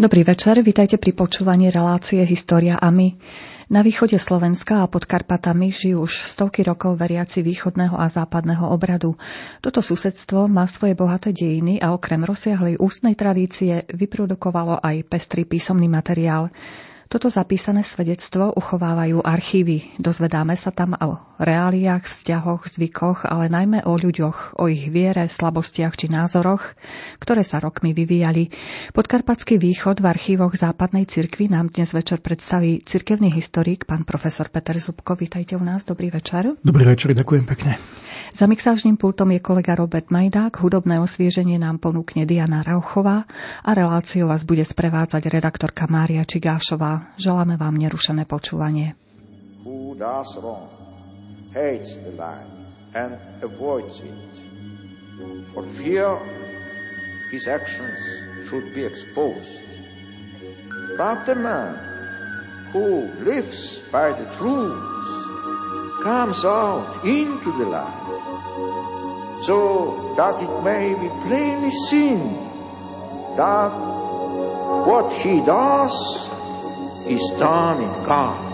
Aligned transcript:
Dobrý 0.00 0.24
večer, 0.24 0.56
vitajte 0.64 0.96
pri 0.96 1.12
počúvaní 1.12 1.68
relácie 1.68 2.24
História 2.24 2.80
a 2.80 2.88
my. 2.88 3.20
Na 3.68 3.84
východe 3.84 4.16
Slovenska 4.16 4.80
a 4.80 4.88
pod 4.88 5.04
Karpatami 5.04 5.68
žijú 5.68 6.08
už 6.08 6.24
stovky 6.24 6.64
rokov 6.64 6.96
veriaci 6.96 7.44
východného 7.44 8.00
a 8.00 8.08
západného 8.08 8.64
obradu. 8.72 9.20
Toto 9.60 9.84
susedstvo 9.84 10.48
má 10.48 10.64
svoje 10.64 10.96
bohaté 10.96 11.36
dejiny 11.36 11.84
a 11.84 11.92
okrem 11.92 12.24
rozsiahlej 12.24 12.80
ústnej 12.80 13.12
tradície 13.12 13.84
vyprodukovalo 13.92 14.80
aj 14.80 15.04
pestrý 15.04 15.44
písomný 15.44 15.92
materiál. 15.92 16.48
Toto 17.10 17.26
zapísané 17.26 17.82
svedectvo 17.82 18.54
uchovávajú 18.54 19.26
archívy. 19.26 19.98
Dozvedáme 19.98 20.54
sa 20.54 20.70
tam 20.70 20.94
o 20.94 21.18
reáliách, 21.42 22.06
vzťahoch, 22.06 22.70
zvykoch, 22.70 23.26
ale 23.26 23.50
najmä 23.50 23.82
o 23.82 23.98
ľuďoch, 23.98 24.54
o 24.54 24.70
ich 24.70 24.86
viere, 24.94 25.26
slabostiach 25.26 25.98
či 25.98 26.06
názoroch, 26.06 26.62
ktoré 27.18 27.42
sa 27.42 27.58
rokmi 27.58 27.98
vyvíjali. 27.98 28.54
Podkarpatský 28.94 29.58
východ 29.58 29.98
v 29.98 30.06
archívoch 30.06 30.54
západnej 30.54 31.10
cirkvi 31.10 31.50
nám 31.50 31.74
dnes 31.74 31.90
večer 31.90 32.22
predstaví 32.22 32.78
cirkevný 32.86 33.34
historik, 33.34 33.90
pán 33.90 34.06
profesor 34.06 34.46
Peter 34.46 34.78
Zubko. 34.78 35.18
Vítajte 35.18 35.58
u 35.58 35.64
nás, 35.66 35.82
dobrý 35.82 36.14
večer. 36.14 36.54
Dobrý 36.62 36.86
večer, 36.86 37.10
ďakujem 37.18 37.42
pekne. 37.42 37.74
Za 38.30 38.46
mixážnym 38.46 38.94
pultom 38.94 39.34
je 39.34 39.42
kolega 39.42 39.74
Robert 39.74 40.14
Majdák, 40.14 40.62
hudobné 40.62 41.02
osvieženie 41.02 41.58
nám 41.58 41.82
ponúkne 41.82 42.22
Diana 42.30 42.62
Rauchová 42.62 43.26
a 43.66 43.70
reláciu 43.74 44.30
vás 44.30 44.46
bude 44.46 44.62
sprevádzať 44.62 45.26
redaktorka 45.26 45.90
Mária 45.90 46.22
Čigášová. 46.22 47.10
Želáme 47.18 47.58
vám 47.58 47.74
nerušené 47.74 48.30
počúvanie. 48.30 48.94
Who 49.66 49.98
does 49.98 50.38
wrong, 50.38 50.70
hates 51.52 51.98
the 51.98 52.14
light 52.14 52.46
and 52.94 53.18
avoids 53.42 53.98
it. 54.00 54.14
For 55.52 55.66
fear 55.66 56.16
his 57.34 57.50
actions 57.50 57.98
should 58.48 58.72
be 58.72 58.86
exposed. 58.86 59.66
But 60.96 61.26
the 61.26 61.34
man 61.34 61.76
who 62.72 63.10
lives 63.26 63.82
by 63.90 64.14
the 64.14 64.26
truth 64.38 64.99
comes 66.02 66.44
out 66.44 67.04
into 67.04 67.52
the 67.52 67.66
light 67.66 69.42
so 69.42 70.14
that 70.16 70.42
it 70.42 70.62
may 70.62 70.94
be 70.94 71.08
plainly 71.26 71.70
seen 71.70 72.18
that 73.36 73.72
what 74.86 75.12
he 75.12 75.40
does 75.44 76.28
is 77.06 77.30
done 77.38 77.82
in 77.82 78.04
God. 78.04 78.50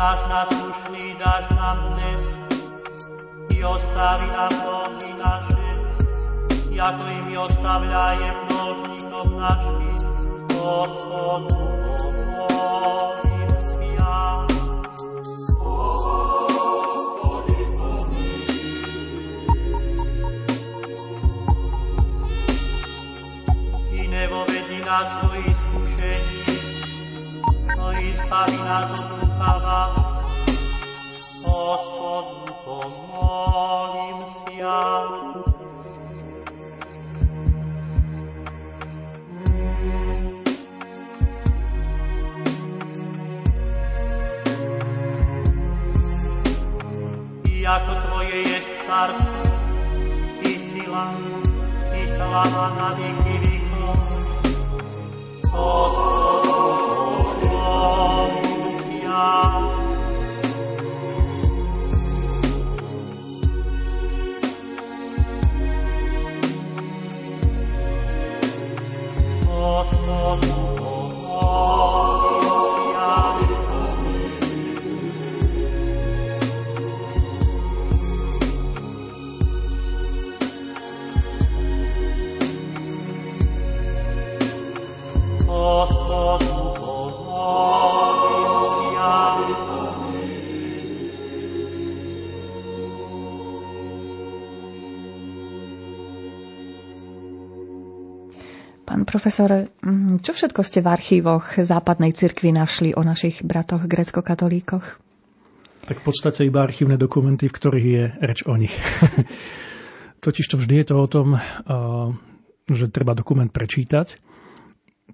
náš 0.00 0.20
naslušný 0.32 1.12
dáš 1.20 1.44
nám 1.60 1.78
dnes 1.92 2.24
i 3.52 3.64
ostavi 3.64 4.32
nám 4.32 4.48
dlhy 4.48 5.12
naše, 5.20 5.68
ako 6.80 7.04
i 7.04 7.18
my 7.28 7.34
ostavľajem 7.44 8.36
dlžníkom 8.48 9.28
našim. 9.36 10.00
Gospodu, 10.48 11.60
pomôžim 12.00 13.52
sviat. 13.60 14.48
nevovedni 24.10 24.82
nás 24.82 25.06
do 25.22 25.32
iskušenja, 25.38 26.60
no 27.78 27.92
i 27.94 28.10
izbavi 28.10 28.58
nas 28.58 28.90
od 28.90 29.06
lukava, 29.22 29.99
la 52.30 52.42
la 52.54 52.66
la 52.78 53.29
Pán 98.90 99.06
profesor, 99.06 99.70
mm, 99.86 100.18
čo 100.18 100.34
všetko 100.34 100.66
ste 100.66 100.82
v 100.82 100.90
archívoch 100.90 101.62
západnej 101.62 102.10
cirkvi 102.10 102.50
našli 102.50 102.90
o 102.90 103.06
našich 103.06 103.38
bratoch 103.46 103.86
grecko-katolíkoch? 103.86 104.82
Tak 105.86 105.96
v 106.02 106.02
podstate 106.02 106.42
iba 106.42 106.66
archívne 106.66 106.98
dokumenty, 106.98 107.46
v 107.46 107.54
ktorých 107.54 107.86
je 107.86 108.04
reč 108.18 108.42
o 108.50 108.58
nich. 108.58 108.74
Totiž 110.26 110.42
to 110.42 110.58
vždy 110.58 110.82
je 110.82 110.86
to 110.90 110.96
o 110.98 111.06
tom, 111.06 111.38
že 112.66 112.90
treba 112.90 113.14
dokument 113.14 113.46
prečítať. 113.46 114.18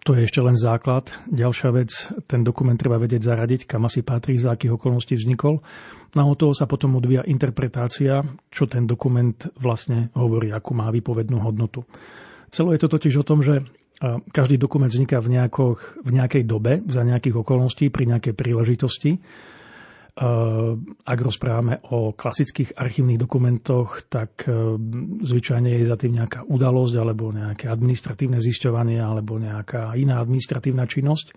To 0.08 0.16
je 0.16 0.24
ešte 0.24 0.40
len 0.40 0.56
základ. 0.56 1.12
Ďalšia 1.28 1.68
vec, 1.76 1.92
ten 2.32 2.48
dokument 2.48 2.80
treba 2.80 2.96
vedieť 2.96 3.28
zaradiť, 3.28 3.68
kam 3.68 3.84
asi 3.84 4.00
patrí, 4.00 4.40
za 4.40 4.56
akých 4.56 4.80
okolností 4.80 5.20
vznikol. 5.20 5.60
No 6.16 6.32
toho 6.32 6.56
sa 6.56 6.64
potom 6.64 6.96
odvíja 6.96 7.28
interpretácia, 7.28 8.24
čo 8.48 8.64
ten 8.64 8.88
dokument 8.88 9.36
vlastne 9.60 10.08
hovorí, 10.16 10.48
akú 10.48 10.72
má 10.72 10.88
výpovednú 10.88 11.44
hodnotu. 11.44 11.84
Celo 12.56 12.72
je 12.72 12.80
to 12.80 12.88
totiž 12.88 13.20
o 13.20 13.28
tom, 13.28 13.44
že 13.44 13.68
každý 14.32 14.56
dokument 14.56 14.88
vzniká 14.88 15.20
v, 15.20 15.36
nejakoch, 15.36 16.00
v 16.00 16.10
nejakej 16.16 16.48
dobe, 16.48 16.80
za 16.88 17.04
nejakých 17.04 17.44
okolností, 17.44 17.92
pri 17.92 18.08
nejakej 18.08 18.32
príležitosti 18.32 19.20
Eh, 20.16 20.72
ak 21.04 21.18
rozprávame 21.20 21.76
o 21.92 22.16
klasických 22.16 22.80
archívnych 22.80 23.20
dokumentoch, 23.20 24.00
tak 24.08 24.48
eh, 24.48 24.80
zvyčajne 25.20 25.76
je 25.76 25.84
za 25.84 26.00
tým 26.00 26.16
nejaká 26.16 26.48
udalosť 26.48 26.94
alebo 26.96 27.28
nejaké 27.36 27.68
administratívne 27.68 28.40
zisťovanie 28.40 28.96
alebo 28.96 29.36
nejaká 29.36 29.92
iná 30.00 30.16
administratívna 30.24 30.88
činnosť. 30.88 31.36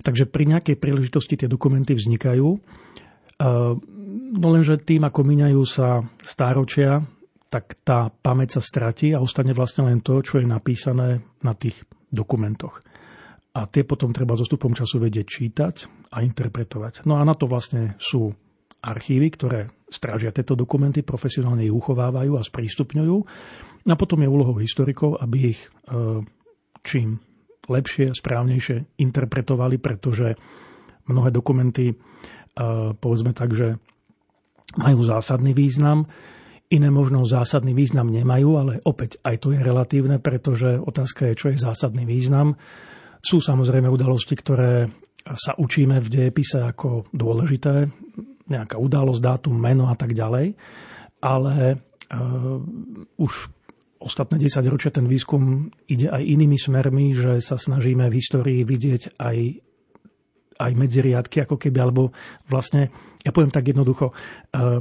Takže 0.00 0.32
pri 0.32 0.48
nejakej 0.48 0.80
príležitosti 0.80 1.44
tie 1.44 1.44
dokumenty 1.44 1.92
vznikajú. 1.92 2.48
No 4.32 4.46
lenže 4.48 4.80
tým, 4.80 5.04
ako 5.04 5.20
míňajú 5.20 5.60
sa 5.68 6.08
stáročia, 6.24 7.04
tak 7.50 7.74
tá 7.82 8.14
pamäť 8.22 8.58
sa 8.58 8.62
stratí 8.62 9.10
a 9.10 9.18
ostane 9.18 9.50
vlastne 9.52 9.90
len 9.90 9.98
to, 9.98 10.22
čo 10.22 10.38
je 10.38 10.46
napísané 10.46 11.20
na 11.42 11.52
tých 11.52 11.82
dokumentoch 12.14 12.80
a 13.50 13.66
tie 13.66 13.82
potom 13.82 14.14
treba 14.14 14.38
so 14.38 14.46
stupom 14.46 14.70
času 14.70 15.02
vedieť 15.02 15.26
čítať 15.26 15.74
a 16.14 16.22
interpretovať. 16.22 17.02
No 17.06 17.18
a 17.18 17.26
na 17.26 17.34
to 17.34 17.50
vlastne 17.50 17.98
sú 17.98 18.30
archívy, 18.80 19.28
ktoré 19.34 19.60
strážia 19.90 20.30
tieto 20.30 20.54
dokumenty, 20.54 21.02
profesionálne 21.02 21.66
ich 21.66 21.74
uchovávajú 21.74 22.38
a 22.38 22.46
sprístupňujú. 22.46 23.16
A 23.90 23.94
potom 23.98 24.22
je 24.22 24.30
úlohou 24.30 24.54
historikov, 24.62 25.18
aby 25.18 25.56
ich 25.56 25.60
e, 25.60 26.22
čím 26.86 27.18
lepšie, 27.66 28.14
správnejšie 28.14 28.96
interpretovali, 29.02 29.82
pretože 29.82 30.38
mnohé 31.10 31.34
dokumenty, 31.34 31.90
e, 31.90 31.94
povedzme 32.94 33.34
tak, 33.34 33.50
že 33.52 33.82
majú 34.78 35.02
zásadný 35.02 35.50
význam, 35.58 36.06
iné 36.70 36.88
možno 36.88 37.26
zásadný 37.26 37.74
význam 37.74 38.06
nemajú, 38.06 38.50
ale 38.54 38.72
opäť 38.86 39.18
aj 39.26 39.36
to 39.42 39.48
je 39.50 39.60
relatívne, 39.60 40.22
pretože 40.22 40.78
otázka 40.78 41.30
je, 41.30 41.34
čo 41.34 41.46
je 41.50 41.58
zásadný 41.58 42.06
význam. 42.06 42.54
Sú 43.20 43.42
samozrejme 43.42 43.90
udalosti, 43.90 44.38
ktoré 44.38 44.88
sa 45.26 45.52
učíme 45.58 46.00
v 46.00 46.08
dejepise 46.08 46.62
ako 46.62 47.10
dôležité, 47.12 47.90
nejaká 48.48 48.80
udalosť, 48.80 49.20
dátum, 49.20 49.54
meno 49.58 49.90
a 49.90 49.94
tak 49.98 50.16
ďalej, 50.16 50.56
ale 51.20 51.54
uh, 51.76 52.58
už 53.20 53.32
ostatné 54.00 54.40
10 54.40 54.64
ročia 54.72 54.90
ten 54.90 55.04
výskum 55.04 55.68
ide 55.84 56.08
aj 56.08 56.22
inými 56.24 56.56
smermi, 56.56 57.12
že 57.12 57.44
sa 57.44 57.60
snažíme 57.60 58.08
v 58.08 58.16
histórii 58.16 58.60
vidieť 58.64 59.20
aj, 59.20 59.36
aj 60.56 60.72
medziriadky, 60.72 61.44
ako 61.44 61.60
keby, 61.60 61.78
alebo 61.78 62.16
vlastne, 62.48 62.88
ja 63.20 63.30
poviem 63.30 63.52
tak 63.52 63.68
jednoducho, 63.68 64.16
uh, 64.56 64.80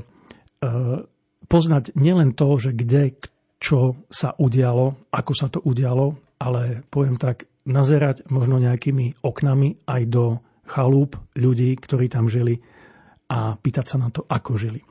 uh, 0.63 1.03
poznať 1.49 1.97
nielen 1.97 2.37
to, 2.37 2.47
že 2.61 2.71
kde, 2.77 3.17
čo 3.59 3.97
sa 4.07 4.37
udialo, 4.37 4.95
ako 5.09 5.33
sa 5.35 5.49
to 5.49 5.59
udialo, 5.59 6.15
ale 6.39 6.85
poviem 6.87 7.19
tak, 7.19 7.49
nazerať 7.67 8.25
možno 8.31 8.57
nejakými 8.57 9.19
oknami 9.19 9.83
aj 9.85 10.01
do 10.07 10.25
chalúp 10.69 11.17
ľudí, 11.35 11.75
ktorí 11.75 12.07
tam 12.07 12.31
žili 12.31 12.61
a 13.29 13.57
pýtať 13.57 13.85
sa 13.85 13.97
na 14.01 14.09
to, 14.09 14.25
ako 14.25 14.55
žili. 14.55 14.81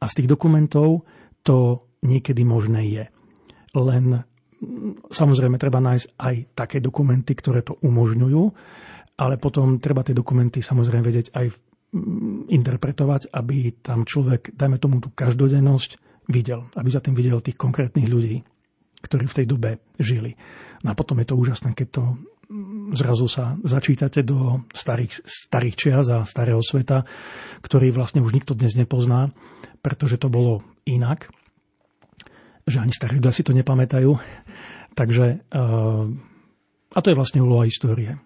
A 0.00 0.10
z 0.10 0.22
tých 0.22 0.28
dokumentov 0.30 1.06
to 1.46 1.86
niekedy 2.02 2.42
možné 2.42 2.82
je. 2.90 3.04
Len 3.76 4.26
samozrejme 5.12 5.60
treba 5.60 5.78
nájsť 5.78 6.06
aj 6.16 6.34
také 6.56 6.78
dokumenty, 6.80 7.36
ktoré 7.36 7.62
to 7.62 7.76
umožňujú, 7.78 8.42
ale 9.16 9.34
potom 9.40 9.78
treba 9.78 10.04
tie 10.04 10.16
dokumenty 10.16 10.60
samozrejme 10.60 11.04
vedieť 11.04 11.32
aj 11.32 11.46
interpretovať, 12.48 13.32
aby 13.32 13.74
tam 13.80 14.04
človek, 14.04 14.54
dajme 14.54 14.76
tomu 14.80 15.00
tú 15.02 15.10
každodennosť, 15.12 16.02
videl, 16.26 16.66
aby 16.74 16.88
za 16.90 17.00
tým 17.02 17.14
videl 17.14 17.38
tých 17.38 17.58
konkrétnych 17.58 18.10
ľudí, 18.10 18.42
ktorí 19.02 19.24
v 19.30 19.36
tej 19.42 19.46
dobe 19.46 19.70
žili. 19.98 20.34
No 20.82 20.92
a 20.92 20.98
potom 20.98 21.22
je 21.22 21.28
to 21.30 21.38
úžasné, 21.38 21.72
keď 21.74 21.88
to 21.90 22.02
zrazu 22.94 23.26
sa 23.26 23.58
začítate 23.66 24.22
do 24.22 24.62
starých, 24.70 25.26
starých 25.26 25.74
čias 25.74 26.06
a 26.14 26.22
starého 26.22 26.62
sveta, 26.62 27.02
ktorý 27.62 27.90
vlastne 27.90 28.22
už 28.22 28.34
nikto 28.34 28.54
dnes 28.54 28.78
nepozná, 28.78 29.34
pretože 29.82 30.18
to 30.18 30.30
bolo 30.30 30.62
inak, 30.86 31.26
že 32.66 32.78
ani 32.78 32.94
starí 32.94 33.18
ľudia 33.18 33.34
si 33.34 33.42
to 33.42 33.54
nepamätajú. 33.54 34.14
Takže, 34.94 35.26
eh, 35.42 36.04
a 36.94 36.98
to 37.02 37.10
je 37.10 37.18
vlastne 37.18 37.42
úloha 37.42 37.66
histórie. 37.66 38.18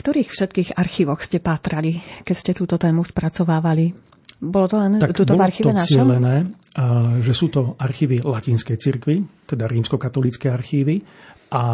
Ktorých 0.00 0.32
všetkých 0.32 0.80
archívoch 0.80 1.20
ste 1.20 1.44
pátrali, 1.44 2.00
keď 2.24 2.36
ste 2.40 2.52
túto 2.56 2.80
tému 2.80 3.04
spracovávali? 3.04 3.92
Bolo 4.40 4.66
to 4.72 4.80
len 4.80 4.96
tak 4.96 5.12
tuto 5.12 5.36
v 5.36 5.44
archíve 5.44 5.76
našom? 5.76 6.08
Cielené, 6.08 6.48
že 7.20 7.36
sú 7.36 7.52
to 7.52 7.76
archívy 7.76 8.24
Latinskej 8.24 8.80
cirkvi, 8.80 9.20
teda 9.44 9.68
rímsko-katolícke 9.68 10.48
archívy, 10.48 11.04
a 11.52 11.64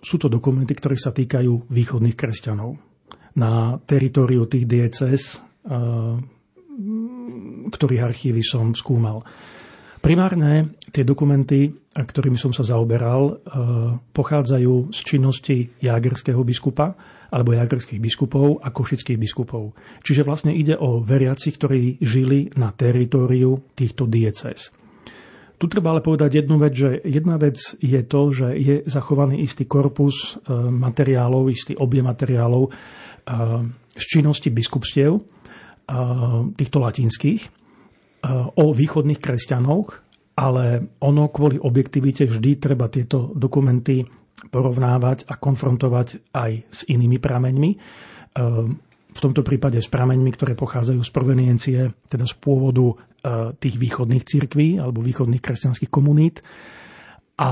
sú 0.00 0.16
to 0.16 0.32
dokumenty, 0.32 0.72
ktoré 0.72 0.96
sa 0.96 1.12
týkajú 1.12 1.68
východných 1.68 2.16
kresťanov. 2.16 2.80
Na 3.36 3.76
teritoriu 3.76 4.48
tých 4.48 4.64
dieces, 4.64 5.44
ktorých 7.68 8.02
archívy 8.08 8.40
som 8.40 8.72
skúmal. 8.72 9.28
Primárne 9.98 10.78
tie 10.94 11.02
dokumenty, 11.02 11.74
ktorými 11.90 12.38
som 12.38 12.54
sa 12.54 12.62
zaoberal, 12.62 13.22
e, 13.26 13.32
pochádzajú 14.14 14.94
z 14.94 14.98
činnosti 15.02 15.56
jagerského 15.82 16.38
biskupa 16.46 16.94
alebo 17.28 17.52
jagerských 17.52 17.98
biskupov 17.98 18.62
a 18.62 18.70
košických 18.70 19.18
biskupov. 19.18 19.74
Čiže 20.06 20.22
vlastne 20.22 20.54
ide 20.54 20.78
o 20.78 21.02
veriaci, 21.02 21.50
ktorí 21.50 21.98
žili 21.98 22.54
na 22.54 22.70
teritóriu 22.70 23.58
týchto 23.74 24.06
dieces. 24.06 24.70
Tu 25.58 25.66
treba 25.66 25.90
ale 25.90 26.06
povedať 26.06 26.46
jednu 26.46 26.62
vec, 26.62 26.72
že 26.78 27.02
jedna 27.02 27.34
vec 27.34 27.58
je 27.82 28.00
to, 28.06 28.20
že 28.30 28.54
je 28.54 28.76
zachovaný 28.86 29.42
istý 29.42 29.66
korpus 29.66 30.38
e, 30.38 30.54
materiálov, 30.70 31.50
istý 31.50 31.74
objem 31.74 32.06
materiálov 32.06 32.62
e, 32.66 32.70
z 33.98 34.04
činnosti 34.06 34.54
biskupstiev, 34.54 35.18
týchto 36.60 36.84
latinských, 36.84 37.48
o 38.54 38.64
východných 38.74 39.20
kresťanoch, 39.22 40.08
ale 40.38 40.86
ono 41.02 41.26
kvôli 41.26 41.58
objektivite 41.58 42.30
vždy 42.30 42.62
treba 42.62 42.86
tieto 42.86 43.34
dokumenty 43.34 44.06
porovnávať 44.46 45.26
a 45.26 45.34
konfrontovať 45.34 46.30
aj 46.30 46.50
s 46.70 46.80
inými 46.86 47.18
prameňmi. 47.18 47.70
Ehm, 47.74 48.78
v 49.08 49.20
tomto 49.24 49.42
prípade 49.42 49.82
s 49.82 49.90
prameňmi, 49.90 50.30
ktoré 50.30 50.54
pochádzajú 50.54 51.00
z 51.02 51.10
proveniencie, 51.10 51.78
teda 52.06 52.22
z 52.22 52.34
pôvodu 52.38 52.86
e, 52.86 52.94
tých 53.58 53.74
východných 53.80 54.22
cirkví 54.22 54.78
alebo 54.78 55.02
východných 55.02 55.42
kresťanských 55.42 55.90
komunít. 55.90 56.46
A 57.34 57.50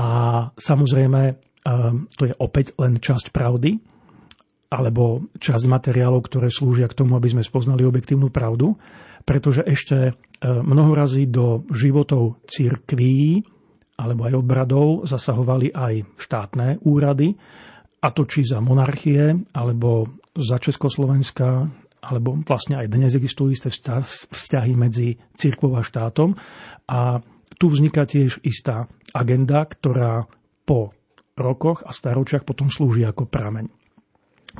samozrejme, 0.55 1.21
ehm, 1.35 2.07
to 2.15 2.23
je 2.31 2.33
opäť 2.39 2.71
len 2.79 2.95
časť 2.95 3.35
pravdy, 3.35 3.83
alebo 4.67 5.27
časť 5.39 5.63
materiálov, 5.63 6.27
ktoré 6.27 6.51
slúžia 6.51 6.91
k 6.91 6.97
tomu, 7.03 7.15
aby 7.15 7.31
sme 7.31 7.43
spoznali 7.43 7.87
objektívnu 7.87 8.27
pravdu, 8.27 8.75
pretože 9.23 9.63
ešte 9.63 9.97
e, 10.07 10.13
mnoho 10.43 10.91
razy 10.91 11.27
do 11.27 11.63
životov 11.71 12.43
cirkví 12.47 13.43
alebo 13.97 14.29
aj 14.29 14.33
obradov 14.37 14.87
zasahovali 15.09 15.73
aj 15.73 16.05
štátne 16.21 16.85
úrady, 16.85 17.33
a 17.97 18.13
to 18.13 18.29
či 18.29 18.45
za 18.45 18.61
monarchie, 18.61 19.41
alebo 19.57 20.05
za 20.37 20.61
Československa, 20.61 21.65
alebo 21.97 22.37
vlastne 22.45 22.77
aj 22.77 22.93
dnes 22.93 23.17
existujú 23.17 23.57
isté 23.57 23.73
vzťahy 23.73 24.77
medzi 24.77 25.17
cirkvou 25.33 25.73
a 25.75 25.81
štátom. 25.81 26.37
A 26.85 27.25
tu 27.57 27.73
vzniká 27.73 28.05
tiež 28.05 28.37
istá 28.45 28.85
agenda, 29.17 29.65
ktorá 29.65 30.29
po 30.61 30.93
rokoch 31.33 31.81
a 31.81 31.89
staročiach 31.89 32.45
potom 32.45 32.69
slúži 32.69 33.01
ako 33.01 33.25
prameň. 33.25 33.86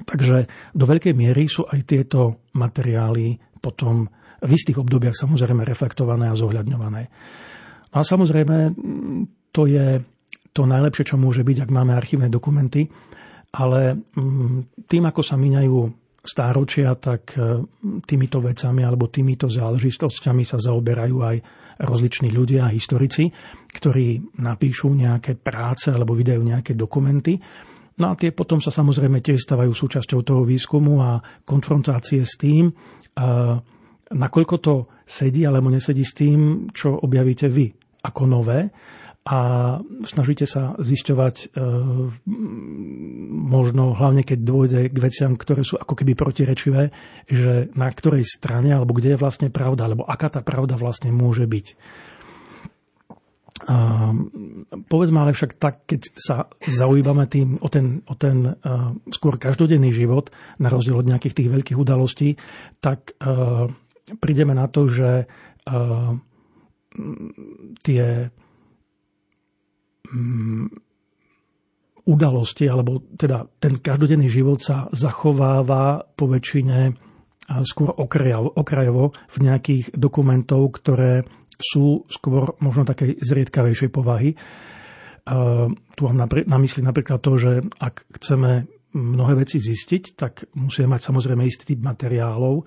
Takže 0.05 0.45
do 0.77 0.85
veľkej 0.85 1.13
miery 1.17 1.49
sú 1.49 1.65
aj 1.65 1.79
tieto 1.87 2.43
materiály 2.53 3.41
potom 3.57 4.05
v 4.37 4.51
istých 4.53 4.77
obdobiach 4.77 5.17
samozrejme 5.17 5.65
reflektované 5.65 6.29
a 6.29 6.37
zohľadňované. 6.37 7.09
A 7.93 7.97
samozrejme, 8.05 8.77
to 9.49 9.65
je 9.65 10.05
to 10.53 10.61
najlepšie, 10.69 11.13
čo 11.13 11.17
môže 11.17 11.41
byť, 11.41 11.65
ak 11.65 11.73
máme 11.73 11.97
archívne 11.97 12.29
dokumenty, 12.29 12.85
ale 13.53 13.97
tým, 14.85 15.03
ako 15.09 15.21
sa 15.25 15.39
míňajú 15.39 15.77
stáročia, 16.27 16.91
tak 16.99 17.33
týmito 18.03 18.43
vecami 18.43 18.83
alebo 18.83 19.07
týmito 19.07 19.47
záležitosťami 19.47 20.43
sa 20.43 20.59
zaoberajú 20.59 21.17
aj 21.23 21.37
rozliční 21.87 22.35
ľudia 22.35 22.67
historici, 22.67 23.31
ktorí 23.71 24.35
napíšu 24.35 24.91
nejaké 24.91 25.39
práce 25.39 25.87
alebo 25.87 26.11
vydajú 26.13 26.43
nejaké 26.43 26.75
dokumenty. 26.75 27.39
No 27.97 28.13
a 28.13 28.17
tie 28.17 28.29
potom 28.29 28.61
sa 28.61 28.69
samozrejme 28.69 29.25
tiež 29.25 29.41
stávajú 29.41 29.73
súčasťou 29.73 30.21
toho 30.21 30.45
výskumu 30.45 31.01
a 31.01 31.25
konfrontácie 31.49 32.21
s 32.21 32.37
tým, 32.37 32.69
nakoľko 34.13 34.55
to 34.61 34.75
sedí 35.03 35.43
alebo 35.43 35.73
nesedí 35.73 36.05
s 36.05 36.13
tým, 36.13 36.69
čo 36.71 36.93
objavíte 36.93 37.49
vy 37.49 37.73
ako 38.05 38.23
nové 38.29 38.69
a 39.27 39.39
snažíte 40.07 40.47
sa 40.47 40.79
zisťovať 40.79 41.35
e, 41.35 41.45
možno 43.27 43.91
hlavne 43.91 44.23
keď 44.23 44.39
dôjde 44.39 44.81
k 44.87 44.97
veciam, 45.03 45.35
ktoré 45.35 45.67
sú 45.67 45.75
ako 45.75 45.99
keby 45.99 46.15
protirečivé, 46.15 46.95
že 47.27 47.67
na 47.75 47.91
ktorej 47.91 48.23
strane 48.23 48.71
alebo 48.71 48.95
kde 48.95 49.15
je 49.15 49.19
vlastne 49.19 49.51
pravda, 49.51 49.91
alebo 49.91 50.07
aká 50.07 50.31
tá 50.31 50.39
pravda 50.39 50.79
vlastne 50.79 51.11
môže 51.11 51.43
byť. 51.43 51.75
A, 53.65 54.13
povedzme 54.85 55.25
ale 55.25 55.33
však 55.33 55.57
tak, 55.57 55.89
keď 55.89 56.01
sa 56.13 56.45
zaujímame 56.61 57.25
tým 57.25 57.57
o 57.57 57.67
ten, 57.73 58.05
o 58.05 58.13
ten 58.13 58.53
uh, 58.53 58.93
skôr 59.09 59.41
každodenný 59.41 59.89
život, 59.89 60.29
na 60.61 60.69
rozdiel 60.69 61.01
od 61.01 61.09
nejakých 61.09 61.33
tých 61.41 61.49
veľkých 61.49 61.77
udalostí, 61.81 62.37
tak 62.77 63.17
uh, 63.17 63.65
prídeme 64.21 64.53
na 64.53 64.71
to, 64.71 64.87
že 64.87 65.27
tie 67.83 68.31
um, 70.07 70.71
udalosti, 72.07 72.71
alebo 72.71 73.03
teda 73.03 73.51
ten 73.59 73.75
každodenný 73.83 74.31
život 74.31 74.63
sa 74.63 74.87
zachováva 74.95 76.07
po 76.15 76.31
väčšine 76.31 76.95
skôr 77.63 77.91
okrajovo 78.55 79.15
v 79.31 79.37
nejakých 79.39 79.95
dokumentov, 79.95 80.71
ktoré 80.79 81.27
sú 81.57 82.05
skôr 82.07 82.55
možno 82.61 82.85
takej 82.85 83.21
zriedkavejšej 83.21 83.89
povahy. 83.89 84.37
Tu 85.97 86.01
mám 86.07 86.17
na 86.23 86.57
mysli 86.61 86.81
napríklad 86.85 87.19
to, 87.19 87.35
že 87.35 87.51
ak 87.81 88.07
chceme 88.15 88.69
mnohé 88.95 89.43
veci 89.43 89.59
zistiť, 89.59 90.03
tak 90.15 90.47
musíme 90.55 90.95
mať 90.95 91.11
samozrejme 91.11 91.43
istý 91.43 91.75
typ 91.75 91.83
materiálov 91.83 92.65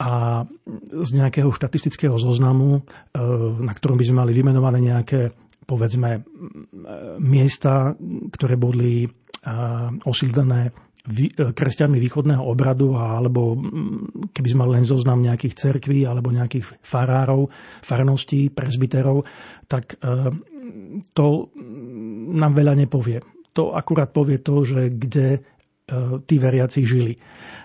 a 0.00 0.42
z 0.90 1.10
nejakého 1.14 1.50
štatistického 1.50 2.14
zoznamu, 2.18 2.80
e, 2.80 3.20
na 3.62 3.72
ktorom 3.74 3.98
by 3.98 4.04
sme 4.06 4.20
mali 4.24 4.32
vymenované 4.34 4.78
nejaké 4.82 5.34
povedzme 5.68 6.24
miesta, 7.20 7.92
ktoré 8.32 8.56
boli 8.56 9.04
e, 9.04 9.08
osídlené 10.02 10.72
kresťanmi 11.52 11.96
východného 11.96 12.44
obradu 12.44 12.94
alebo 12.94 13.56
keby 14.32 14.48
sme 14.48 14.60
mali 14.64 14.72
len 14.80 14.86
zoznam 14.86 15.24
nejakých 15.24 15.56
cerkví 15.56 16.04
alebo 16.04 16.28
nejakých 16.28 16.78
farárov, 16.80 17.48
farností, 17.80 18.52
prezbiterov, 18.52 19.24
tak 19.66 19.96
e, 19.98 20.32
to 21.16 21.48
nám 22.32 22.52
veľa 22.52 22.76
nepovie. 22.76 23.24
To 23.56 23.72
akurát 23.72 24.12
povie 24.12 24.38
to, 24.38 24.62
že 24.62 24.92
kde 24.92 25.42
E, 25.88 26.20
tí 26.28 26.36
veriaci 26.36 26.84
žili. 26.84 27.16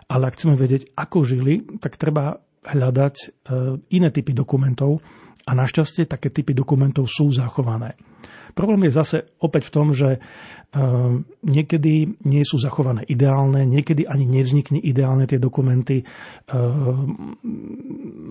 Ale 0.08 0.32
ak 0.32 0.40
chceme 0.40 0.56
vedieť, 0.56 0.96
ako 0.96 1.28
žili, 1.28 1.68
tak 1.84 2.00
treba 2.00 2.40
hľadať 2.64 3.16
e, 3.20 3.26
iné 3.94 4.10
typy 4.10 4.32
dokumentov 4.32 5.04
a 5.44 5.52
našťastie 5.52 6.08
také 6.08 6.32
typy 6.32 6.56
dokumentov 6.56 7.12
sú 7.12 7.28
zachované. 7.30 8.00
Problém 8.54 8.88
je 8.88 8.96
zase 8.96 9.18
opäť 9.42 9.68
v 9.70 9.74
tom, 9.74 9.88
že 9.92 10.22
Ehm, 10.74 11.30
niekedy 11.46 12.18
nie 12.26 12.42
sú 12.42 12.58
zachované 12.58 13.06
ideálne, 13.06 13.62
niekedy 13.62 14.10
ani 14.10 14.26
nevznikne 14.26 14.82
ideálne 14.82 15.30
tie 15.30 15.38
dokumenty, 15.38 16.02
ehm, 16.50 17.38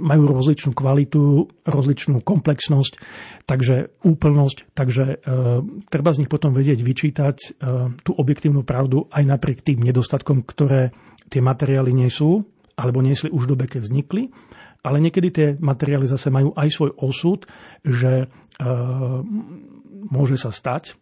majú 0.03 0.23
rozličnú 0.27 0.75
kvalitu, 0.75 1.47
rozličnú 1.62 2.19
komplexnosť, 2.27 2.99
takže 3.47 3.95
úplnosť, 4.03 4.75
takže 4.75 5.23
treba 5.87 6.11
z 6.11 6.19
nich 6.19 6.31
potom 6.33 6.51
vedieť 6.51 6.83
vyčítať 6.83 7.37
tú 8.03 8.11
objektívnu 8.11 8.67
pravdu 8.67 9.07
aj 9.15 9.23
napriek 9.23 9.62
tým 9.62 9.79
nedostatkom, 9.79 10.43
ktoré 10.43 10.91
tie 11.31 11.39
materiály 11.39 11.95
nie 11.95 12.11
sú, 12.11 12.43
alebo 12.76 13.05
niesli 13.05 13.29
už 13.29 13.47
v 13.47 13.50
dobe, 13.57 13.64
keď 13.69 13.88
vznikli. 13.88 14.33
Ale 14.83 14.99
niekedy 14.99 15.29
tie 15.31 15.49
materiály 15.62 16.11
zase 16.11 16.33
majú 16.35 16.59
aj 16.59 16.69
svoj 16.75 16.91
osud, 16.99 17.47
že 17.87 18.26
môže 20.11 20.35
sa 20.35 20.50
stať, 20.50 20.99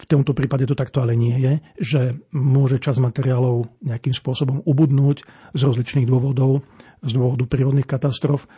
v 0.00 0.04
tomto 0.08 0.32
prípade 0.32 0.64
to 0.64 0.76
takto 0.76 1.04
ale 1.04 1.12
nie 1.12 1.36
je, 1.36 1.52
že 1.76 2.00
môže 2.32 2.80
čas 2.80 2.96
materiálov 2.96 3.68
nejakým 3.84 4.16
spôsobom 4.16 4.64
ubudnúť 4.64 5.24
z 5.52 5.60
rozličných 5.60 6.08
dôvodov, 6.08 6.64
z 7.04 7.10
dôvodu 7.12 7.44
prírodných 7.44 7.88
katastrof 7.88 8.48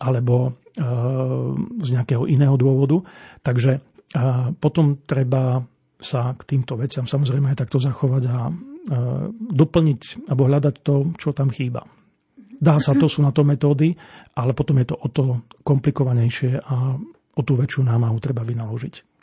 alebo 0.00 0.56
e, 0.76 0.84
z 1.80 1.88
nejakého 1.96 2.28
iného 2.28 2.56
dôvodu. 2.56 3.04
Takže 3.44 3.76
e, 3.76 3.80
potom 4.56 5.00
treba 5.04 5.64
sa 5.96 6.36
k 6.36 6.42
týmto 6.44 6.76
veciam 6.76 7.08
samozrejme 7.08 7.52
aj 7.52 7.60
takto 7.64 7.80
zachovať 7.80 8.22
a 8.28 8.38
e, 8.48 8.52
doplniť 9.52 10.28
alebo 10.28 10.42
hľadať 10.48 10.74
to, 10.80 10.94
čo 11.16 11.32
tam 11.32 11.48
chýba. 11.48 11.84
Dá 12.56 12.80
sa, 12.80 12.96
to 12.96 13.06
sú 13.06 13.20
na 13.20 13.32
to 13.32 13.44
metódy, 13.44 13.96
ale 14.32 14.56
potom 14.56 14.80
je 14.80 14.86
to 14.88 14.96
o 14.96 15.08
to 15.12 15.24
komplikovanejšie 15.60 16.60
a 16.60 16.96
o 17.36 17.40
tú 17.44 17.52
väčšiu 17.56 17.84
námahu 17.84 18.16
treba 18.16 18.40
vynaložiť. 18.40 19.16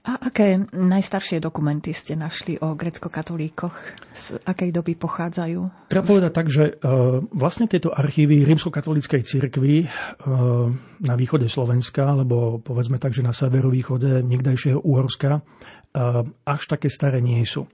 A 0.00 0.16
aké 0.16 0.56
najstaršie 0.72 1.44
dokumenty 1.44 1.92
ste 1.92 2.16
našli 2.16 2.56
o 2.56 2.72
grecko-katolíkoch? 2.72 3.76
Z 4.16 4.40
akej 4.48 4.72
doby 4.72 4.96
pochádzajú? 4.96 5.92
Treba 5.92 6.08
povedať 6.08 6.32
tak, 6.32 6.48
že 6.48 6.72
uh, 6.72 7.20
vlastne 7.36 7.68
tieto 7.68 7.92
archívy 7.92 8.48
rímsko-katolíckej 8.48 9.20
cirkvi 9.28 9.84
uh, 9.84 10.72
na 11.04 11.14
východe 11.20 11.52
Slovenska, 11.52 12.16
alebo 12.16 12.64
povedzme 12.64 12.96
tak, 12.96 13.12
že 13.12 13.20
na 13.20 13.36
severovýchode 13.36 14.24
niekdajšieho 14.24 14.80
Úhorska, 14.80 15.44
uh, 15.44 16.24
až 16.48 16.60
také 16.64 16.88
staré 16.88 17.20
nie 17.20 17.44
sú. 17.44 17.68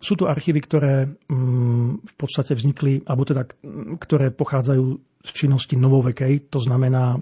Sú 0.00 0.12
to 0.20 0.28
archívy, 0.28 0.60
ktoré 0.60 0.94
mm, 1.08 2.04
v 2.04 2.14
podstate 2.20 2.52
vznikli, 2.52 3.00
alebo 3.08 3.24
teda, 3.24 3.48
ktoré 3.96 4.28
pochádzajú 4.28 4.84
z 5.26 5.30
činnosti 5.34 5.74
novovekej, 5.74 6.52
to 6.54 6.62
znamená, 6.62 7.18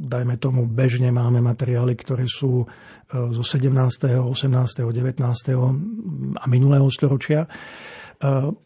dajme 0.00 0.34
tomu, 0.40 0.64
bežne 0.64 1.12
máme 1.12 1.44
materiály, 1.44 1.92
ktoré 1.92 2.24
sú 2.24 2.64
e, 2.64 2.66
zo 3.12 3.44
17., 3.44 3.68
18., 4.16 4.24
19. 4.24 5.20
a 6.40 6.44
minulého 6.48 6.88
storočia. 6.88 7.44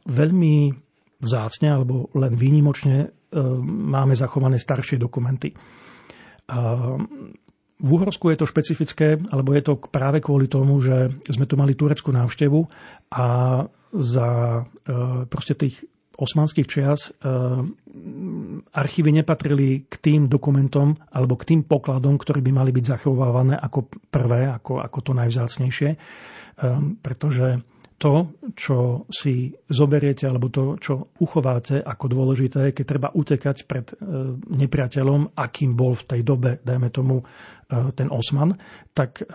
Veľmi 0.06 0.54
vzácne 1.18 1.68
alebo 1.74 2.06
len 2.14 2.38
výnimočne 2.38 3.10
máme 3.66 4.14
zachované 4.14 4.60
staršie 4.62 5.00
dokumenty. 5.00 5.50
V 7.76 7.88
Uhorsku 7.92 8.32
je 8.32 8.40
to 8.40 8.48
špecifické, 8.48 9.20
alebo 9.28 9.52
je 9.52 9.62
to 9.62 9.76
práve 9.76 10.24
kvôli 10.24 10.48
tomu, 10.48 10.80
že 10.80 11.12
sme 11.28 11.44
tu 11.44 11.60
mali 11.60 11.76
tureckú 11.76 12.08
návštevu 12.08 12.64
a 13.12 13.26
za 13.92 14.28
e, 14.56 14.62
proste 15.28 15.54
tých 15.56 15.84
osmanských 16.16 16.64
čias 16.64 17.12
e, 17.12 17.20
archívy 18.72 19.20
nepatrili 19.20 19.84
k 19.84 19.94
tým 20.00 20.32
dokumentom 20.32 20.96
alebo 21.12 21.36
k 21.36 21.52
tým 21.52 21.60
pokladom, 21.68 22.16
ktoré 22.16 22.40
by 22.40 22.52
mali 22.56 22.72
byť 22.72 22.84
zachovávané 22.96 23.60
ako 23.60 23.92
prvé, 24.08 24.48
ako, 24.48 24.80
ako 24.80 24.98
to 25.04 25.12
najvzácnejšie, 25.12 25.90
e, 25.92 25.98
pretože 27.04 27.60
to, 27.96 28.36
čo 28.52 29.08
si 29.08 29.56
zoberiete, 29.72 30.28
alebo 30.28 30.52
to, 30.52 30.76
čo 30.76 31.16
uchováte 31.16 31.80
ako 31.80 32.12
dôležité, 32.12 32.76
keď 32.76 32.84
treba 32.84 33.08
utekať 33.08 33.56
pred 33.64 33.88
e, 33.88 33.96
nepriateľom, 34.36 35.32
akým 35.32 35.72
bol 35.72 35.96
v 35.96 36.04
tej 36.04 36.20
dobe, 36.20 36.60
dajme 36.60 36.92
tomu, 36.92 37.24
e, 37.24 37.24
ten 37.96 38.12
Osman, 38.12 38.52
tak 38.92 39.24
e, 39.24 39.26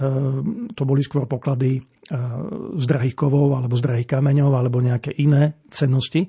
to 0.77 0.84
boli 0.86 1.01
skôr 1.01 1.25
poklady 1.25 1.82
z 2.75 2.86
drahých 2.91 3.15
kovov, 3.15 3.56
alebo 3.56 3.80
z 3.80 3.88
drahých 3.88 4.20
kameňov, 4.20 4.51
alebo 4.51 4.84
nejaké 4.84 5.15
iné 5.15 5.56
cennosti. 5.72 6.27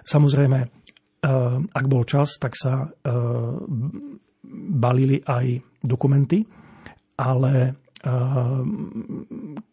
Samozrejme, 0.00 0.58
ak 1.68 1.84
bol 1.84 2.08
čas, 2.08 2.40
tak 2.40 2.56
sa 2.56 2.88
balili 4.72 5.20
aj 5.20 5.60
dokumenty, 5.84 6.48
ale 7.20 7.76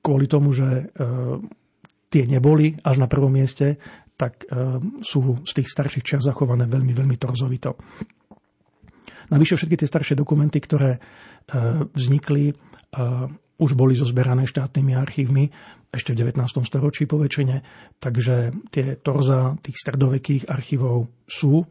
kvôli 0.04 0.26
tomu, 0.28 0.52
že 0.52 0.92
tie 2.16 2.24
neboli 2.24 2.80
až 2.80 3.04
na 3.04 3.12
prvom 3.12 3.28
mieste, 3.28 3.76
tak 4.16 4.48
e, 4.48 4.80
sú 5.04 5.44
z 5.44 5.52
tých 5.52 5.68
starších 5.68 6.06
čias 6.08 6.24
zachované 6.24 6.64
veľmi, 6.64 6.96
veľmi 6.96 7.20
torzovito. 7.20 7.76
Navyše 9.28 9.60
všetky 9.60 9.76
tie 9.84 9.92
staršie 9.92 10.16
dokumenty, 10.16 10.64
ktoré 10.64 10.96
e, 10.96 11.00
vznikli, 11.92 12.52
e, 12.52 12.54
už 13.60 13.76
boli 13.76 14.00
zozberané 14.00 14.48
štátnymi 14.48 14.96
archívmi 14.96 15.52
ešte 15.92 16.16
v 16.16 16.28
19. 16.28 16.40
storočí 16.64 17.04
po 17.04 17.20
väčšine, 17.20 17.64
takže 18.00 18.56
tie 18.72 18.96
torza 19.00 19.60
tých 19.60 19.76
stredovekých 19.80 20.52
archívov 20.52 21.08
sú 21.24 21.64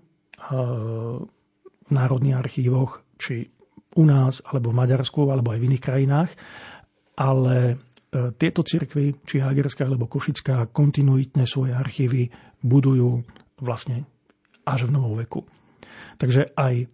v 1.85 1.91
národných 1.93 2.37
archívoch, 2.37 3.05
či 3.21 3.53
u 3.97 4.05
nás, 4.05 4.41
alebo 4.45 4.73
v 4.73 4.81
Maďarsku, 4.81 5.29
alebo 5.29 5.53
aj 5.53 5.61
v 5.61 5.67
iných 5.73 5.85
krajinách, 5.85 6.31
ale 7.21 7.77
tieto 8.15 8.63
cirkvy, 8.63 9.27
či 9.27 9.43
Hagerská 9.43 9.85
alebo 9.85 10.07
Košická, 10.07 10.71
kontinuitne 10.71 11.45
svoje 11.45 11.75
archívy 11.75 12.31
budujú 12.63 13.27
vlastne 13.59 14.07
až 14.63 14.87
v 14.87 14.95
novoveku. 14.95 15.43
Takže 16.17 16.55
aj 16.55 16.87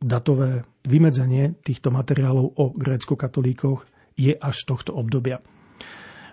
datové 0.00 0.64
vymedzenie 0.84 1.56
týchto 1.64 1.88
materiálov 1.88 2.56
o 2.56 2.64
grécko-katolíkoch 2.76 3.88
je 4.16 4.32
až 4.32 4.54
z 4.54 4.64
tohto 4.68 4.92
obdobia. 4.96 5.40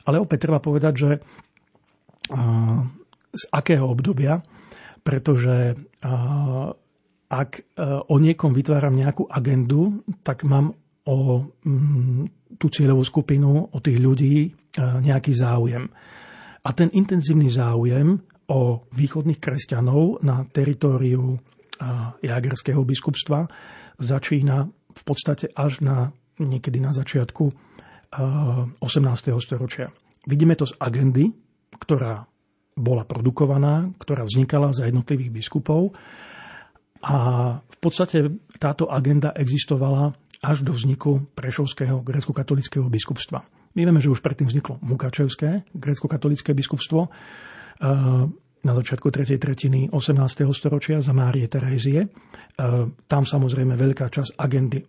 Ale 0.04 0.20
opäť 0.20 0.48
treba 0.48 0.60
povedať, 0.60 0.94
že 0.96 1.10
z 3.34 3.44
akého 3.50 3.88
obdobia, 3.88 4.44
pretože 5.04 5.76
ak 7.34 7.52
e, 7.58 7.62
o 8.06 8.16
niekom 8.22 8.54
vytváram 8.54 8.94
nejakú 8.94 9.26
agendu, 9.26 10.06
tak 10.22 10.46
mám 10.46 10.78
o 11.04 11.48
mm, 11.66 12.56
tú 12.58 12.68
cieľovú 12.72 13.04
skupinu, 13.04 13.70
o 13.72 13.78
tých 13.84 14.00
ľudí 14.00 14.36
e, 14.46 14.50
nejaký 14.80 15.34
záujem. 15.36 15.90
A 16.64 16.70
ten 16.72 16.88
intenzívny 16.96 17.52
záujem 17.52 18.24
o 18.48 18.84
východných 18.92 19.40
kresťanov 19.40 20.24
na 20.24 20.48
teritóriu 20.48 21.40
Jagerského 22.24 22.82
biskupstva 22.88 23.48
začína 24.00 24.68
v 24.94 25.04
podstate 25.04 25.52
až 25.52 25.82
na 25.84 26.14
niekedy 26.40 26.80
na 26.80 26.94
začiatku 26.94 27.52
18. 28.14 28.80
storočia. 29.42 29.90
Vidíme 30.30 30.54
to 30.54 30.70
z 30.70 30.78
agendy, 30.78 31.34
ktorá 31.74 32.30
bola 32.74 33.06
produkovaná, 33.06 33.90
ktorá 34.02 34.26
vznikala 34.26 34.74
za 34.74 34.86
jednotlivých 34.90 35.34
biskupov. 35.34 35.94
A 37.04 37.18
v 37.60 37.78
podstate 37.84 38.32
táto 38.62 38.88
agenda 38.88 39.34
existovala 39.36 40.16
až 40.44 40.68
do 40.68 40.76
vzniku 40.76 41.24
Prešovského 41.40 42.04
grecko-katolického 42.04 42.92
biskupstva. 42.92 43.48
My 43.74 43.88
vieme, 43.88 44.04
že 44.04 44.12
už 44.12 44.20
predtým 44.20 44.52
vzniklo 44.52 44.78
Mukačevské 44.84 45.64
grecko-katolické 45.72 46.52
biskupstvo 46.52 47.08
na 48.64 48.72
začiatku 48.76 49.08
3. 49.08 49.40
tretiny 49.40 49.88
18. 49.88 50.20
storočia 50.52 51.00
za 51.00 51.16
Márie 51.16 51.48
Terézie. 51.48 52.12
Tam 53.08 53.24
samozrejme 53.24 53.80
veľká 53.80 54.12
časť 54.12 54.36
agendy 54.36 54.84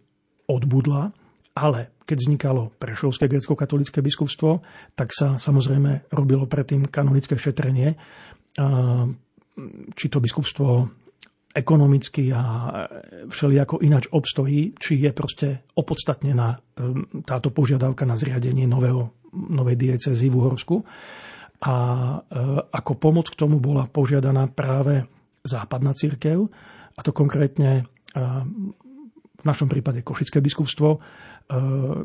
odbudla, 0.51 1.15
ale 1.55 1.95
keď 2.03 2.17
vznikalo 2.19 2.75
Prešovské 2.75 3.31
grecko-katolické 3.31 4.03
biskupstvo, 4.03 4.67
tak 4.99 5.15
sa 5.15 5.39
samozrejme 5.39 6.11
robilo 6.11 6.51
predtým 6.51 6.91
kanonické 6.91 7.39
šetrenie, 7.39 7.95
či 9.95 10.07
to 10.11 10.19
biskupstvo 10.19 10.91
ekonomicky 11.55 12.35
a 12.35 12.43
všelijako 13.31 13.79
ináč 13.87 14.11
obstojí, 14.11 14.75
či 14.75 14.99
je 14.99 15.11
proste 15.15 15.49
opodstatnená 15.79 16.59
um, 16.59 17.07
táto 17.23 17.55
požiadavka 17.55 18.03
na 18.03 18.19
zriadenie 18.19 18.67
nového, 18.67 19.15
novej 19.33 19.79
diecezy 19.79 20.27
v 20.27 20.39
Uhorsku. 20.43 20.83
A 21.63 21.75
uh, 21.75 22.59
ako 22.75 22.93
pomoc 22.99 23.31
k 23.31 23.39
tomu 23.39 23.63
bola 23.63 23.87
požiadaná 23.87 24.51
práve 24.51 25.07
západná 25.47 25.95
církev, 25.95 26.51
a 26.95 27.01
to 27.03 27.15
konkrétne 27.15 27.87
uh, 27.87 28.43
v 29.45 29.53
našom 29.53 29.69
prípade 29.69 30.01
Košické 30.01 30.41
biskupstvo, 30.41 30.97
e, 30.97 30.99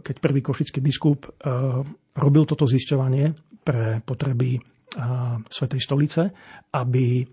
keď 0.04 0.16
prvý 0.20 0.44
košický 0.44 0.84
biskup 0.84 1.24
e, 1.24 1.30
robil 2.20 2.44
toto 2.44 2.68
zisťovanie 2.68 3.32
pre 3.64 4.04
potreby 4.04 4.60
e, 4.60 4.62
Svetej 5.48 5.80
stolice, 5.80 6.22
aby 6.76 7.24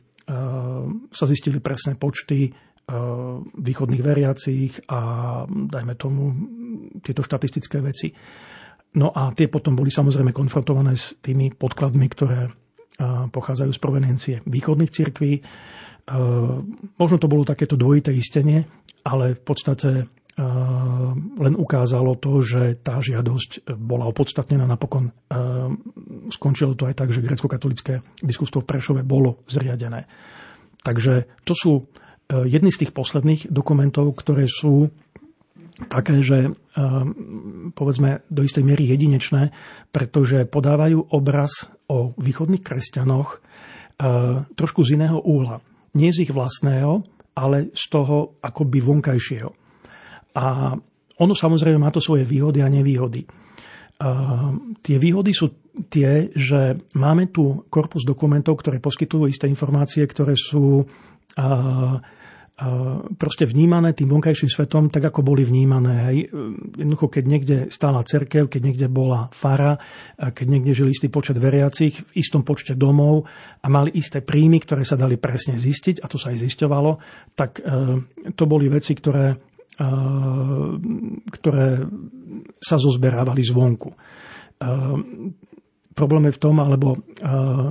sa 1.11 1.25
zistili 1.25 1.63
presné 1.63 1.95
počty 1.95 2.51
východných 3.57 4.03
veriacich 4.03 4.79
a 4.87 5.01
dajme 5.47 5.95
tomu 5.99 6.23
tieto 7.03 7.23
štatistické 7.23 7.83
veci. 7.83 8.15
No 8.97 9.11
a 9.11 9.35
tie 9.35 9.51
potom 9.51 9.75
boli 9.75 9.91
samozrejme 9.91 10.31
konfrontované 10.31 10.95
s 10.95 11.19
tými 11.19 11.51
podkladmi, 11.53 12.07
ktoré 12.09 12.49
pochádzajú 13.29 13.71
z 13.75 13.81
provenencie 13.83 14.35
východných 14.47 14.95
cirkví. 14.95 15.43
Možno 16.97 17.17
to 17.19 17.29
bolo 17.29 17.45
takéto 17.45 17.77
dvojité 17.77 18.15
istenie, 18.15 18.65
ale 19.05 19.37
v 19.37 19.43
podstate 19.43 19.91
len 20.37 21.55
ukázalo 21.57 22.13
to, 22.21 22.45
že 22.45 22.77
tá 22.77 23.01
žiadosť 23.01 23.73
bola 23.81 24.05
opodstatnená. 24.13 24.69
Napokon 24.69 25.09
eh, 25.09 25.13
skončilo 26.29 26.77
to 26.77 26.93
aj 26.93 26.95
tak, 27.01 27.09
že 27.09 27.25
grecko-katolické 27.25 28.05
biskupstvo 28.21 28.61
v 28.61 28.69
Prešove 28.69 29.01
bolo 29.01 29.41
zriadené. 29.49 30.05
Takže 30.85 31.25
to 31.49 31.57
sú 31.57 31.73
eh, 31.81 32.45
jedny 32.45 32.69
z 32.69 32.85
tých 32.85 32.93
posledných 32.93 33.49
dokumentov, 33.49 34.13
ktoré 34.13 34.45
sú 34.45 34.93
také, 35.77 36.25
že 36.25 36.57
povedzme 37.77 38.25
do 38.33 38.41
istej 38.41 38.65
miery 38.65 38.89
jedinečné, 38.89 39.53
pretože 39.93 40.49
podávajú 40.49 41.13
obraz 41.13 41.69
o 41.85 42.17
východných 42.17 42.65
kresťanoch 42.65 43.45
trošku 44.57 44.81
z 44.89 44.97
iného 44.97 45.21
úhla. 45.21 45.61
Nie 45.93 46.17
z 46.17 46.25
ich 46.25 46.33
vlastného, 46.33 47.05
ale 47.37 47.69
z 47.77 47.85
toho 47.93 48.41
akoby 48.41 48.81
vonkajšieho. 48.81 49.66
A 50.37 50.77
ono 51.17 51.33
samozrejme 51.33 51.81
má 51.81 51.89
to 51.89 52.05
svoje 52.05 52.29
výhody 52.29 52.61
a 52.61 52.69
nevýhody. 52.69 53.25
Uh, 53.97 54.77
tie 54.85 55.01
výhody 55.01 55.33
sú 55.33 55.57
tie, 55.89 56.29
že 56.37 56.77
máme 56.93 57.33
tu 57.33 57.65
korpus 57.73 58.05
dokumentov, 58.05 58.61
ktoré 58.61 58.77
poskytujú 58.77 59.25
isté 59.25 59.49
informácie, 59.49 60.05
ktoré 60.05 60.37
sú 60.37 60.85
uh, 60.85 61.97
proste 63.21 63.45
vnímané 63.45 63.93
tým 63.93 64.09
vonkajším 64.09 64.49
svetom 64.49 64.89
tak, 64.89 65.05
ako 65.13 65.21
boli 65.21 65.45
vnímané. 65.45 65.95
Hej. 66.09 66.19
Jednoducho, 66.81 67.13
keď 67.13 67.25
niekde 67.29 67.57
stála 67.69 68.01
cerkev, 68.01 68.49
keď 68.49 68.61
niekde 68.65 68.89
bola 68.89 69.29
fara, 69.29 69.77
keď 70.17 70.47
niekde 70.49 70.73
žil 70.73 70.89
istý 70.89 71.13
počet 71.13 71.37
veriacich 71.37 72.01
v 72.01 72.13
istom 72.17 72.49
počte 72.49 72.73
domov 72.73 73.29
a 73.61 73.69
mali 73.69 73.93
isté 73.93 74.25
príjmy, 74.25 74.65
ktoré 74.65 74.89
sa 74.89 74.97
dali 74.97 75.21
presne 75.21 75.61
zistiť, 75.61 76.01
a 76.01 76.09
to 76.09 76.17
sa 76.17 76.33
aj 76.33 76.49
zisťovalo, 76.49 76.93
tak 77.37 77.61
e, 77.61 77.63
to 78.33 78.45
boli 78.49 78.73
veci, 78.73 78.97
ktoré, 78.97 79.37
ktoré 81.31 81.69
sa 82.61 82.77
zozberávali 82.81 83.45
zvonku 83.45 83.93
e, 83.93 83.97
problém 85.97 86.29
je 86.29 86.37
v 86.37 86.43
tom, 86.45 86.61
alebo, 86.61 87.01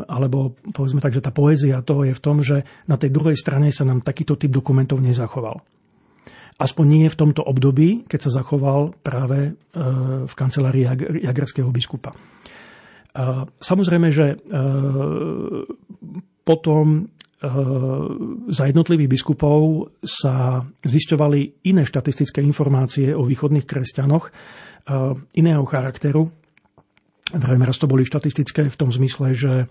alebo 0.09 0.57
povedzme 0.73 0.97
tak, 0.97 1.13
že 1.13 1.21
tá 1.21 1.29
poézia 1.29 1.85
toho 1.85 2.09
je 2.09 2.17
v 2.17 2.23
tom, 2.25 2.41
že 2.41 2.65
na 2.89 2.97
tej 2.97 3.13
druhej 3.13 3.37
strane 3.37 3.69
sa 3.69 3.85
nám 3.85 4.01
takýto 4.01 4.33
typ 4.33 4.49
dokumentov 4.49 4.97
nezachoval. 4.97 5.61
Aspoň 6.57 6.85
nie 6.89 7.05
v 7.05 7.19
tomto 7.21 7.45
období, 7.45 8.09
keď 8.09 8.19
sa 8.25 8.41
zachoval 8.41 8.97
práve 9.05 9.53
v 10.25 10.33
kancelárii 10.33 10.89
Jagerského 11.21 11.69
biskupa. 11.69 12.17
Samozrejme, 13.61 14.07
že 14.09 14.39
potom 16.41 17.13
za 18.49 18.63
jednotlivých 18.65 19.11
biskupov 19.11 19.91
sa 20.01 20.65
zisťovali 20.81 21.67
iné 21.69 21.83
štatistické 21.85 22.41
informácie 22.41 23.13
o 23.13 23.21
východných 23.21 23.67
kresťanoch 23.69 24.33
iného 25.35 25.63
charakteru, 25.65 26.29
Vrejme, 27.33 27.65
raz 27.65 27.81
to 27.81 27.89
boli 27.89 28.05
štatistické 28.05 28.69
v 28.69 28.77
tom 28.77 28.93
zmysle, 28.93 29.33
že 29.33 29.53
e, 29.57 29.65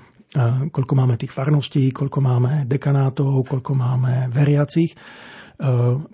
koľko 0.74 0.94
máme 0.98 1.14
tých 1.14 1.30
farností, 1.30 1.94
koľko 1.94 2.18
máme 2.18 2.66
dekanátov, 2.66 3.46
koľko 3.46 3.78
máme 3.78 4.26
veriacich. 4.26 4.90
E, 4.90 4.96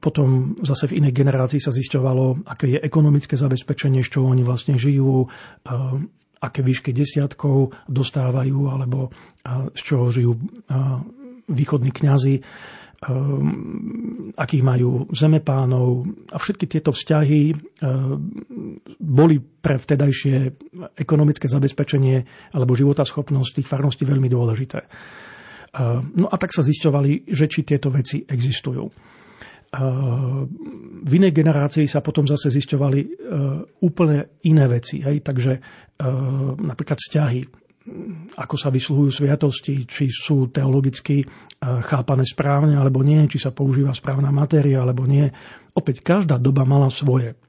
potom 0.05 0.61
zase 0.61 0.93
v 0.93 1.01
inej 1.01 1.17
generácii 1.17 1.57
sa 1.57 1.73
zisťovalo, 1.73 2.45
aké 2.45 2.77
je 2.77 2.79
ekonomické 2.85 3.41
zabezpečenie, 3.41 4.05
z 4.05 4.21
čoho 4.21 4.29
oni 4.29 4.45
vlastne 4.45 4.77
žijú, 4.77 5.33
aké 6.41 6.61
výšky 6.61 6.93
desiatkov 6.93 7.73
dostávajú, 7.89 8.69
alebo 8.69 9.09
z 9.73 9.81
čoho 9.81 10.13
žijú 10.13 10.37
východní 11.51 11.91
kňazi. 11.91 12.41
Ehm, 13.01 14.37
akých 14.37 14.61
majú 14.61 15.09
zemepánov 15.09 16.05
a 16.29 16.37
všetky 16.37 16.69
tieto 16.69 16.93
vzťahy 16.93 17.41
ehm, 17.49 17.57
boli 19.01 19.41
pre 19.41 19.81
vtedajšie 19.81 20.37
ekonomické 21.01 21.49
zabezpečenie 21.49 22.29
alebo 22.53 22.77
životaschopnosť 22.77 23.51
tých 23.57 23.71
farností 23.73 24.05
veľmi 24.05 24.29
dôležité. 24.29 24.85
Ehm, 24.85 26.13
no 26.13 26.29
a 26.29 26.37
tak 26.37 26.53
sa 26.53 26.61
zisťovali, 26.61 27.33
že 27.33 27.49
či 27.49 27.65
tieto 27.65 27.89
veci 27.89 28.21
existujú. 28.21 28.85
V 29.71 31.13
inej 31.15 31.31
generácii 31.31 31.87
sa 31.87 32.03
potom 32.03 32.27
zase 32.27 32.51
zisťovali 32.51 33.01
úplne 33.87 34.43
iné 34.43 34.67
veci. 34.67 34.99
Hej? 34.99 35.23
Takže 35.23 35.63
napríklad 36.59 36.99
vzťahy 36.99 37.60
ako 38.37 38.55
sa 38.61 38.69
vysluhujú 38.69 39.11
sviatosti, 39.25 39.89
či 39.89 40.13
sú 40.13 40.53
teologicky 40.53 41.25
e, 41.25 41.27
chápané 41.61 42.29
správne 42.29 42.77
alebo 42.77 43.01
nie, 43.01 43.25
či 43.25 43.41
sa 43.41 43.57
používa 43.57 43.97
správna 43.97 44.29
matéria 44.29 44.85
alebo 44.85 45.09
nie. 45.09 45.33
Opäť 45.73 46.05
každá 46.05 46.37
doba 46.37 46.69
mala 46.69 46.93
svoje. 46.93 47.41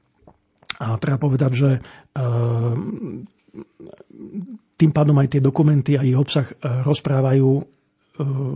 A 0.80 0.96
treba 0.96 1.20
povedať, 1.20 1.52
že 1.52 1.70
e, 1.76 1.80
tým 4.80 4.90
pádom 4.90 5.20
aj 5.20 5.28
tie 5.36 5.44
dokumenty 5.44 6.00
a 6.00 6.02
ich 6.02 6.16
obsah 6.16 6.48
e, 6.48 6.54
rozprávajú 6.80 7.80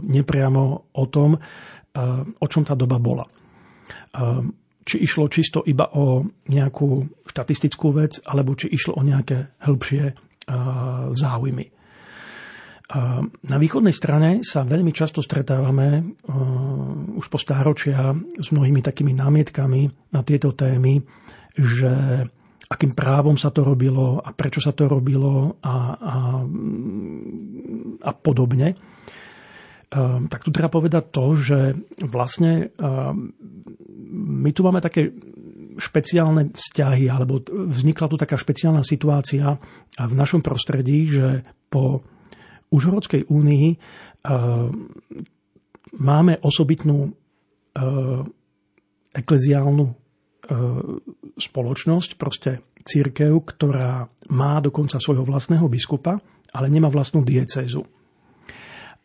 nepriamo 0.05 0.93
o 0.93 1.05
tom, 1.09 1.41
o 2.37 2.47
čom 2.47 2.61
tá 2.61 2.77
doba 2.77 3.01
bola. 3.01 3.25
či 4.85 5.01
išlo 5.01 5.33
čisto 5.33 5.65
iba 5.65 5.89
o 5.97 6.29
nejakú 6.53 7.09
štatistickú 7.25 7.89
vec, 7.89 8.21
alebo 8.29 8.53
či 8.53 8.69
išlo 8.69 9.01
o 9.01 9.03
nejaké 9.03 9.57
hĺbšie 9.65 10.26
záujmy. 11.13 11.67
Na 13.43 13.57
východnej 13.59 13.91
strane 13.91 14.47
sa 14.47 14.63
veľmi 14.63 14.95
často 14.95 15.19
stretávame 15.19 16.07
už 17.19 17.27
po 17.27 17.35
stáročia 17.35 18.15
s 18.39 18.55
mnohými 18.55 18.79
takými 18.79 19.11
námietkami 19.11 19.91
na 20.15 20.23
tieto 20.23 20.55
témy, 20.55 21.03
že 21.59 22.23
akým 22.71 22.95
právom 22.95 23.35
sa 23.35 23.51
to 23.51 23.67
robilo 23.67 24.23
a 24.23 24.31
prečo 24.31 24.63
sa 24.63 24.71
to 24.71 24.87
robilo 24.87 25.59
a, 25.67 25.75
a, 25.99 26.17
a 28.07 28.11
podobne. 28.15 28.79
Tak 30.31 30.47
tu 30.47 30.55
treba 30.55 30.71
povedať 30.71 31.11
to, 31.11 31.35
že 31.39 31.59
vlastne 32.07 32.71
my 34.15 34.51
tu 34.55 34.61
máme 34.63 34.79
také 34.79 35.11
špeciálne 35.77 36.53
vzťahy, 36.53 37.07
alebo 37.13 37.41
vznikla 37.45 38.07
tu 38.09 38.17
taká 38.17 38.37
špeciálna 38.41 38.81
situácia 38.81 39.61
v 39.97 40.13
našom 40.17 40.41
prostredí, 40.41 41.09
že 41.09 41.45
po 41.69 42.03
Užhorodskej 42.73 43.31
únii 43.31 43.67
máme 45.97 46.35
osobitnú 46.43 47.15
ekleziálnu 49.15 49.85
spoločnosť, 51.37 52.11
proste 52.19 52.63
církev, 52.87 53.35
ktorá 53.43 54.07
má 54.31 54.63
dokonca 54.63 54.99
svojho 55.03 55.27
vlastného 55.27 55.67
biskupa, 55.67 56.23
ale 56.55 56.67
nemá 56.71 56.87
vlastnú 56.87 57.27
diecézu. 57.27 57.83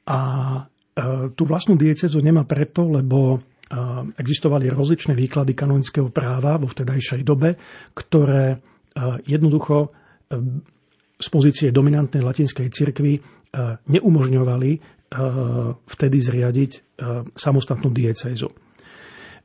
A 0.06 0.20
tú 1.34 1.44
vlastnú 1.48 1.80
diecezu 1.80 2.22
nemá 2.22 2.46
preto, 2.46 2.86
lebo 2.86 3.42
existovali 4.20 4.68
rozličné 4.68 5.16
výklady 5.16 5.56
kanonického 5.56 6.12
práva 6.12 6.60
vo 6.60 6.68
vtedajšej 6.68 7.22
dobe, 7.24 7.56
ktoré 7.96 8.60
jednoducho 9.24 9.96
z 11.22 11.28
pozície 11.32 11.70
dominantnej 11.72 12.20
latinskej 12.20 12.68
cirkvi 12.68 13.20
neumožňovali 13.88 14.72
vtedy 15.88 16.18
zriadiť 16.20 16.72
samostatnú 17.36 17.92
diecézu. 17.92 18.52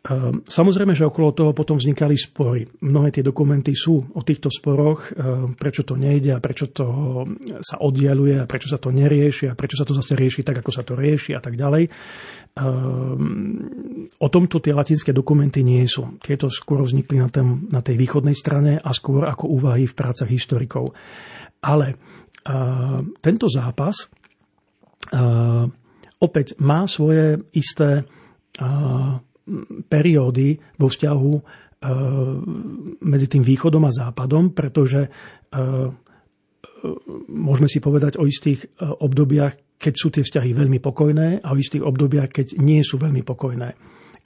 Ehm, 0.06 0.46
samozrejme, 0.46 0.94
že 0.94 1.02
okolo 1.02 1.34
toho 1.34 1.50
potom 1.50 1.82
vznikali 1.82 2.14
spory. 2.14 2.70
Mnohé 2.78 3.10
tie 3.10 3.26
dokumenty 3.26 3.74
sú 3.74 4.06
o 4.14 4.22
týchto 4.22 4.54
sporoch, 4.54 5.10
ehm, 5.10 5.58
prečo 5.58 5.82
to 5.82 5.98
nejde 5.98 6.30
a 6.30 6.38
prečo 6.38 6.70
to 6.70 6.86
sa 7.58 7.82
oddialuje 7.82 8.38
a 8.38 8.46
prečo 8.46 8.70
sa 8.70 8.78
to 8.78 8.94
nerieši 8.94 9.50
a 9.50 9.58
prečo 9.58 9.74
sa 9.74 9.82
to 9.82 9.98
zase 9.98 10.14
rieši 10.14 10.46
tak, 10.46 10.62
ako 10.62 10.70
sa 10.70 10.86
to 10.86 10.94
rieši 10.94 11.34
a 11.34 11.42
tak 11.42 11.58
ďalej. 11.58 11.90
Ehm, 12.54 14.06
o 14.22 14.28
tomto 14.30 14.62
tie 14.62 14.70
latinské 14.70 15.10
dokumenty 15.10 15.66
nie 15.66 15.82
sú. 15.90 16.22
Tieto 16.22 16.46
skôr 16.54 16.86
vznikli 16.86 17.18
na, 17.18 17.26
tém, 17.26 17.66
na 17.66 17.82
tej 17.82 17.98
východnej 17.98 18.38
strane 18.38 18.78
a 18.78 18.94
skôr 18.94 19.26
ako 19.26 19.50
úvahy 19.50 19.90
v 19.90 19.96
prácach 19.98 20.30
historikov. 20.30 20.94
Ale 21.58 21.98
tento 23.24 23.46
zápas 23.50 24.06
opäť 26.22 26.54
má 26.62 26.86
svoje 26.86 27.42
isté 27.50 28.06
periódy 29.86 30.58
vo 30.78 30.86
vzťahu 30.90 31.32
e, 31.38 31.42
medzi 33.06 33.26
tým 33.30 33.44
východom 33.46 33.86
a 33.86 33.94
západom, 33.94 34.50
pretože 34.50 35.06
e, 35.06 35.10
e, 35.10 35.58
môžeme 37.30 37.70
si 37.70 37.78
povedať 37.78 38.18
o 38.18 38.26
istých 38.26 38.66
obdobiach, 38.82 39.54
keď 39.78 39.94
sú 39.94 40.08
tie 40.10 40.26
vzťahy 40.26 40.50
veľmi 40.56 40.82
pokojné 40.82 41.44
a 41.44 41.48
o 41.54 41.60
istých 41.60 41.84
obdobiach, 41.86 42.32
keď 42.32 42.58
nie 42.58 42.82
sú 42.82 42.98
veľmi 42.98 43.22
pokojné. 43.22 43.76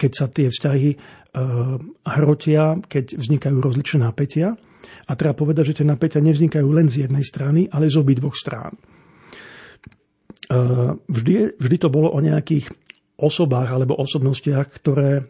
Keď 0.00 0.12
sa 0.16 0.26
tie 0.32 0.48
vzťahy 0.48 0.96
hrotia, 2.08 2.80
keď 2.80 3.20
vznikajú 3.20 3.60
rozličné 3.60 4.00
napätia. 4.00 4.56
A 5.04 5.12
treba 5.12 5.36
povedať, 5.36 5.74
že 5.74 5.82
tie 5.82 5.86
napätia 5.90 6.24
nevznikajú 6.24 6.64
len 6.72 6.88
z 6.88 7.04
jednej 7.04 7.20
strany, 7.20 7.68
ale 7.68 7.92
z 7.92 8.00
obidvoch 8.00 8.32
strán. 8.32 8.80
Vždy, 11.04 11.60
vždy 11.60 11.76
to 11.76 11.92
bolo 11.92 12.08
o 12.08 12.18
nejakých 12.24 12.72
osobách 13.20 13.68
alebo 13.68 14.00
osobnostiach, 14.00 14.66
ktoré 14.80 15.10
e, 15.20 15.22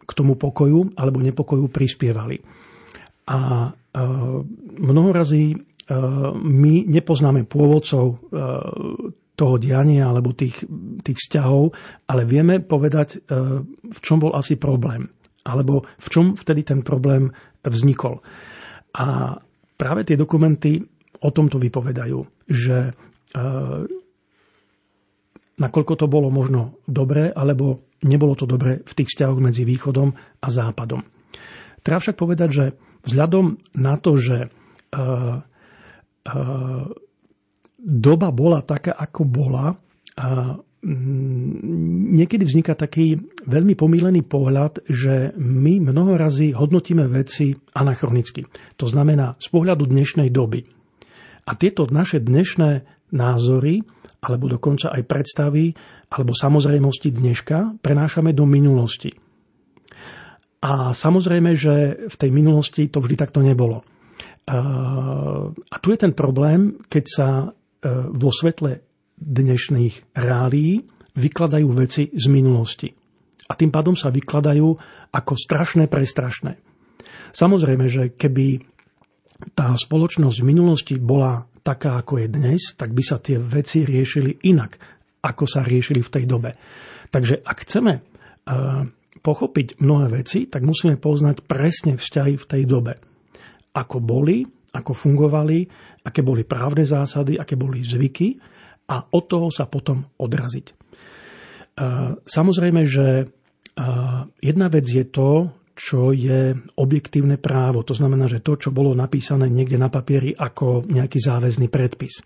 k 0.00 0.10
tomu 0.16 0.34
pokoju 0.40 0.96
alebo 0.96 1.20
nepokoju 1.20 1.68
prispievali. 1.68 2.40
A 3.28 3.68
e, 3.68 3.70
mnoho 4.80 5.10
razy 5.12 5.52
e, 5.52 5.56
my 6.34 6.74
nepoznáme 6.88 7.44
pôvodcov 7.44 8.24
toho 9.34 9.54
diania 9.58 10.08
alebo 10.08 10.30
tých, 10.30 10.62
tých 11.02 11.18
vzťahov, 11.18 11.74
ale 12.06 12.22
vieme 12.22 12.62
povedať, 12.62 13.26
v 13.82 13.98
čom 13.98 14.22
bol 14.22 14.30
asi 14.38 14.54
problém. 14.54 15.10
Alebo 15.42 15.82
v 15.82 16.06
čom 16.06 16.38
vtedy 16.38 16.62
ten 16.62 16.86
problém 16.86 17.34
vznikol. 17.66 18.22
A 18.94 19.34
práve 19.74 20.06
tie 20.06 20.14
dokumenty 20.14 20.86
o 21.18 21.34
tomto 21.34 21.58
vypovedajú, 21.58 22.46
že 22.46 22.94
nakoľko 25.58 25.94
to 25.98 26.06
bolo 26.10 26.28
možno 26.30 26.78
dobré, 26.86 27.30
alebo 27.30 27.86
nebolo 28.02 28.34
to 28.34 28.44
dobré 28.44 28.82
v 28.82 28.92
tých 28.96 29.14
vzťahoch 29.14 29.40
medzi 29.40 29.62
východom 29.62 30.12
a 30.16 30.48
západom. 30.50 31.02
Treba 31.84 32.00
však 32.00 32.16
povedať, 32.16 32.48
že 32.50 32.64
vzhľadom 33.04 33.60
na 33.76 33.94
to, 34.00 34.16
že 34.16 34.48
uh, 34.48 35.44
uh, 36.24 36.84
doba 37.84 38.28
bola 38.32 38.64
taká, 38.64 38.96
ako 38.96 39.22
bola, 39.28 39.76
uh, 40.16 40.56
niekedy 40.84 42.44
vzniká 42.44 42.76
taký 42.76 43.16
veľmi 43.48 43.72
pomílený 43.72 44.20
pohľad, 44.20 44.84
že 44.84 45.32
my 45.36 45.80
mnoho 45.80 46.20
razy 46.20 46.52
hodnotíme 46.52 47.08
veci 47.08 47.56
anachronicky. 47.72 48.44
To 48.76 48.84
znamená 48.84 49.40
z 49.40 49.48
pohľadu 49.48 49.88
dnešnej 49.88 50.28
doby. 50.28 50.68
A 51.48 51.56
tieto 51.56 51.88
naše 51.88 52.20
dnešné 52.20 52.84
názory 53.12 53.84
alebo 54.24 54.48
dokonca 54.48 54.88
aj 54.88 55.02
predstavy 55.04 55.76
alebo 56.08 56.32
samozrejmosti 56.32 57.12
dneška 57.12 57.84
prenášame 57.84 58.32
do 58.32 58.48
minulosti. 58.48 59.12
A 60.64 60.96
samozrejme, 60.96 61.52
že 61.52 62.08
v 62.08 62.16
tej 62.16 62.30
minulosti 62.32 62.88
to 62.88 63.04
vždy 63.04 63.20
takto 63.20 63.44
nebolo. 63.44 63.84
A 64.48 65.76
tu 65.80 65.92
je 65.92 65.98
ten 66.00 66.16
problém, 66.16 66.80
keď 66.88 67.04
sa 67.04 67.28
e, 67.44 67.48
vo 68.12 68.32
svetle 68.32 68.84
dnešných 69.16 70.16
reálií 70.16 70.84
vykladajú 71.16 71.68
veci 71.72 72.08
z 72.12 72.26
minulosti. 72.28 72.88
A 73.44 73.52
tým 73.56 73.68
pádom 73.68 73.92
sa 73.92 74.08
vykladajú 74.08 74.68
ako 75.12 75.32
strašné 75.36 75.88
prestrašné. 75.88 76.60
Samozrejme, 77.32 77.84
že 77.88 78.02
keby 78.16 78.64
tá 79.52 79.76
spoločnosť 79.76 80.36
v 80.40 80.48
minulosti 80.48 80.94
bola 80.96 81.44
taká, 81.64 81.96
ako 81.98 82.20
je 82.20 82.28
dnes, 82.28 82.60
tak 82.76 82.92
by 82.92 83.00
sa 83.00 83.16
tie 83.16 83.40
veci 83.40 83.88
riešili 83.88 84.44
inak, 84.44 84.76
ako 85.24 85.48
sa 85.48 85.64
riešili 85.64 86.04
v 86.04 86.12
tej 86.12 86.24
dobe. 86.28 86.52
Takže 87.08 87.40
ak 87.40 87.58
chceme 87.64 87.92
uh, 87.98 88.84
pochopiť 89.24 89.80
mnohé 89.80 90.12
veci, 90.12 90.44
tak 90.44 90.60
musíme 90.60 91.00
poznať 91.00 91.48
presne 91.48 91.96
vzťahy 91.96 92.36
v 92.36 92.44
tej 92.44 92.62
dobe. 92.68 93.00
Ako 93.72 94.04
boli, 94.04 94.44
ako 94.76 94.92
fungovali, 94.92 95.64
aké 96.04 96.20
boli 96.20 96.44
právne 96.44 96.84
zásady, 96.84 97.40
aké 97.40 97.56
boli 97.56 97.80
zvyky 97.80 98.36
a 98.92 99.08
od 99.08 99.24
toho 99.24 99.48
sa 99.48 99.64
potom 99.64 100.04
odraziť. 100.20 100.66
Uh, 101.74 102.20
samozrejme, 102.28 102.84
že 102.84 103.06
uh, 103.24 104.28
jedna 104.44 104.68
vec 104.68 104.84
je 104.84 105.02
to, 105.08 105.48
čo 105.74 106.14
je 106.14 106.54
objektívne 106.78 107.34
právo. 107.34 107.82
To 107.82 107.94
znamená, 107.94 108.30
že 108.30 108.42
to, 108.42 108.54
čo 108.54 108.70
bolo 108.70 108.94
napísané 108.94 109.50
niekde 109.50 109.74
na 109.74 109.90
papieri 109.90 110.30
ako 110.30 110.86
nejaký 110.86 111.18
záväzný 111.18 111.66
predpis. 111.66 112.22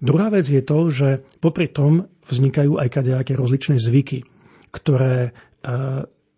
Druhá 0.00 0.32
vec 0.32 0.48
je 0.48 0.64
to, 0.64 0.88
že 0.88 1.08
popri 1.44 1.68
tom 1.68 2.08
vznikajú 2.24 2.80
aj 2.80 2.88
kadejaké 2.88 3.36
rozličné 3.36 3.76
zvyky, 3.76 4.24
ktoré 4.72 5.28
e, 5.28 5.30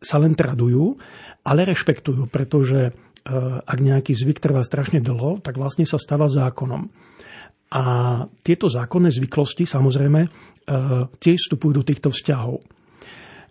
sa 0.02 0.16
len 0.18 0.35
tradujú, 0.35 0.98
ale 1.46 1.62
rešpektujú, 1.70 2.26
pretože 2.26 2.90
e, 2.90 2.92
ak 3.62 3.78
nejaký 3.78 4.18
zvyk 4.18 4.42
trvá 4.42 4.66
strašne 4.66 4.98
dlho, 4.98 5.38
tak 5.38 5.62
vlastne 5.62 5.87
sa 5.87 5.94
stáva 5.94 6.26
zákonom. 6.26 6.90
A 7.70 7.85
tieto 8.42 8.66
zákonné 8.66 9.14
zvyklosti 9.14 9.62
samozrejme 9.62 10.20
e, 10.26 10.28
tiež 11.22 11.46
vstupujú 11.46 11.72
do 11.78 11.87
týchto 11.87 12.11
vzťahov. 12.11 12.66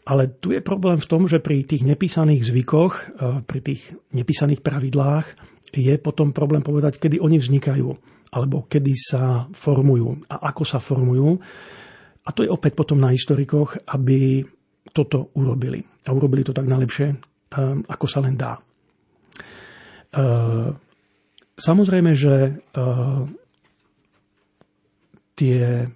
Ale 0.02 0.28
tu 0.28 0.50
je 0.50 0.62
problém 0.64 0.98
v 0.98 1.10
tom, 1.10 1.30
že 1.30 1.38
pri 1.38 1.62
tých 1.62 1.86
nepísaných 1.86 2.42
zvykoch, 2.42 2.94
e, 2.94 3.04
pri 3.46 3.60
tých 3.62 3.82
nepísaných 4.12 4.66
pravidlách 4.66 5.28
je 5.72 5.94
potom 6.02 6.34
problém 6.34 6.66
povedať, 6.66 6.98
kedy 6.98 7.22
oni 7.22 7.38
vznikajú 7.38 7.90
alebo 8.32 8.64
kedy 8.64 8.94
sa 8.96 9.52
formujú 9.52 10.24
a 10.32 10.52
ako 10.52 10.64
sa 10.64 10.80
formujú. 10.80 11.36
A 12.24 12.30
to 12.32 12.48
je 12.48 12.54
opäť 12.54 12.80
potom 12.80 12.96
na 12.96 13.12
historikoch, 13.12 13.76
aby 13.92 14.48
toto 14.96 15.36
urobili. 15.36 15.84
A 16.08 16.16
urobili 16.16 16.48
to 16.48 16.56
tak 16.56 16.66
najlepšie, 16.66 17.08
e, 17.12 17.16
ako 17.86 18.06
sa 18.10 18.24
len 18.26 18.40
dá. 18.40 18.58
E, 18.58 18.62
samozrejme, 21.60 22.12
že 22.18 22.58
tie 25.38 25.90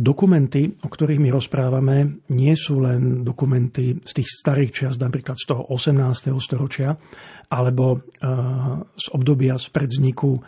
dokumenty, 0.00 0.80
o 0.80 0.88
ktorých 0.88 1.20
my 1.20 1.28
rozprávame, 1.28 2.24
nie 2.32 2.56
sú 2.56 2.80
len 2.80 3.20
dokumenty 3.20 4.00
z 4.00 4.12
tých 4.16 4.28
starých 4.32 4.70
čias, 4.72 4.96
napríklad 4.96 5.36
z 5.36 5.52
toho 5.52 5.68
18. 5.68 6.32
storočia, 6.40 6.96
alebo 7.52 8.00
z 8.96 9.06
obdobia 9.12 9.60
spred 9.60 9.92
vzniku 9.92 10.40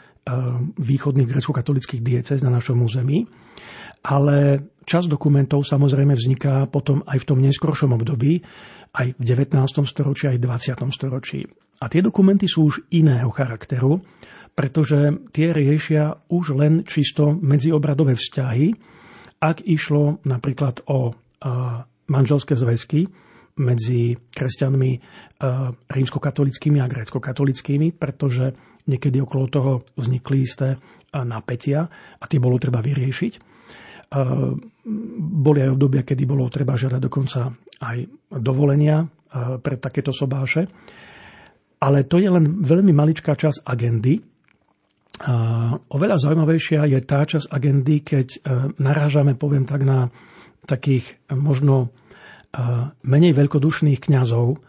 východných 0.81 1.29
grecko-katolických 1.29 2.01
diecez 2.01 2.41
na 2.41 2.49
našom 2.49 2.81
území, 2.81 3.29
ale 4.03 4.71
čas 4.89 5.05
dokumentov 5.07 5.69
samozrejme 5.69 6.17
vzniká 6.17 6.67
potom 6.67 7.05
aj 7.05 7.23
v 7.23 7.29
tom 7.29 7.39
neskôršom 7.45 7.93
období, 7.93 8.41
aj 8.93 9.15
v 9.19 9.23
19. 9.23 9.59
storočí, 9.85 10.33
aj 10.33 10.39
v 10.41 10.45
20. 10.49 10.97
storočí. 10.97 11.45
A 11.83 11.91
tie 11.93 12.01
dokumenty 12.01 12.49
sú 12.49 12.73
už 12.73 12.89
iného 12.95 13.29
charakteru, 13.35 14.01
pretože 14.53 15.17
tie 15.33 15.51
riešia 15.51 16.23
už 16.29 16.55
len 16.55 16.85
čisto 16.87 17.35
medziobradové 17.35 18.15
vzťahy, 18.15 18.77
ak 19.43 19.67
išlo 19.67 20.23
napríklad 20.23 20.87
o 20.87 21.19
manželské 22.07 22.55
zväzky 22.55 23.11
medzi 23.59 24.15
kresťanmi 24.15 24.91
rímskokatolickými 25.91 26.79
a 26.79 26.87
grécko-katolickými, 26.87 27.91
pretože 27.93 28.55
niekedy 28.87 29.19
okolo 29.19 29.45
toho 29.51 29.73
vznikli 29.99 30.47
isté 30.47 30.79
napätia 31.13 31.91
a 32.17 32.25
tie 32.31 32.39
bolo 32.39 32.57
treba 32.63 32.81
vyriešiť. 32.81 33.33
Boli 35.43 35.59
aj 35.61 35.73
obdobia, 35.75 36.07
kedy 36.07 36.23
bolo 36.25 36.49
treba 36.49 36.79
žiadať 36.79 37.01
dokonca 37.03 37.51
aj 37.83 37.99
dovolenia 38.39 39.05
pre 39.61 39.77
takéto 39.77 40.15
sobáše. 40.15 40.71
Ale 41.83 42.07
to 42.07 42.23
je 42.23 42.31
len 42.31 42.63
veľmi 42.63 42.95
maličká 42.95 43.35
časť 43.35 43.67
agendy, 43.67 44.23
Oveľa 45.91 46.17
zaujímavejšia 46.21 46.87
je 46.87 47.01
tá 47.03 47.25
časť 47.27 47.51
agendy, 47.51 47.97
keď 48.05 48.29
e, 48.29 48.39
narážame, 48.79 49.35
poviem 49.35 49.67
tak, 49.67 49.83
na 49.83 50.13
takých 50.65 51.19
e, 51.27 51.35
možno 51.35 51.87
e, 51.87 51.87
menej 53.03 53.33
veľkodušných 53.35 53.99
kňazov 53.99 54.63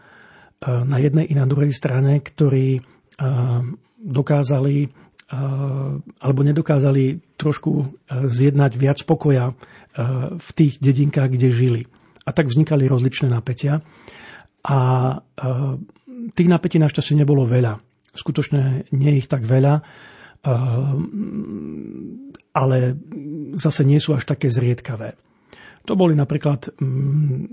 na 0.64 0.96
jednej 0.96 1.28
i 1.28 1.36
na 1.36 1.44
druhej 1.44 1.76
strane, 1.76 2.24
ktorí 2.24 2.80
dokázali 4.00 4.88
alebo 6.24 6.40
nedokázali 6.40 7.20
trošku 7.36 8.00
zjednať 8.08 8.72
viac 8.72 8.96
pokoja 9.04 9.52
v 10.40 10.48
tých 10.56 10.80
dedinkách, 10.80 11.36
kde 11.36 11.52
žili. 11.52 11.82
A 12.24 12.32
tak 12.32 12.48
vznikali 12.48 12.88
rozličné 12.88 13.28
napätia. 13.28 13.84
A 14.64 14.78
tých 16.32 16.48
napätí 16.48 16.80
našťastie 16.80 17.20
nebolo 17.20 17.44
veľa. 17.44 17.84
Skutočne 18.16 18.88
nie 18.88 19.20
ich 19.20 19.28
tak 19.28 19.44
veľa 19.44 19.84
ale 22.54 22.78
zase 23.56 23.82
nie 23.82 23.98
sú 23.98 24.12
až 24.12 24.28
také 24.28 24.52
zriedkavé. 24.52 25.16
To 25.84 25.96
boli 25.96 26.16
napríklad 26.16 26.72
mm, 26.80 27.44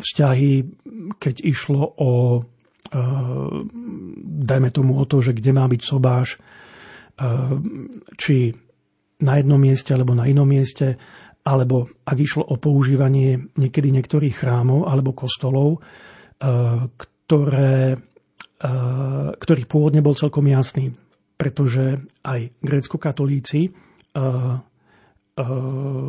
vzťahy, 0.00 0.52
keď 1.20 1.34
išlo 1.44 1.82
o, 1.96 2.12
ehm, 2.92 3.68
dajme 4.44 4.68
tomu 4.72 4.96
o 4.96 5.04
to, 5.04 5.20
že 5.20 5.36
kde 5.36 5.52
má 5.52 5.68
byť 5.68 5.80
sobáš, 5.80 6.40
ehm, 7.20 7.88
či 8.16 8.52
na 9.18 9.36
jednom 9.36 9.58
mieste 9.58 9.92
alebo 9.92 10.14
na 10.14 10.30
inom 10.30 10.46
mieste, 10.46 10.96
alebo 11.42 11.88
ak 12.04 12.18
išlo 12.20 12.44
o 12.44 12.60
používanie 12.60 13.50
niekedy 13.56 13.88
niektorých 13.90 14.44
chrámov 14.44 14.84
alebo 14.84 15.16
kostolov, 15.16 15.80
ktoré 16.38 17.98
Eh, 18.58 19.30
ktorých 19.38 19.70
pôvodne 19.70 20.02
bol 20.02 20.18
celkom 20.18 20.42
jasný, 20.50 20.90
pretože 21.38 22.02
aj 22.26 22.50
grécko-katolíci 22.58 23.70
eh, 23.70 23.72
eh, 24.18 24.58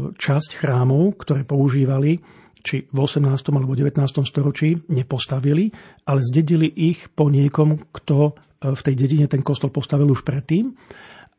časť 0.09 0.49
chrámov, 0.57 1.21
ktoré 1.21 1.45
používali, 1.45 2.25
či 2.65 2.89
v 2.89 2.97
18. 2.97 3.53
alebo 3.53 3.77
19. 3.77 4.01
storočí 4.25 4.81
nepostavili, 4.89 5.69
ale 6.09 6.25
zdedili 6.25 6.65
ich 6.65 7.13
po 7.13 7.29
niekom, 7.29 7.85
kto 7.93 8.33
v 8.59 8.81
tej 8.81 8.95
dedine 8.97 9.29
ten 9.29 9.45
kostol 9.45 9.71
postavil 9.71 10.12
už 10.12 10.27
predtým 10.27 10.75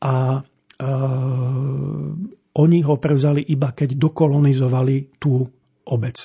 a 0.01 0.41
oni 2.57 2.79
ho 2.81 2.95
prevzali 2.97 3.45
iba 3.53 3.77
keď 3.77 4.01
dokolonizovali 4.01 5.21
tú 5.21 5.45
obec. 5.85 6.25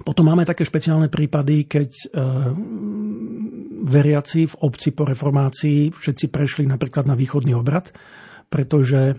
Potom 0.00 0.24
máme 0.32 0.48
také 0.48 0.64
špeciálne 0.64 1.12
prípady, 1.12 1.68
keď 1.68 1.90
e, 1.92 2.04
veriaci 3.84 4.48
v 4.48 4.54
obci 4.64 4.96
po 4.96 5.04
reformácii 5.04 5.92
všetci 5.92 6.26
prešli 6.32 6.64
napríklad 6.64 7.04
na 7.04 7.16
východný 7.16 7.52
obrad, 7.52 7.92
pretože 8.48 9.00
e, 9.12 9.14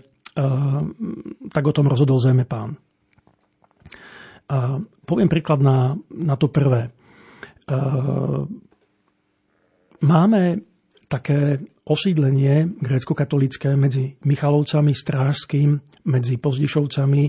tak 1.50 1.64
o 1.66 1.74
tom 1.74 1.86
rozhodol 1.86 2.18
pán. 2.46 2.78
A 4.52 4.82
poviem 5.06 5.30
príklad 5.30 5.62
na, 5.62 5.94
na 6.10 6.34
to 6.34 6.50
prvé. 6.50 6.88
E, 6.88 6.90
máme 10.02 10.42
také 11.06 11.62
osídlenie 11.86 12.78
grécko-katolické 12.78 13.74
medzi 13.78 14.18
Michalovcami, 14.22 14.94
Strážským, 14.94 15.78
medzi 16.06 16.38
Pozdišovcami 16.38 17.22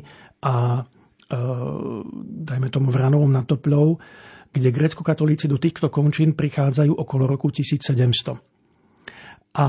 a 0.45 0.83
Eh, 0.83 0.92
dajme 2.43 2.67
tomu 2.69 2.93
Vranovom 2.93 3.31
nad 3.31 3.45
Topľou, 3.47 3.97
kde 4.53 4.69
grecko-katolíci 4.69 5.49
do 5.49 5.57
týchto 5.57 5.89
končín 5.89 6.37
prichádzajú 6.37 6.93
okolo 6.93 7.25
roku 7.25 7.49
1700. 7.49 8.37
A 9.53 9.67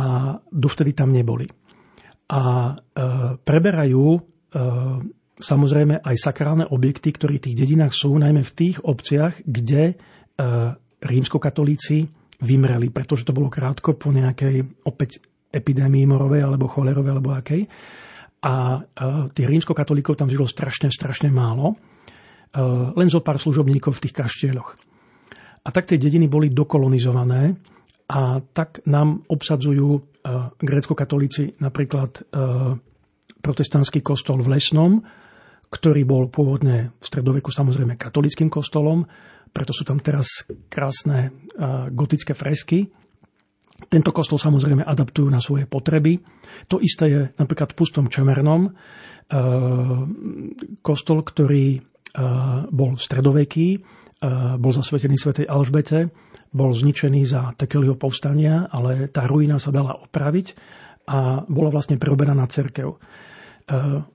dovtedy 0.48 0.92
tam 0.96 1.12
neboli. 1.12 1.48
A 2.28 2.72
e, 2.72 2.74
preberajú 3.40 4.04
e, 4.16 4.20
samozrejme 5.40 6.00
aj 6.04 6.16
sakrálne 6.20 6.64
objekty, 6.68 7.12
ktoré 7.12 7.36
v 7.40 7.50
tých 7.50 7.58
dedinách 7.64 7.92
sú, 7.92 8.16
najmä 8.16 8.44
v 8.44 8.52
tých 8.54 8.76
obciach, 8.80 9.42
kde 9.44 9.98
rímskokatolíci 10.98 12.10
vymreli, 12.42 12.90
pretože 12.90 13.22
to 13.22 13.30
bolo 13.30 13.46
krátko 13.46 13.94
po 13.94 14.10
nejakej 14.10 14.66
opäť 14.82 15.22
epidémii 15.54 16.10
morovej 16.10 16.42
alebo 16.42 16.66
cholerovej 16.66 17.12
alebo 17.14 17.30
akej 17.30 17.70
a 18.44 18.84
tých 19.32 19.48
rímskokatolíkov 19.48 20.20
tam 20.20 20.28
žilo 20.28 20.44
strašne, 20.44 20.92
strašne 20.92 21.32
málo. 21.32 21.80
Len 22.92 23.08
zo 23.08 23.24
pár 23.24 23.40
služobníkov 23.40 23.96
v 23.96 24.02
tých 24.04 24.14
kaštieľoch. 24.20 24.76
A 25.64 25.68
tak 25.72 25.88
tie 25.88 25.96
dediny 25.96 26.28
boli 26.28 26.52
dokolonizované 26.52 27.56
a 28.04 28.44
tak 28.44 28.84
nám 28.84 29.24
obsadzujú 29.32 30.04
grécko-katolíci 30.60 31.56
napríklad 31.56 32.20
protestantský 33.40 34.04
kostol 34.04 34.44
v 34.44 34.60
Lesnom, 34.60 35.00
ktorý 35.72 36.04
bol 36.04 36.28
pôvodne 36.28 36.92
v 37.00 37.04
stredoveku 37.04 37.48
samozrejme 37.48 37.96
katolickým 37.96 38.52
kostolom, 38.52 39.08
preto 39.56 39.72
sú 39.72 39.88
tam 39.88 40.04
teraz 40.04 40.44
krásne 40.68 41.32
gotické 41.92 42.36
fresky, 42.36 42.92
tento 43.94 44.10
kostol 44.10 44.42
samozrejme 44.42 44.82
adaptujú 44.82 45.30
na 45.30 45.38
svoje 45.38 45.70
potreby. 45.70 46.18
To 46.66 46.82
isté 46.82 47.04
je 47.06 47.20
napríklad 47.38 47.70
v 47.70 47.78
Pustom 47.78 48.10
Čemernom, 48.10 48.66
e, 48.66 48.70
kostol, 50.82 51.22
ktorý 51.22 51.78
e, 51.78 51.80
bol 52.74 52.98
stredoveký, 52.98 53.68
e, 53.70 53.80
bol 54.58 54.72
zasvetený 54.74 55.14
svätej 55.14 55.46
Alžbete, 55.46 56.10
bol 56.50 56.74
zničený 56.74 57.22
za 57.22 57.54
Tekeliho 57.54 57.94
povstania, 57.94 58.66
ale 58.66 59.06
tá 59.06 59.30
ruina 59.30 59.62
sa 59.62 59.70
dala 59.70 59.94
opraviť 59.94 60.58
a 61.06 61.46
bola 61.46 61.70
vlastne 61.70 61.94
prerobená 61.94 62.34
na 62.34 62.50
cerkev. 62.50 62.98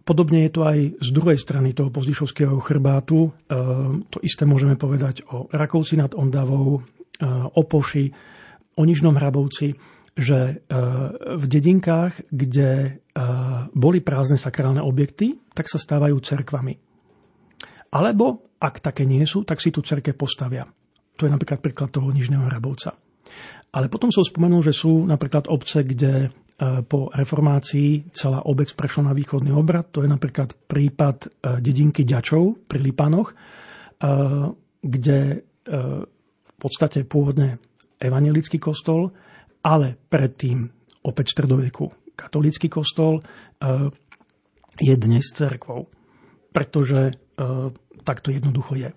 Podobne 0.05 0.45
je 0.45 0.51
to 0.53 0.61
aj 0.61 0.77
z 1.01 1.09
druhej 1.09 1.37
strany 1.41 1.73
toho 1.73 1.89
pozdišovského 1.89 2.61
chrbátu. 2.61 3.33
To 4.05 4.17
isté 4.21 4.45
môžeme 4.45 4.77
povedať 4.77 5.25
o 5.25 5.49
Rakovci 5.49 5.97
nad 5.97 6.13
Ondavou, 6.13 6.85
o 7.29 7.61
O 8.77 8.83
Nižnom 8.85 9.17
Hrabovci, 9.17 9.75
že 10.19 10.39
e, 10.39 10.53
v 11.39 11.45
dedinkách, 11.47 12.27
kde 12.29 12.69
e, 12.69 12.89
boli 13.71 14.03
prázdne 14.03 14.35
sakrálne 14.35 14.83
objekty, 14.83 15.39
tak 15.55 15.71
sa 15.71 15.79
stávajú 15.79 16.19
cerkvami. 16.19 16.75
Alebo, 17.89 18.43
ak 18.61 18.83
také 18.83 19.07
nie 19.07 19.23
sú, 19.23 19.47
tak 19.47 19.63
si 19.63 19.71
tu 19.73 19.81
cerke 19.81 20.13
postavia. 20.13 20.67
To 21.17 21.25
je 21.25 21.31
napríklad 21.31 21.63
príklad 21.63 21.89
toho 21.89 22.11
Nižného 22.11 22.45
Hrabovca. 22.45 22.99
Ale 23.73 23.87
potom 23.87 24.11
som 24.11 24.25
spomenul, 24.25 24.59
že 24.65 24.75
sú 24.75 25.07
napríklad 25.07 25.47
obce, 25.47 25.87
kde 25.87 26.13
e, 26.27 26.29
po 26.83 27.09
reformácii 27.15 28.11
celá 28.11 28.43
obec 28.43 28.69
prešla 28.75 29.09
na 29.09 29.13
východný 29.15 29.55
obrad. 29.55 29.87
To 29.95 30.03
je 30.03 30.09
napríklad 30.11 30.51
prípad 30.67 31.31
dedinky 31.63 32.03
Ďačov 32.03 32.67
pri 32.67 32.79
Lipanoch, 32.83 33.35
kde 34.79 35.19
v 35.67 36.55
podstate 36.55 37.03
pôvodne 37.03 37.59
evangelický 37.99 38.57
kostol, 38.57 39.11
ale 39.63 39.95
predtým 40.07 40.71
opäť 41.03 41.35
stredoveku 41.35 41.91
katolický 42.15 42.67
kostol 42.67 43.19
eh, 43.19 43.91
je 44.79 44.95
dnes 44.95 45.23
cerkvou, 45.23 45.91
pretože 46.55 47.11
eh, 47.11 47.67
tak 48.03 48.23
to 48.23 48.31
jednoducho 48.31 48.79
je. 48.79 48.91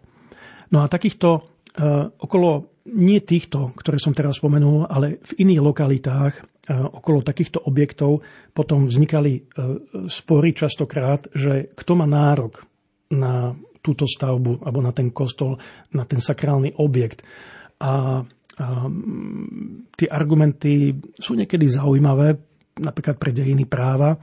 No 0.72 0.80
a 0.80 0.88
takýchto 0.88 1.52
okolo 2.20 2.68
nie 2.92 3.24
týchto, 3.24 3.72
ktoré 3.72 3.96
som 3.96 4.12
teraz 4.12 4.36
spomenul, 4.36 4.84
ale 4.92 5.24
v 5.24 5.32
iných 5.40 5.62
lokalitách 5.64 6.34
okolo 6.68 7.24
takýchto 7.24 7.64
objektov 7.64 8.20
potom 8.52 8.84
vznikali 8.84 9.48
spory 10.04 10.52
častokrát, 10.52 11.32
že 11.32 11.72
kto 11.72 11.92
má 11.96 12.04
nárok 12.04 12.68
na 13.08 13.56
túto 13.82 14.06
stavbu 14.06 14.62
alebo 14.62 14.80
na 14.80 14.94
ten 14.94 15.10
kostol, 15.10 15.58
na 15.90 16.06
ten 16.06 16.22
sakrálny 16.22 16.78
objekt. 16.78 17.26
A 17.82 18.22
tie 19.96 20.08
argumenty 20.12 20.92
sú 21.16 21.32
niekedy 21.32 21.66
zaujímavé, 21.68 22.36
napríklad 22.80 23.16
pre 23.16 23.32
dejiny 23.32 23.64
práva, 23.64 24.16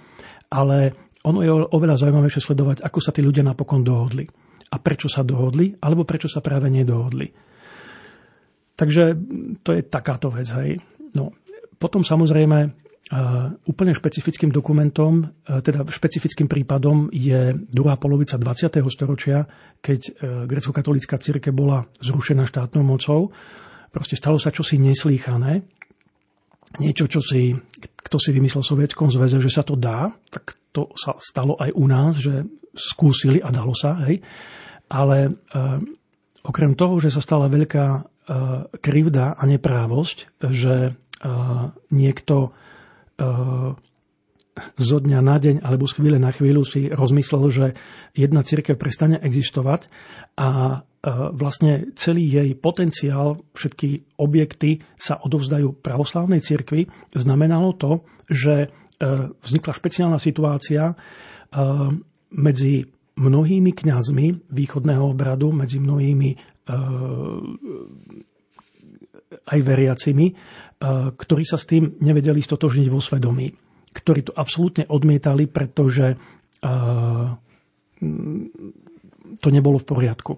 ale 0.49 0.93
ono 1.25 1.39
je 1.43 1.51
oveľa 1.51 1.95
zaujímavejšie 2.07 2.41
sledovať, 2.41 2.77
ako 2.85 2.99
sa 3.01 3.11
tí 3.11 3.19
ľudia 3.25 3.43
napokon 3.43 3.83
dohodli. 3.83 4.25
A 4.69 4.77
prečo 4.77 5.09
sa 5.09 5.25
dohodli, 5.25 5.73
alebo 5.81 6.05
prečo 6.05 6.29
sa 6.29 6.45
práve 6.45 6.69
nedohodli. 6.69 7.33
Takže 8.77 9.17
to 9.65 9.75
je 9.75 9.81
takáto 9.83 10.31
vec. 10.31 10.47
Hej. 10.55 10.79
No, 11.17 11.35
potom 11.81 12.05
samozrejme 12.05 12.89
Uh, 13.09 13.57
úplne 13.65 13.89
špecifickým 13.97 14.53
dokumentom, 14.53 15.25
uh, 15.25 15.65
teda 15.65 15.81
špecifickým 15.81 16.45
prípadom 16.45 17.09
je 17.09 17.57
druhá 17.57 17.97
polovica 17.97 18.37
20. 18.37 18.69
storočia, 18.85 19.49
keď 19.81 19.99
uh, 20.05 20.11
grecko-katolická 20.45 21.17
círke 21.17 21.49
bola 21.49 21.89
zrušená 22.05 22.45
štátnou 22.45 22.85
mocou. 22.85 23.33
Proste 23.89 24.15
stalo 24.15 24.37
sa 24.37 24.53
čosi 24.53 24.77
neslýchané. 24.77 25.65
Niečo, 26.77 27.09
čo 27.09 27.19
si, 27.21 27.57
kto 28.05 28.17
si 28.21 28.29
vymyslel 28.29 28.61
v 28.61 28.71
Sovietskom 28.71 29.09
zväze, 29.09 29.41
že 29.41 29.49
sa 29.49 29.65
to 29.65 29.73
dá, 29.73 30.13
tak 30.29 30.53
to 30.69 30.93
sa 30.93 31.17
stalo 31.17 31.57
aj 31.57 31.73
u 31.73 31.85
nás, 31.89 32.13
že 32.21 32.45
skúsili 32.77 33.41
a 33.41 33.49
dalo 33.49 33.73
sa. 33.73 33.97
Hej. 34.05 34.21
Ale 34.85 35.33
okrem 36.45 36.77
toho, 36.77 37.01
že 37.01 37.09
sa 37.09 37.25
stala 37.25 37.49
veľká 37.49 38.05
krivda 38.77 39.33
a 39.33 39.43
neprávosť, 39.49 40.37
že 40.53 40.93
niekto 41.89 42.53
zo 44.77 44.97
dňa 44.99 45.19
na 45.23 45.37
deň 45.39 45.55
alebo 45.65 45.87
z 45.87 45.93
chvíle 45.97 46.17
na 46.21 46.29
chvíľu 46.29 46.67
si 46.67 46.91
rozmyslel, 46.91 47.43
že 47.49 47.65
jedna 48.13 48.43
církev 48.43 48.75
prestane 48.75 49.17
existovať 49.17 49.87
a 50.35 50.81
vlastne 51.07 51.95
celý 51.95 52.27
jej 52.27 52.49
potenciál, 52.59 53.39
všetky 53.55 54.19
objekty 54.19 54.83
sa 54.99 55.15
odovzdajú 55.15 55.79
pravoslávnej 55.79 56.43
cirkvi, 56.43 56.91
znamenalo 57.15 57.71
to, 57.75 58.03
že 58.27 58.67
vznikla 59.39 59.73
špeciálna 59.73 60.19
situácia 60.19 60.91
medzi 62.35 62.73
mnohými 63.15 63.71
kňazmi 63.71 64.51
východného 64.51 65.03
obradu, 65.15 65.55
medzi 65.55 65.79
mnohými 65.79 66.35
aj 69.49 69.59
veriacimi, 69.63 70.35
ktorí 71.15 71.43
sa 71.47 71.55
s 71.55 71.65
tým 71.67 71.95
nevedeli 72.03 72.43
stotožniť 72.43 72.87
vo 72.91 72.99
svedomí, 72.99 73.55
ktorí 73.95 74.29
to 74.29 74.33
absolútne 74.35 74.83
odmietali, 74.87 75.47
pretože 75.47 76.19
to 79.39 79.47
nebolo 79.47 79.77
v 79.79 79.87
poriadku. 79.87 80.33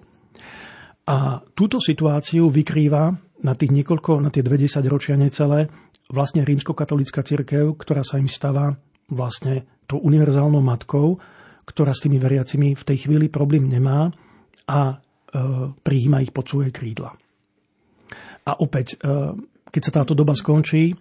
A 1.02 1.42
túto 1.58 1.82
situáciu 1.82 2.46
vykrýva 2.46 3.10
na 3.42 3.52
tých 3.58 3.74
niekoľko, 3.74 4.22
na 4.22 4.30
tie 4.30 4.46
20 4.46 4.86
ročia 4.86 5.18
necelé, 5.18 5.66
vlastne 6.06 6.46
rímskokatolická 6.46 7.26
cirkev, 7.26 7.74
ktorá 7.74 8.06
sa 8.06 8.22
im 8.22 8.30
stáva 8.30 8.78
vlastne 9.10 9.66
tou 9.90 9.98
univerzálnou 9.98 10.62
matkou, 10.62 11.18
ktorá 11.66 11.90
s 11.90 12.06
tými 12.06 12.22
veriacimi 12.22 12.78
v 12.78 12.86
tej 12.86 13.06
chvíli 13.06 13.26
problém 13.26 13.66
nemá 13.66 14.14
a 14.66 14.80
e, 14.88 14.94
prijíma 15.82 16.22
ich 16.22 16.30
pod 16.30 16.46
svoje 16.46 16.70
krídla. 16.70 17.18
A 18.46 18.52
opäť, 18.58 18.98
e, 18.98 19.36
keď 19.70 19.82
sa 19.82 19.92
táto 20.02 20.14
doba 20.14 20.38
skončí, 20.38 20.94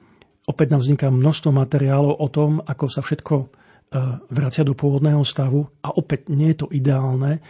opäť 0.49 0.67
nám 0.73 0.81
vzniká 0.81 1.07
množstvo 1.13 1.49
materiálov 1.53 2.17
o 2.17 2.27
tom, 2.29 2.51
ako 2.61 2.85
sa 2.89 3.01
všetko 3.05 3.35
e, 3.37 3.45
vracia 4.33 4.65
do 4.65 4.73
pôvodného 4.73 5.21
stavu 5.21 5.65
a 5.85 5.93
opäť 5.93 6.29
nie 6.33 6.53
je 6.53 6.57
to 6.65 6.67
ideálne. 6.73 7.41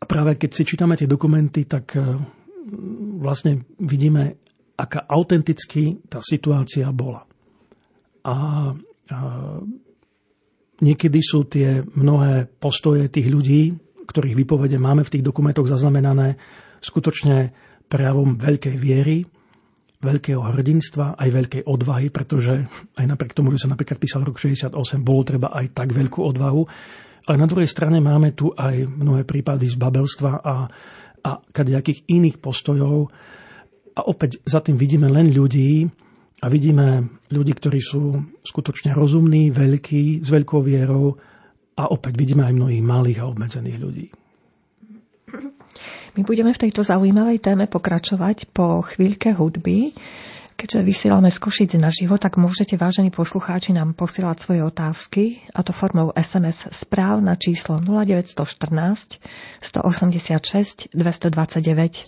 A 0.00 0.04
práve 0.08 0.40
keď 0.40 0.50
si 0.56 0.62
čítame 0.64 0.96
tie 0.96 1.04
dokumenty, 1.04 1.68
tak 1.68 1.92
e, 1.92 2.00
vlastne 3.20 3.68
vidíme, 3.76 4.40
aká 4.80 5.04
autenticky 5.04 6.00
tá 6.08 6.24
situácia 6.24 6.88
bola. 6.88 7.28
A, 8.24 8.36
a 9.12 9.18
niekedy 10.80 11.20
sú 11.20 11.44
tie 11.44 11.84
mnohé 11.84 12.48
postoje 12.48 13.12
tých 13.12 13.28
ľudí, 13.28 13.62
ktorých 14.08 14.38
vypovede 14.40 14.80
máme 14.80 15.04
v 15.04 15.12
tých 15.12 15.24
dokumentoch 15.24 15.68
zaznamenané, 15.68 16.40
skutočne 16.80 17.52
prejavom 17.92 18.40
veľkej 18.40 18.76
viery, 18.80 19.28
veľkého 20.00 20.40
hrdinstva, 20.40 21.20
aj 21.20 21.28
veľkej 21.28 21.62
odvahy, 21.68 22.08
pretože 22.08 22.64
aj 22.96 23.06
napriek 23.06 23.36
tomu, 23.36 23.52
že 23.52 23.68
sa 23.68 23.72
napríklad 23.72 24.00
písal 24.00 24.24
rok 24.24 24.40
68, 24.40 24.72
bolo 25.04 25.22
treba 25.28 25.52
aj 25.52 25.76
tak 25.76 25.92
veľkú 25.92 26.24
odvahu. 26.24 26.62
Ale 27.28 27.36
na 27.36 27.44
druhej 27.44 27.68
strane 27.68 28.00
máme 28.00 28.32
tu 28.32 28.48
aj 28.56 28.88
mnohé 28.88 29.28
prípady 29.28 29.68
z 29.68 29.76
babelstva 29.76 30.40
a, 30.40 30.56
a 31.20 31.30
kadejakých 31.52 32.08
iných 32.08 32.40
postojov. 32.40 33.12
A 33.92 34.00
opäť 34.08 34.40
za 34.48 34.64
tým 34.64 34.80
vidíme 34.80 35.12
len 35.12 35.28
ľudí 35.28 35.84
a 36.40 36.48
vidíme 36.48 37.20
ľudí, 37.28 37.52
ktorí 37.52 37.80
sú 37.84 38.24
skutočne 38.40 38.96
rozumní, 38.96 39.52
veľkí, 39.52 40.24
s 40.24 40.28
veľkou 40.32 40.64
vierou 40.64 41.20
a 41.76 41.92
opäť 41.92 42.16
vidíme 42.16 42.48
aj 42.48 42.56
mnohých 42.56 42.84
malých 42.84 43.18
a 43.20 43.28
obmedzených 43.28 43.78
ľudí. 43.78 44.06
My 46.18 46.26
budeme 46.26 46.50
v 46.50 46.66
tejto 46.66 46.82
zaujímavej 46.82 47.38
téme 47.38 47.70
pokračovať 47.70 48.50
po 48.50 48.82
chvíľke 48.82 49.30
hudby. 49.34 49.94
Keďže 50.60 50.84
vysielame 50.84 51.32
z 51.32 51.40
Košic 51.40 51.72
na 51.80 51.88
živo, 51.88 52.20
tak 52.20 52.36
môžete, 52.36 52.76
vážení 52.76 53.08
poslucháči, 53.08 53.72
nám 53.72 53.96
posielať 53.96 54.44
svoje 54.44 54.60
otázky, 54.60 55.40
a 55.56 55.64
to 55.64 55.72
formou 55.72 56.12
SMS 56.12 56.68
správ 56.76 57.24
na 57.24 57.32
číslo 57.32 57.80
0914 57.80 59.24
186 59.64 60.92
229. 60.92 62.04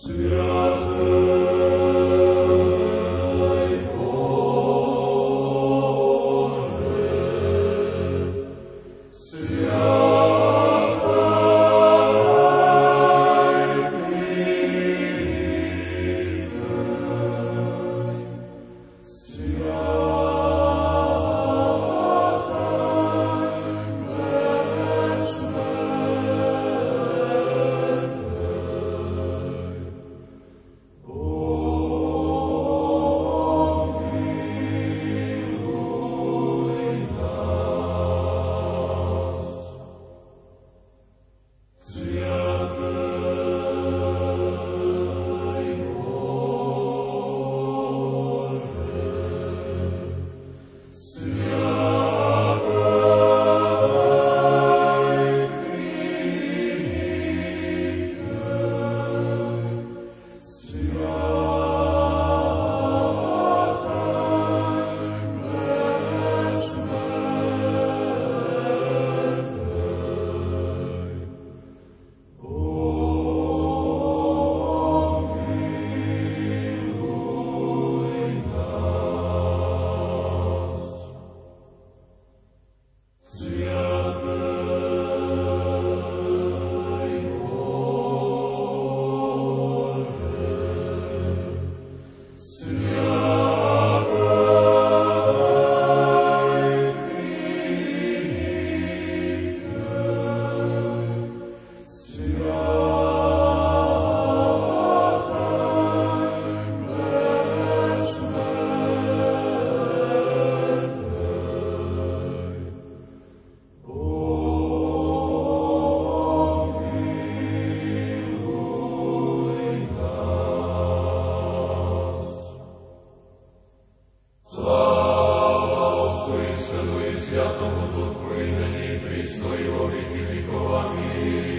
glorifico 129.89 130.77
a 130.77 130.93
mí. 130.93 131.52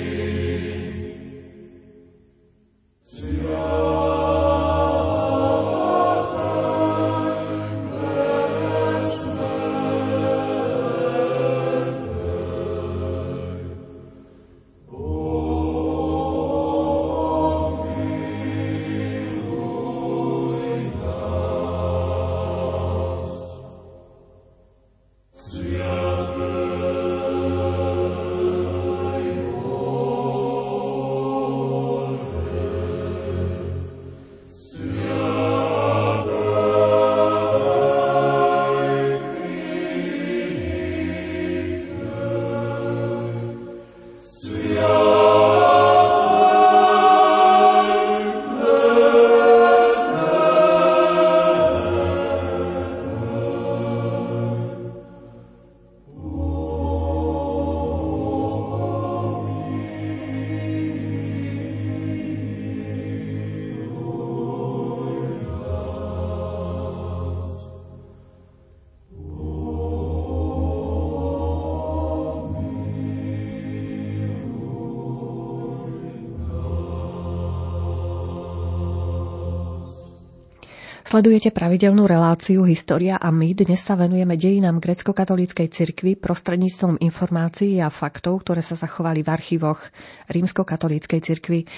Sledujete 81.14 81.54
pravidelnú 81.54 82.10
reláciu 82.10 82.66
História 82.66 83.14
a 83.14 83.30
my. 83.30 83.54
Dnes 83.54 83.78
sa 83.78 83.94
venujeme 83.94 84.34
dejinám 84.34 84.82
grecko-katolíckej 84.82 85.70
cirkvi 85.70 86.18
prostredníctvom 86.18 86.98
informácií 86.98 87.78
a 87.78 87.86
faktov, 87.86 88.42
ktoré 88.42 88.66
sa 88.66 88.74
zachovali 88.74 89.22
v 89.22 89.30
archívoch 89.30 89.78
rímsko-katolíckej 90.26 91.20
cirkvi. 91.22 91.70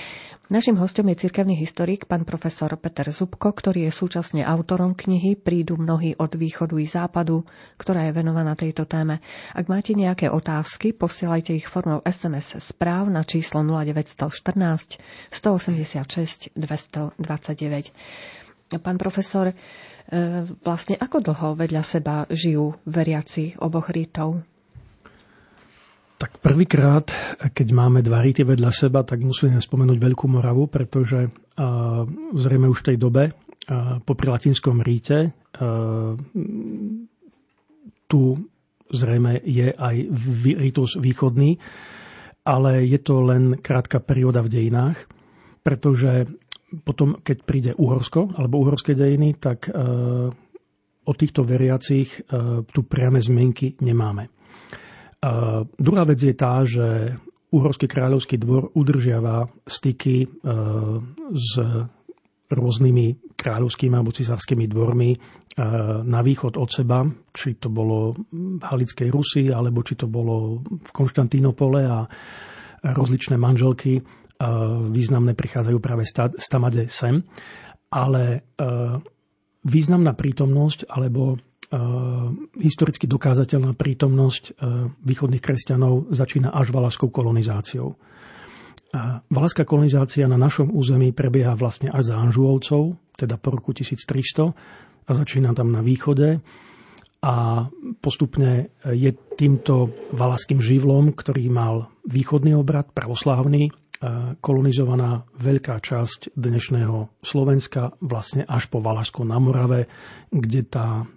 Našim 0.49 0.81
hostom 0.81 1.13
je 1.13 1.29
cirkevný 1.29 1.53
historik, 1.53 2.09
pán 2.09 2.25
profesor 2.25 2.81
Peter 2.81 3.13
Zubko, 3.13 3.53
ktorý 3.53 3.85
je 3.85 3.93
súčasne 3.93 4.41
autorom 4.41 4.97
knihy 4.97 5.37
Prídu 5.37 5.77
mnohí 5.77 6.17
od 6.17 6.33
východu 6.33 6.81
i 6.81 6.89
západu, 6.89 7.45
ktorá 7.77 8.09
je 8.09 8.17
venovaná 8.17 8.57
tejto 8.57 8.89
téme. 8.89 9.21
Ak 9.53 9.69
máte 9.69 9.93
nejaké 9.93 10.33
otázky, 10.33 10.97
posielajte 10.97 11.53
ich 11.53 11.69
formou 11.69 12.01
SMS 12.09 12.57
správ 12.73 13.13
na 13.13 13.21
číslo 13.21 13.61
0914 13.61 14.97
186 15.29 16.57
229. 16.57 18.46
Pán 18.67 18.99
profesor, 18.99 19.51
e, 19.51 19.55
vlastne 20.61 20.99
ako 20.99 21.23
dlho 21.23 21.49
vedľa 21.55 21.83
seba 21.83 22.27
žijú 22.27 22.75
veriaci 22.83 23.55
oboch 23.63 23.91
rítov? 23.91 24.43
Tak 26.17 26.41
prvýkrát, 26.41 27.13
keď 27.53 27.69
máme 27.71 28.01
dva 28.01 28.25
rity 28.25 28.41
vedľa 28.41 28.73
seba, 28.73 29.05
tak 29.05 29.21
musíme 29.21 29.61
spomenúť 29.61 30.01
Veľkú 30.01 30.25
Moravu, 30.33 30.65
pretože 30.65 31.29
uh, 31.29 32.09
zrejme 32.33 32.73
už 32.73 32.81
v 32.81 32.87
tej 32.89 32.97
dobe 32.97 33.23
uh, 33.29 34.01
po 34.01 34.17
latinskom 34.17 34.81
ríte 34.81 35.37
tu 38.07 38.21
zrejme 38.91 39.43
je 39.43 39.75
aj 39.75 39.97
rítus 40.57 40.95
východný, 40.97 41.59
ale 42.47 42.87
je 42.87 42.99
to 43.03 43.27
len 43.27 43.59
krátka 43.59 43.99
perióda 43.99 44.47
v 44.47 44.53
dejinách, 44.53 44.99
pretože 45.67 46.31
potom, 46.83 47.23
keď 47.23 47.37
príde 47.47 47.73
Uhorsko 47.79 48.35
alebo 48.35 48.59
uhorské 48.67 48.99
dejiny, 48.99 49.39
tak 49.39 49.71
e, 49.71 49.73
o 51.07 51.13
týchto 51.15 51.47
veriacich 51.47 52.27
e, 52.27 52.67
tu 52.67 52.83
priame 52.83 53.23
zmienky 53.23 53.79
nemáme. 53.79 54.27
E, 54.27 54.31
druhá 55.71 56.03
vec 56.03 56.19
je 56.19 56.35
tá, 56.35 56.67
že 56.67 57.15
Uhorský 57.47 57.87
kráľovský 57.87 58.43
dvor 58.43 58.75
udržiava 58.75 59.47
styky 59.71 60.27
s 61.31 61.53
rôznymi 62.51 63.07
kráľovskými 63.39 63.95
alebo 63.95 64.11
cisárskymi 64.11 64.67
dvormi 64.67 65.11
na 66.11 66.21
východ 66.27 66.59
od 66.59 66.69
seba, 66.69 67.07
či 67.31 67.55
to 67.55 67.71
bolo 67.71 68.19
v 68.35 68.61
Halickej 68.61 69.09
Rusi, 69.15 69.47
alebo 69.55 69.87
či 69.87 69.95
to 69.95 70.11
bolo 70.11 70.59
v 70.59 70.91
Konštantínopole 70.91 71.87
a 71.87 72.11
rozličné 72.83 73.39
manželky 73.39 74.03
významné 74.93 75.33
prichádzajú 75.33 75.79
práve 75.81 76.05
stamade 76.37 76.89
sem, 76.93 77.25
ale 77.89 78.23
e, 78.25 78.39
významná 79.65 80.13
prítomnosť 80.13 80.89
alebo 80.89 81.35
e, 81.35 81.37
historicky 82.61 83.09
dokázateľná 83.09 83.73
prítomnosť 83.73 84.61
východných 85.01 85.43
kresťanov 85.45 86.13
začína 86.13 86.53
až 86.53 86.71
valaskou 86.73 87.09
kolonizáciou. 87.09 87.97
Valaská 89.29 89.67
kolonizácia 89.67 90.25
na 90.31 90.41
našom 90.41 90.73
území 90.73 91.11
prebieha 91.13 91.53
vlastne 91.59 91.93
až 91.93 92.15
za 92.15 92.17
Anžuovcov, 92.17 92.97
teda 93.19 93.37
po 93.37 93.53
roku 93.53 93.77
1300 93.77 94.57
a 95.07 95.11
začína 95.13 95.53
tam 95.53 95.75
na 95.75 95.85
východe 95.85 96.41
a 97.27 97.67
postupne 97.99 98.71
je 98.87 99.11
týmto 99.35 99.91
valaským 100.15 100.63
živlom, 100.63 101.11
ktorý 101.11 101.51
mal 101.51 101.91
východný 102.07 102.55
obrad, 102.55 102.95
pravoslávny, 102.95 103.75
kolonizovaná 104.41 105.25
veľká 105.41 105.81
časť 105.81 106.37
dnešného 106.37 107.09
Slovenska, 107.25 107.97
vlastne 108.05 108.45
až 108.45 108.69
po 108.69 108.85
Valašsko 108.85 109.25
na 109.25 109.41
Morave, 109.41 109.89
kde 110.29 110.63
tá 110.67 111.09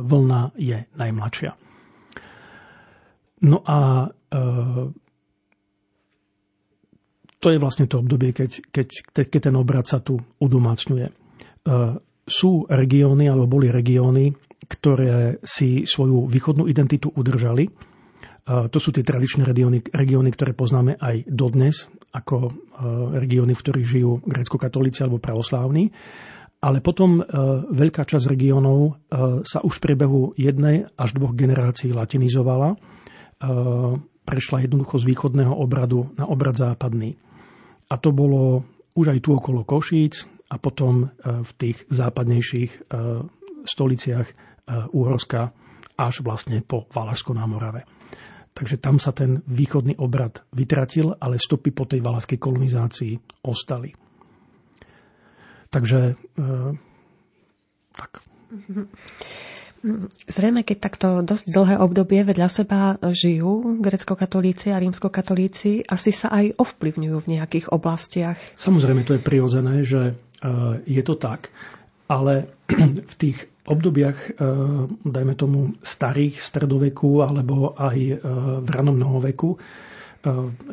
vlna 0.00 0.52
je 0.56 0.84
najmladšia. 0.96 1.52
No 3.40 3.64
a 3.64 4.08
to 7.40 7.46
je 7.48 7.58
vlastne 7.58 7.88
to 7.88 8.04
obdobie, 8.04 8.36
keď, 8.36 8.68
keď, 8.68 8.88
keď 9.32 9.40
ten 9.48 9.56
obrad 9.56 9.88
sa 9.88 10.04
tu 10.04 10.20
udomácňuje. 10.44 11.08
Sú 12.28 12.50
regióny, 12.68 13.32
alebo 13.32 13.48
boli 13.48 13.72
regióny, 13.72 14.36
ktoré 14.68 15.40
si 15.40 15.88
svoju 15.88 16.28
východnú 16.28 16.68
identitu 16.68 17.08
udržali, 17.08 17.72
to 18.46 18.78
sú 18.80 18.90
tie 18.90 19.04
tradičné 19.04 19.44
regióny, 19.46 19.84
regióny, 19.92 20.30
ktoré 20.32 20.56
poznáme 20.56 20.96
aj 20.96 21.28
dodnes, 21.28 21.86
ako 22.10 22.36
e, 22.48 22.52
regióny, 23.20 23.54
v 23.54 23.62
ktorých 23.62 23.86
žijú 23.86 24.12
grécko-katolíci 24.26 25.06
alebo 25.06 25.22
pravoslávni. 25.22 25.94
Ale 26.60 26.84
potom 26.84 27.20
e, 27.20 27.22
veľká 27.70 28.04
časť 28.04 28.26
regiónov 28.26 28.78
e, 28.80 28.90
sa 29.46 29.62
už 29.62 29.78
v 29.78 29.84
priebehu 29.84 30.20
jednej 30.34 30.90
až 30.98 31.16
dvoch 31.16 31.36
generácií 31.36 31.94
latinizovala. 31.94 32.76
Prešla 34.20 34.68
jednoducho 34.68 35.00
z 35.00 35.08
východného 35.16 35.56
obradu 35.56 36.12
na 36.20 36.28
obrad 36.28 36.60
západný. 36.60 37.16
A 37.88 37.96
to 37.96 38.12
bolo 38.12 38.68
už 38.92 39.16
aj 39.16 39.18
tu 39.24 39.32
okolo 39.32 39.64
Košíc 39.64 40.28
a 40.52 40.60
potom 40.60 41.08
v 41.24 41.50
tých 41.56 41.88
západnejších 41.88 42.92
stoliciach 43.64 44.28
Úhorska 44.92 45.56
až 45.96 46.20
vlastne 46.20 46.60
po 46.60 46.84
Valašsko 46.92 47.32
na 47.32 47.48
Morave. 47.48 47.88
Takže 48.50 48.76
tam 48.82 48.98
sa 48.98 49.14
ten 49.14 49.40
východný 49.46 49.96
obrad 49.96 50.42
vytratil, 50.50 51.14
ale 51.16 51.38
stopy 51.38 51.70
po 51.70 51.86
tej 51.86 52.02
valaskej 52.02 52.36
kolonizácii 52.36 53.12
ostali. 53.46 53.94
Takže 55.70 56.18
e, 56.18 56.44
tak. 57.94 58.10
Zrejme, 60.28 60.60
keď 60.60 60.76
takto 60.76 61.08
dosť 61.24 61.46
dlhé 61.48 61.76
obdobie 61.80 62.20
vedľa 62.20 62.48
seba 62.52 63.00
žijú 63.00 63.80
grecko-katolíci 63.80 64.74
a 64.74 64.82
rímsko-katolíci, 64.82 65.88
asi 65.88 66.10
sa 66.12 66.28
aj 66.28 66.58
ovplyvňujú 66.60 67.16
v 67.16 67.30
nejakých 67.38 67.66
oblastiach. 67.72 68.36
Samozrejme, 68.60 69.08
to 69.08 69.16
je 69.16 69.24
prirodzené, 69.24 69.86
že 69.86 70.00
e, 70.10 70.12
je 70.84 71.02
to 71.06 71.16
tak, 71.16 71.48
ale 72.10 72.50
v 73.12 73.14
tých 73.18 73.38
obdobiach, 73.70 74.18
e, 74.18 74.30
dajme 75.04 75.34
tomu, 75.38 75.78
starých 75.80 76.42
stredoveku 76.42 77.22
alebo 77.22 77.78
aj 77.78 77.98
e, 77.98 78.16
v 78.60 78.68
ranom 78.68 78.98
nohoveku, 78.98 79.54
e, 79.54 79.58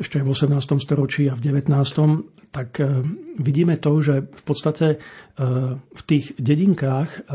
ešte 0.02 0.18
aj 0.18 0.24
v 0.26 0.30
18. 0.34 0.82
storočí 0.82 1.30
a 1.30 1.38
v 1.38 1.44
19. 1.44 1.70
tak 2.48 2.80
vidíme 3.36 3.76
to, 3.76 3.92
že 4.00 4.24
v 4.24 4.42
podstate 4.42 4.96
v 5.92 6.02
tých 6.08 6.32
dedinkách 6.40 7.28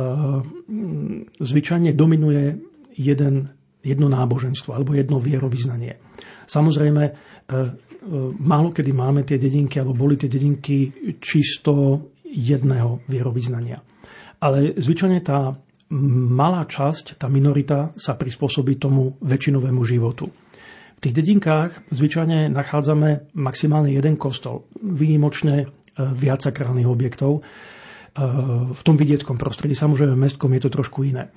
zvyčajne 1.38 1.94
dominuje 1.94 2.58
jeden, 2.98 3.54
jedno 3.86 4.10
náboženstvo 4.10 4.74
alebo 4.74 4.98
jedno 4.98 5.22
vierovýznanie. 5.22 6.02
Samozrejme, 6.50 7.04
málo 8.42 8.74
kedy 8.74 8.90
máme 8.90 9.22
tie 9.22 9.38
dedinky, 9.38 9.78
alebo 9.78 9.94
boli 9.94 10.18
tie 10.18 10.26
dedinky 10.26 10.90
čisto 11.22 12.10
jedného 12.26 13.06
vierovýznania. 13.06 13.86
Ale 14.44 14.76
zvyčajne 14.76 15.24
tá 15.24 15.56
malá 16.28 16.68
časť, 16.68 17.16
tá 17.16 17.32
minorita 17.32 17.96
sa 17.96 18.20
prispôsobí 18.20 18.76
tomu 18.76 19.16
väčšinovému 19.24 19.80
životu. 19.88 20.28
V 20.98 21.00
tých 21.00 21.16
dedinkách 21.16 21.88
zvyčajne 21.96 22.52
nachádzame 22.52 23.32
maximálne 23.40 23.96
jeden 23.96 24.20
kostol, 24.20 24.68
výnimočne 24.84 25.72
viac 25.96 26.44
sakrálnych 26.44 26.90
objektov 26.90 27.48
v 28.74 28.82
tom 28.84 28.96
vidieckom 29.00 29.40
prostredí. 29.40 29.80
Samozrejme, 29.80 30.14
v 30.14 30.24
mestskom 30.28 30.52
je 30.54 30.62
to 30.68 30.72
trošku 30.76 31.08
iné. 31.08 31.32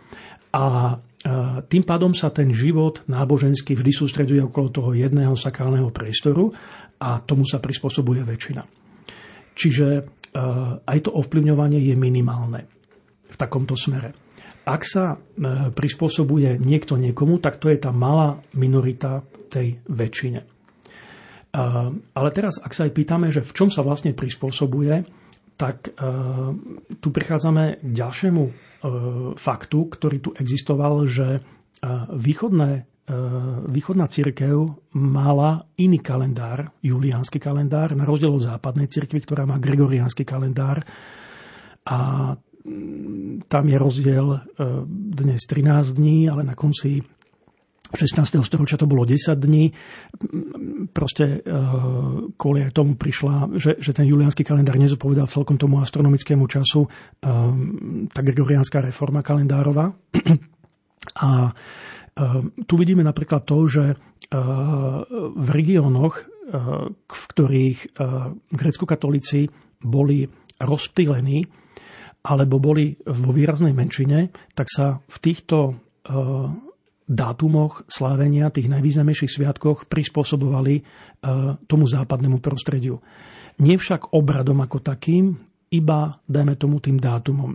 A 0.50 0.98
tým 1.66 1.82
pádom 1.86 2.10
sa 2.14 2.30
ten 2.30 2.50
život 2.50 3.06
náboženský 3.06 3.74
vždy 3.74 3.92
sústreduje 3.92 4.42
okolo 4.42 4.68
toho 4.70 4.90
jedného 4.94 5.34
sakrálneho 5.38 5.94
priestoru 5.94 6.54
a 6.98 7.22
tomu 7.22 7.46
sa 7.46 7.62
prispôsobuje 7.62 8.22
väčšina. 8.26 8.62
Čiže 9.56 9.86
aj 10.84 10.98
to 11.06 11.10
ovplyvňovanie 11.16 11.80
je 11.80 11.94
minimálne 11.96 12.75
v 13.26 13.36
takomto 13.36 13.74
smere. 13.74 14.14
Ak 14.66 14.82
sa 14.82 15.22
prispôsobuje 15.78 16.58
niekto 16.58 16.98
niekomu, 16.98 17.38
tak 17.38 17.62
to 17.62 17.70
je 17.70 17.78
tá 17.78 17.94
malá 17.94 18.42
minorita 18.50 19.22
tej 19.46 19.78
väčšine. 19.86 20.42
Ale 22.12 22.28
teraz, 22.34 22.58
ak 22.58 22.74
sa 22.74 22.90
aj 22.90 22.92
pýtame, 22.92 23.30
že 23.30 23.46
v 23.46 23.52
čom 23.54 23.68
sa 23.70 23.86
vlastne 23.86 24.10
prispôsobuje, 24.10 25.06
tak 25.56 25.88
uh, 25.88 26.52
tu 27.00 27.08
prichádzame 27.08 27.80
k 27.80 27.90
ďalšiemu 27.96 28.44
faktu, 29.34 29.78
ktorý 29.88 30.16
tu 30.20 30.30
existoval, 30.36 31.08
že 31.08 31.42
východné, 32.12 32.86
východná 33.66 34.06
církev 34.06 34.78
mala 34.94 35.66
iný 35.74 35.98
kalendár, 35.98 36.70
juliánsky 36.84 37.42
kalendár, 37.42 37.94
na 37.98 38.06
rozdiel 38.06 38.36
od 38.36 38.46
západnej 38.46 38.86
církvy, 38.86 39.26
ktorá 39.26 39.42
má 39.48 39.58
gregoriánsky 39.58 40.22
kalendár. 40.22 40.86
A 41.86 41.98
tam 43.46 43.64
je 43.68 43.76
rozdiel 43.78 44.26
uh, 44.26 44.40
dnes 44.88 45.40
13 45.46 45.92
dní, 45.92 46.28
ale 46.28 46.42
na 46.42 46.54
konci 46.54 47.02
16. 47.86 48.42
storočia 48.42 48.74
to 48.74 48.90
bolo 48.90 49.06
10 49.06 49.38
dní. 49.38 49.70
Proste 50.90 51.38
uh, 51.38 52.34
kvôli 52.34 52.66
aj 52.66 52.74
tomu 52.74 52.98
prišla, 52.98 53.54
že, 53.54 53.78
že 53.78 53.94
ten 53.94 54.10
juliánsky 54.10 54.42
kalendár 54.42 54.74
nezopovedal 54.74 55.30
celkom 55.30 55.54
tomu 55.54 55.78
astronomickému 55.78 56.50
času, 56.50 56.86
um, 56.86 56.90
tá 58.10 58.20
gregoriánska 58.26 58.82
reforma 58.82 59.22
kalendárova. 59.22 59.94
A 61.22 61.54
tu 62.64 62.74
vidíme 62.80 63.04
napríklad 63.04 63.44
to, 63.44 63.68
že 63.68 64.00
v 65.36 65.48
regiónoch, 65.52 66.24
v 67.04 67.22
ktorých 67.36 67.78
grecko-katolíci 68.48 69.52
boli 69.84 70.24
rozptýlení 70.56 71.44
alebo 72.26 72.58
boli 72.58 72.98
vo 73.06 73.30
výraznej 73.30 73.70
menšine, 73.70 74.34
tak 74.58 74.66
sa 74.66 74.98
v 75.06 75.16
týchto 75.22 75.78
dátumoch 77.06 77.86
slávenia, 77.86 78.50
tých 78.50 78.66
najvýznamnejších 78.66 79.30
sviatkoch 79.30 79.86
prispôsobovali 79.86 80.74
e, 80.74 80.82
tomu 81.70 81.86
západnému 81.86 82.42
prostrediu. 82.42 82.98
Nie 83.62 83.78
obradom 84.10 84.58
ako 84.58 84.82
takým, 84.82 85.38
iba, 85.70 86.18
dajme 86.26 86.58
tomu, 86.58 86.82
tým 86.82 86.98
dátumom. 86.98 87.54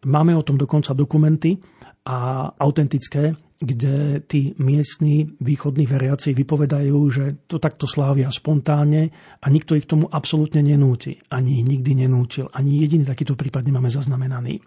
Máme 0.00 0.32
o 0.32 0.42
tom 0.42 0.56
dokonca 0.56 0.96
dokumenty 0.96 1.60
a 2.08 2.48
autentické, 2.56 3.36
kde 3.60 4.24
tí 4.24 4.56
miestni 4.56 5.28
východní 5.36 5.84
veriaci 5.84 6.32
vypovedajú, 6.32 6.96
že 7.12 7.24
to 7.44 7.60
takto 7.60 7.84
slávia 7.84 8.32
spontánne 8.32 9.12
a 9.36 9.46
nikto 9.52 9.76
ich 9.76 9.84
tomu 9.84 10.08
absolútne 10.08 10.64
nenúti. 10.64 11.20
Ani 11.28 11.60
ich 11.60 11.68
nikdy 11.68 12.08
nenútil. 12.08 12.48
Ani 12.56 12.80
jediný 12.80 13.04
takýto 13.04 13.36
prípad 13.36 13.68
nemáme 13.68 13.92
zaznamenaný. 13.92 14.64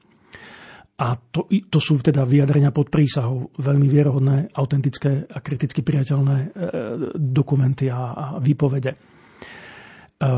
A 0.94 1.18
to, 1.18 1.50
to 1.50 1.82
sú 1.82 1.98
teda 2.06 2.22
vyjadrenia 2.22 2.70
pod 2.70 2.94
prísahou, 2.94 3.50
veľmi 3.58 3.90
vierohodné, 3.90 4.54
autentické 4.54 5.26
a 5.26 5.42
kriticky 5.42 5.82
priateľné 5.82 6.38
e, 6.38 6.48
dokumenty 7.18 7.90
a, 7.90 8.14
a 8.14 8.26
výpovede. 8.38 9.13
E, 10.24 10.30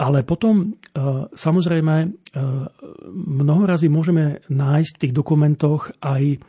ale 0.00 0.18
potom 0.24 0.64
e, 0.64 0.66
samozrejme 1.36 1.94
e, 2.00 2.08
mnoho 3.12 3.68
razy 3.68 3.92
môžeme 3.92 4.40
nájsť 4.48 4.92
v 4.96 5.00
tých 5.04 5.14
dokumentoch 5.14 5.92
aj 6.00 6.40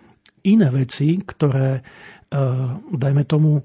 iné 0.41 0.67
veci, 0.74 1.22
ktoré, 1.22 1.86
dajme 2.89 3.24
tomu, 3.30 3.61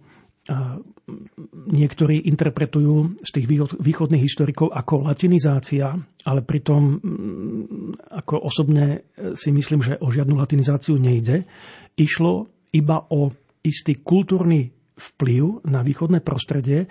niektorí 1.72 2.28
interpretujú 2.28 3.16
z 3.16 3.30
tých 3.32 3.46
východných 3.80 4.20
historikov 4.20 4.76
ako 4.76 5.08
latinizácia, 5.08 5.96
ale 6.28 6.44
pritom 6.44 7.00
mm, 7.00 7.64
ako 8.12 8.44
osobne 8.44 9.08
si 9.32 9.56
myslím, 9.56 9.80
že 9.80 9.96
o 10.04 10.12
žiadnu 10.12 10.36
latinizáciu 10.36 11.00
nejde. 11.00 11.48
Išlo 11.96 12.52
iba 12.76 13.08
o 13.08 13.32
istý 13.64 13.96
kultúrny 13.96 14.76
vplyv 15.00 15.64
na 15.64 15.80
východné 15.80 16.20
prostredie, 16.20 16.84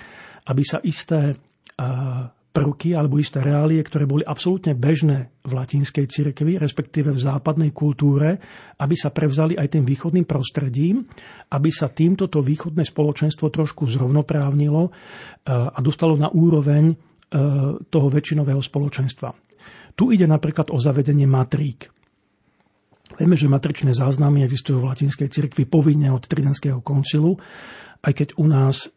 aby 0.50 0.64
sa 0.66 0.82
isté 0.82 1.38
prvky 2.56 2.96
alebo 2.96 3.20
isté 3.20 3.44
reálie, 3.44 3.84
ktoré 3.84 4.08
boli 4.08 4.24
absolútne 4.24 4.72
bežné 4.72 5.28
v 5.44 5.52
latinskej 5.60 6.08
cirkvi, 6.08 6.56
respektíve 6.56 7.12
v 7.12 7.20
západnej 7.20 7.76
kultúre, 7.76 8.40
aby 8.80 8.96
sa 8.96 9.12
prevzali 9.12 9.60
aj 9.60 9.76
tým 9.76 9.84
východným 9.84 10.24
prostredím, 10.24 11.04
aby 11.52 11.68
sa 11.68 11.92
týmto 11.92 12.32
to 12.32 12.40
východné 12.40 12.88
spoločenstvo 12.88 13.52
trošku 13.52 13.92
zrovnoprávnilo 13.92 14.88
e, 14.88 14.92
a 15.52 15.80
dostalo 15.84 16.16
na 16.16 16.32
úroveň 16.32 16.96
e, 16.96 16.96
toho 17.92 18.08
väčšinového 18.08 18.64
spoločenstva. 18.64 19.36
Tu 20.00 20.16
ide 20.16 20.24
napríklad 20.24 20.72
o 20.72 20.80
zavedenie 20.80 21.28
matrík. 21.28 21.92
Vieme, 23.16 23.40
že 23.40 23.48
matričné 23.48 23.96
záznamy 23.96 24.44
existujú 24.44 24.84
v 24.84 24.90
latinskej 24.92 25.32
cirkvi 25.32 25.64
povinne 25.64 26.12
od 26.12 26.24
Tridentského 26.24 26.84
koncilu 26.84 27.40
aj 28.06 28.14
keď 28.14 28.30
u 28.38 28.46
nás 28.46 28.86
e, 28.86 28.90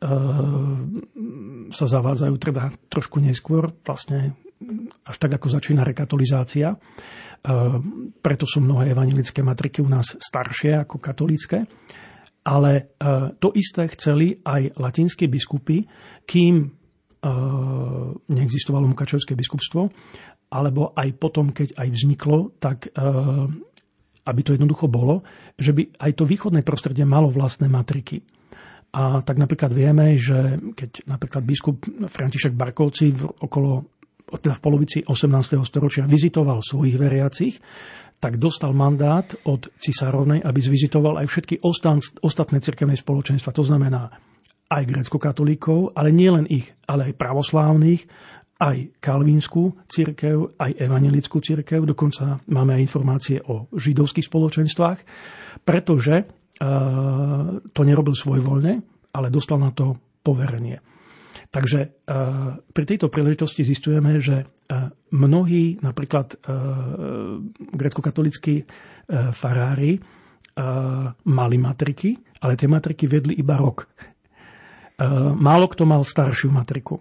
sa 1.72 1.86
zavádzajú 1.88 2.34
teda 2.36 2.68
trošku 2.92 3.24
neskôr, 3.24 3.72
vlastne 3.80 4.36
až 5.08 5.16
tak, 5.16 5.32
ako 5.40 5.48
začína 5.48 5.80
rekatolizácia. 5.80 6.76
E, 6.76 6.78
preto 8.20 8.44
sú 8.44 8.60
mnohé 8.60 8.92
evangelické 8.92 9.40
matriky 9.40 9.80
u 9.80 9.88
nás 9.88 10.12
staršie 10.12 10.84
ako 10.84 11.00
katolické. 11.00 11.64
Ale 12.44 12.72
e, 12.76 12.82
to 13.40 13.48
isté 13.56 13.88
chceli 13.96 14.44
aj 14.44 14.76
latinské 14.76 15.24
biskupy, 15.24 15.88
kým 16.28 16.54
e, 16.60 16.66
neexistovalo 18.28 18.92
Mukačevské 18.92 19.32
biskupstvo, 19.32 19.88
alebo 20.48 20.96
aj 20.96 21.08
potom, 21.16 21.52
keď 21.52 21.80
aj 21.80 21.88
vzniklo, 21.92 22.52
tak 22.60 22.88
e, 22.88 22.90
aby 24.28 24.40
to 24.44 24.52
jednoducho 24.52 24.92
bolo, 24.92 25.24
že 25.56 25.72
by 25.72 25.88
aj 25.96 26.12
to 26.20 26.28
východné 26.28 26.60
prostredie 26.60 27.08
malo 27.08 27.32
vlastné 27.32 27.72
matriky. 27.72 28.20
A 28.92 29.20
tak 29.24 29.40
napríklad 29.40 29.72
vieme, 29.72 30.16
že 30.16 30.60
keď 30.76 31.08
napríklad 31.08 31.44
biskup 31.44 31.84
František 32.08 32.56
Barkovci 32.56 33.12
v, 33.12 33.24
okolo, 33.24 33.88
teda 34.28 34.56
v 34.56 34.64
polovici 34.64 34.98
18. 35.04 35.60
storočia 35.64 36.08
vizitoval 36.08 36.60
svojich 36.64 36.96
veriacich, 36.96 37.56
tak 38.18 38.40
dostal 38.40 38.74
mandát 38.74 39.28
od 39.46 39.70
cisárovnej, 39.78 40.42
aby 40.42 40.60
zvizitoval 40.60 41.22
aj 41.22 41.26
všetky 41.30 41.54
ostatné 42.20 42.58
cirkevné 42.58 42.98
spoločenstva. 42.98 43.54
To 43.54 43.64
znamená 43.64 44.10
aj 44.68 44.84
grecko-katolíkov, 44.84 45.96
ale 45.96 46.12
nielen 46.12 46.44
ich, 46.44 46.68
ale 46.84 47.12
aj 47.12 47.16
pravoslávnych, 47.16 48.04
aj 48.58 48.98
kalvínskú 48.98 49.86
církev, 49.86 50.58
aj 50.58 50.82
evangelickú 50.82 51.38
církev, 51.38 51.86
dokonca 51.86 52.42
máme 52.50 52.74
aj 52.74 52.84
informácie 52.84 53.38
o 53.38 53.70
židovských 53.70 54.26
spoločenstvách, 54.26 54.98
pretože 55.62 56.26
to 57.70 57.80
nerobil 57.86 58.18
svojvoľne, 58.18 58.82
ale 59.14 59.30
dostal 59.30 59.62
na 59.62 59.70
to 59.70 59.94
poverenie. 60.26 60.82
Takže 61.54 62.04
pri 62.74 62.84
tejto 62.84 63.08
príležitosti 63.08 63.62
zistujeme, 63.62 64.18
že 64.18 64.50
mnohí, 65.14 65.78
napríklad 65.78 66.34
grecko-katolickí 67.72 68.66
farári, 69.32 70.02
mali 71.24 71.56
matriky, 71.62 72.18
ale 72.42 72.58
tie 72.58 72.66
matriky 72.66 73.06
vedli 73.06 73.38
iba 73.38 73.54
rok. 73.54 73.86
Málo 75.38 75.70
kto 75.70 75.86
mal 75.86 76.02
staršiu 76.02 76.50
matriku. 76.50 76.98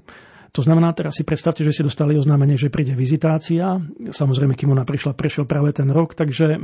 To 0.55 0.61
znamená, 0.63 0.95
teraz 0.95 1.19
si 1.19 1.27
predstavte, 1.27 1.61
že 1.61 1.75
si 1.75 1.83
dostali 1.83 2.15
oznámenie, 2.15 2.55
že 2.55 2.71
príde 2.71 2.95
vizitácia. 2.95 3.77
Samozrejme, 4.11 4.55
kým 4.55 4.71
ona 4.71 4.87
prišla, 4.87 5.17
prešiel 5.17 5.43
práve 5.43 5.75
ten 5.75 5.91
rok, 5.91 6.15
takže 6.15 6.55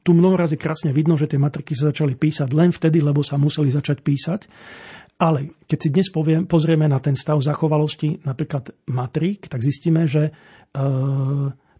tu 0.00 0.10
mnoho 0.16 0.40
razy 0.40 0.56
krásne 0.56 0.90
vidno, 0.90 1.14
že 1.20 1.28
tie 1.28 1.40
matriky 1.40 1.76
sa 1.76 1.92
začali 1.92 2.16
písať 2.16 2.48
len 2.56 2.72
vtedy, 2.72 3.04
lebo 3.04 3.20
sa 3.20 3.36
museli 3.36 3.68
začať 3.68 4.00
písať. 4.00 4.40
Ale 5.16 5.56
keď 5.64 5.78
si 5.80 5.88
dnes 5.88 6.08
poviem, 6.12 6.44
pozrieme 6.44 6.84
na 6.84 7.00
ten 7.00 7.16
stav 7.16 7.40
zachovalosti 7.40 8.20
napríklad 8.28 8.76
matrík, 8.84 9.48
tak 9.48 9.64
zistíme, 9.64 10.04
že 10.04 10.28
e, 10.28 10.32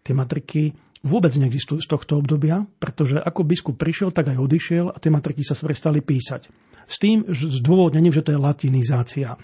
tie 0.01 0.13
matriky 0.17 0.73
vôbec 1.05 1.29
neexistujú 1.37 1.77
z 1.77 1.89
tohto 1.89 2.17
obdobia, 2.17 2.65
pretože 2.81 3.21
ako 3.21 3.45
biskup 3.45 3.77
prišiel, 3.77 4.09
tak 4.09 4.33
aj 4.33 4.41
odišiel 4.41 4.89
a 4.89 4.97
tie 4.97 5.13
matriky 5.13 5.45
sa 5.45 5.53
prestali 5.53 6.01
písať. 6.01 6.49
S 6.89 6.97
tým, 6.97 7.29
s 7.29 7.61
dôvodnením, 7.61 8.15
že 8.15 8.25
to 8.25 8.33
je 8.33 8.39
latinizácia. 8.41 9.37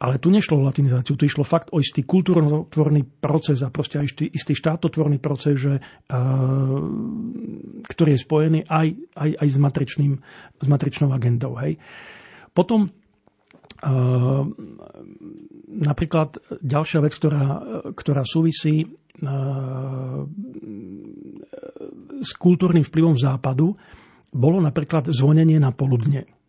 Ale 0.00 0.16
tu 0.16 0.32
nešlo 0.32 0.56
o 0.56 0.64
latinizáciu, 0.64 1.12
tu 1.12 1.28
išlo 1.28 1.44
fakt 1.44 1.68
o 1.76 1.78
istý 1.78 2.08
kultúrno-tvorný 2.08 3.04
proces 3.20 3.60
a 3.60 3.68
proste 3.68 4.00
aj 4.00 4.06
istý, 4.08 4.24
istý 4.32 4.56
štátotvorný 4.56 5.20
proces, 5.20 5.60
že, 5.60 5.76
uh, 5.76 6.80
ktorý 7.84 8.16
je 8.16 8.24
spojený 8.24 8.60
aj, 8.64 8.96
aj, 9.12 9.30
aj 9.36 9.48
s, 9.52 9.56
matričným, 9.60 10.12
s 10.56 10.66
matričnou 10.72 11.12
agendou. 11.12 11.52
Hej. 11.60 11.76
Potom 12.56 12.88
uh, 12.88 14.42
napríklad 15.68 16.40
ďalšia 16.64 17.04
vec, 17.04 17.12
ktorá, 17.20 17.44
ktorá 17.92 18.24
súvisí 18.24 18.88
uh, 18.88 20.24
s 22.24 22.30
kultúrnym 22.40 22.88
vplyvom 22.88 23.20
západu, 23.20 23.76
bolo 24.32 24.64
napríklad 24.64 25.12
zvonenie 25.12 25.60
na 25.60 25.76
poludne. 25.76 26.39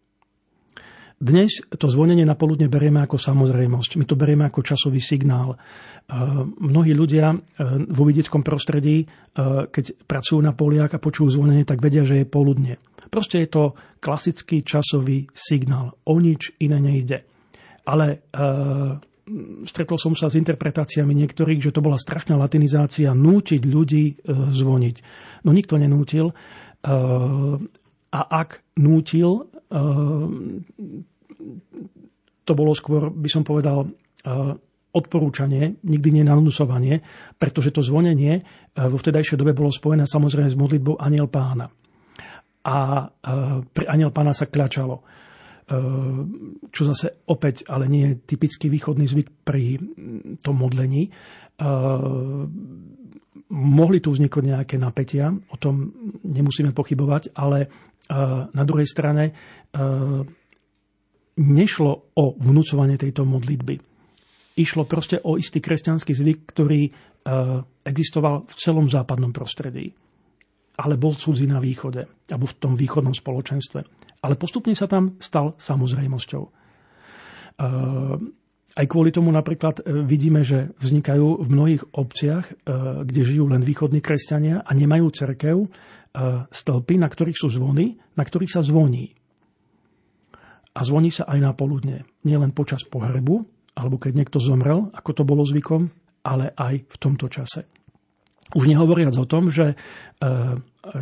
Dnes 1.21 1.61
to 1.69 1.85
zvonenie 1.85 2.25
na 2.25 2.33
poludne 2.33 2.65
berieme 2.65 2.97
ako 3.05 3.21
samozrejmosť. 3.21 4.01
My 4.01 4.09
to 4.09 4.17
berieme 4.17 4.49
ako 4.49 4.65
časový 4.65 4.97
signál. 4.97 5.53
E, 5.53 5.57
mnohí 6.57 6.97
ľudia 6.97 7.29
e, 7.29 7.37
vo 7.93 8.09
vidieckom 8.09 8.41
prostredí, 8.41 9.05
e, 9.05 9.07
keď 9.69 10.01
pracujú 10.09 10.41
na 10.41 10.49
poliach 10.49 10.97
a 10.97 11.03
počujú 11.03 11.37
zvonenie, 11.37 11.61
tak 11.61 11.77
vedia, 11.77 12.01
že 12.01 12.25
je 12.25 12.25
poludne. 12.25 12.81
Proste 13.13 13.37
je 13.45 13.53
to 13.53 13.77
klasický 14.01 14.65
časový 14.65 15.29
signál. 15.29 15.93
O 16.09 16.17
nič 16.17 16.57
iné 16.57 16.81
nejde. 16.81 17.21
Ale 17.85 18.21
stretol 19.65 19.97
som 19.97 20.13
sa 20.13 20.29
s 20.29 20.37
interpretáciami 20.37 21.11
niektorých, 21.17 21.59
že 21.59 21.73
to 21.73 21.81
bola 21.81 21.97
strašná 21.97 22.37
latinizácia 22.37 23.09
nútiť 23.11 23.61
ľudí 23.67 24.21
zvoniť. 24.29 24.95
No 25.43 25.49
nikto 25.51 25.81
nenútil. 25.81 26.31
A 28.11 28.21
ak 28.43 28.59
nútil, 28.75 29.47
to 32.45 32.51
bolo 32.57 32.71
skôr, 32.75 33.07
by 33.07 33.29
som 33.31 33.47
povedal, 33.47 33.87
eh, 34.27 34.53
odporúčanie, 34.91 35.79
nikdy 35.87 36.19
nie 36.19 36.25
nanúsovanie, 36.27 36.99
pretože 37.39 37.71
to 37.71 37.79
zvonenie 37.79 38.41
eh, 38.41 38.43
vo 38.75 38.99
vtedajšej 38.99 39.39
dobe 39.39 39.55
bolo 39.55 39.71
spojené 39.71 40.03
samozrejme 40.03 40.51
s 40.51 40.59
modlitbou 40.59 40.99
Aniel 40.99 41.31
pána. 41.31 41.71
A 42.67 42.75
eh, 43.07 43.63
pri 43.63 43.85
Aniel 43.87 44.11
pána 44.11 44.35
sa 44.35 44.51
kľačalo 44.51 44.99
čo 46.71 46.81
zase 46.83 47.23
opäť, 47.31 47.63
ale 47.71 47.87
nie 47.87 48.03
je 48.11 48.19
typický 48.35 48.67
východný 48.67 49.07
zvyk 49.07 49.29
pri 49.47 49.79
tom 50.43 50.59
modlení. 50.59 51.11
Mohli 53.51 53.97
tu 54.03 54.09
vzniknúť 54.11 54.45
nejaké 54.47 54.75
napätia, 54.75 55.31
o 55.31 55.55
tom 55.55 55.95
nemusíme 56.27 56.75
pochybovať, 56.75 57.31
ale 57.35 57.71
na 58.51 58.63
druhej 58.67 58.87
strane 58.87 59.31
nešlo 61.39 61.91
o 62.15 62.25
vnúcovanie 62.35 62.99
tejto 62.99 63.23
modlitby. 63.23 63.79
Išlo 64.59 64.83
proste 64.83 65.23
o 65.23 65.39
istý 65.39 65.63
kresťanský 65.63 66.11
zvyk, 66.11 66.39
ktorý 66.51 66.91
existoval 67.87 68.43
v 68.43 68.53
celom 68.59 68.91
západnom 68.91 69.31
prostredí. 69.31 69.95
Ale 70.75 70.99
bol 70.99 71.15
cudzí 71.15 71.47
na 71.47 71.61
východe, 71.61 72.07
alebo 72.27 72.47
v 72.49 72.57
tom 72.57 72.73
východnom 72.75 73.13
spoločenstve. 73.13 74.10
Ale 74.21 74.37
postupne 74.37 74.73
sa 74.77 74.85
tam 74.85 75.17
stal 75.17 75.57
samozrejmosťou. 75.57 76.43
E, 76.45 76.51
aj 78.71 78.85
kvôli 78.87 79.09
tomu 79.11 79.33
napríklad 79.33 79.81
e, 79.81 80.05
vidíme, 80.05 80.45
že 80.45 80.71
vznikajú 80.77 81.41
v 81.41 81.47
mnohých 81.49 81.83
obciach, 81.91 82.45
kde 83.01 83.21
žijú 83.25 83.49
len 83.49 83.65
východní 83.65 83.99
kresťania 83.99 84.61
a 84.61 84.71
nemajú 84.71 85.09
cerkev, 85.11 85.57
stĺpy, 86.51 86.99
na 86.99 87.07
ktorých 87.07 87.39
sú 87.39 87.47
zvony, 87.47 87.95
na 88.19 88.23
ktorých 88.27 88.51
sa 88.51 88.59
zvoní 88.59 89.15
a 90.71 90.79
zvoní 90.87 91.11
sa 91.11 91.27
aj 91.27 91.39
na 91.39 91.51
poludne. 91.51 92.07
len 92.23 92.51
počas 92.55 92.87
pohrebu, 92.87 93.43
alebo 93.75 93.95
keď 93.99 94.11
niekto 94.15 94.39
zomrel, 94.39 94.87
ako 94.95 95.11
to 95.11 95.23
bolo 95.27 95.43
zvykom, 95.43 95.91
ale 96.23 96.55
aj 96.55 96.87
v 96.87 96.95
tomto 96.99 97.27
čase. 97.27 97.67
Už 98.51 98.67
nehovoriac 98.67 99.15
o 99.15 99.25
tom, 99.29 99.47
že 99.47 99.73
e, 99.73 99.75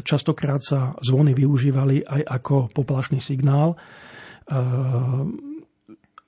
častokrát 0.06 0.62
sa 0.62 0.93
zvony 1.02 1.34
využívali 1.34 2.06
aj 2.06 2.22
ako 2.26 2.56
poplašný 2.70 3.18
signál, 3.18 3.74
e, 3.74 3.78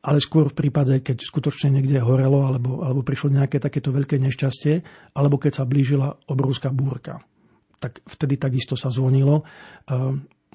ale 0.01 0.17
skôr 0.17 0.49
v 0.49 0.57
prípade, 0.57 0.97
keď 1.05 1.21
skutočne 1.21 1.77
niekde 1.77 2.01
horelo 2.01 2.49
alebo, 2.49 2.81
alebo 2.81 3.05
prišlo 3.05 3.37
nejaké 3.37 3.61
takéto 3.61 3.93
veľké 3.93 4.17
nešťastie, 4.17 4.81
alebo 5.13 5.37
keď 5.37 5.61
sa 5.61 5.69
blížila 5.69 6.17
obrovská 6.25 6.73
búrka. 6.73 7.21
Tak 7.77 8.01
vtedy 8.09 8.37
takisto 8.41 8.73
sa 8.73 8.89
zvonilo. 8.89 9.45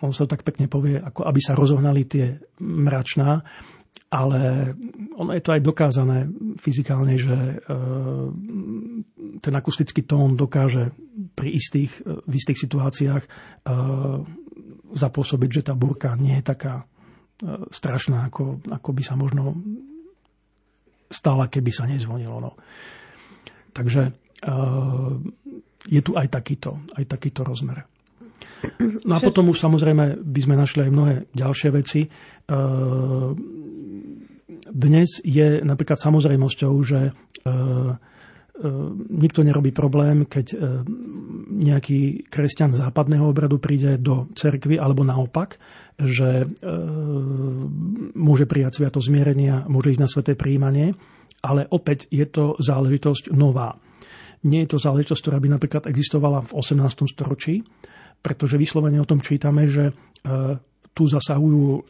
On 0.04 0.12
sa 0.12 0.28
tak 0.28 0.44
pekne 0.44 0.68
povie, 0.68 1.00
ako 1.00 1.24
aby 1.24 1.40
sa 1.40 1.56
rozohnali 1.56 2.04
tie 2.04 2.36
mračná, 2.60 3.40
ale 4.12 4.72
ono 5.16 5.32
je 5.32 5.42
to 5.42 5.50
aj 5.56 5.62
dokázané 5.64 6.28
fyzikálne, 6.60 7.16
že 7.18 7.32
e, 7.34 7.56
ten 9.42 9.54
akustický 9.56 10.06
tón 10.06 10.38
dokáže 10.38 10.94
pri 11.34 11.48
istých, 11.56 12.04
e, 12.04 12.22
v 12.22 12.34
istých 12.36 12.60
situáciách 12.60 13.22
e, 13.24 13.28
zapôsobiť, 14.94 15.50
že 15.50 15.66
tá 15.66 15.74
burka 15.74 16.14
nie 16.14 16.38
je 16.38 16.44
taká 16.46 16.86
strašná, 17.68 18.32
ako, 18.32 18.64
ako 18.64 18.90
by 18.96 19.02
sa 19.04 19.12
možno 19.12 19.60
stala, 21.12 21.52
keby 21.52 21.68
sa 21.68 21.84
nezvonilo. 21.84 22.40
No. 22.40 22.56
Takže 23.76 24.16
je 25.84 26.00
tu 26.00 26.16
aj 26.16 26.32
takýto, 26.32 26.80
aj 26.96 27.04
takýto 27.04 27.44
rozmer. 27.44 27.84
No 29.04 29.12
a 29.16 29.20
potom 29.20 29.52
už 29.52 29.58
samozrejme 29.60 30.22
by 30.22 30.40
sme 30.40 30.54
našli 30.56 30.88
aj 30.88 30.90
mnohé 30.90 31.14
ďalšie 31.36 31.68
veci. 31.74 32.00
E, 32.06 32.08
dnes 34.66 35.08
je 35.22 35.48
napríklad 35.62 36.00
samozrejmosťou, 36.00 36.72
že 36.82 37.00
e, 37.06 37.12
e, 37.12 37.52
nikto 39.12 39.44
nerobí 39.44 39.70
problém, 39.70 40.24
keď 40.24 40.56
nejaký 41.46 42.26
kresťan 42.26 42.72
západného 42.74 43.28
obradu 43.28 43.60
príde 43.60 44.00
do 44.00 44.28
cerkvy, 44.34 44.80
alebo 44.80 45.04
naopak, 45.06 45.60
že 45.96 46.44
môže 48.12 48.44
prijať 48.44 48.84
sviato 48.84 49.00
zmierenia, 49.00 49.64
môže 49.64 49.96
ísť 49.96 50.02
na 50.02 50.10
sveté 50.10 50.32
príjmanie, 50.36 50.92
ale 51.40 51.64
opäť 51.68 52.10
je 52.12 52.26
to 52.28 52.58
záležitosť 52.60 53.32
nová. 53.32 53.80
Nie 54.44 54.68
je 54.68 54.76
to 54.76 54.78
záležitosť, 54.78 55.20
ktorá 55.24 55.38
by 55.40 55.48
napríklad 55.56 55.84
existovala 55.88 56.44
v 56.44 56.52
18. 56.60 57.08
storočí, 57.08 57.64
pretože 58.26 58.58
vyslovene 58.58 58.98
o 58.98 59.06
tom 59.06 59.22
čítame, 59.22 59.70
že 59.70 59.94
e, 59.94 60.58
tu 60.90 61.06
zasahujú 61.06 61.66
e, 61.70 61.80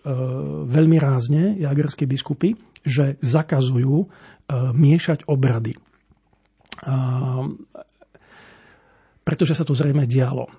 veľmi 0.69 1.01
rázne 1.01 1.57
jagerské 1.57 2.05
biskupy, 2.05 2.53
že 2.85 3.17
zakazujú 3.25 4.05
e, 4.05 4.07
miešať 4.77 5.25
obrady. 5.25 5.81
Pretože 9.25 9.57
sa 9.57 9.65
to 9.65 9.73
zrejme 9.73 10.05
dialo. 10.05 10.53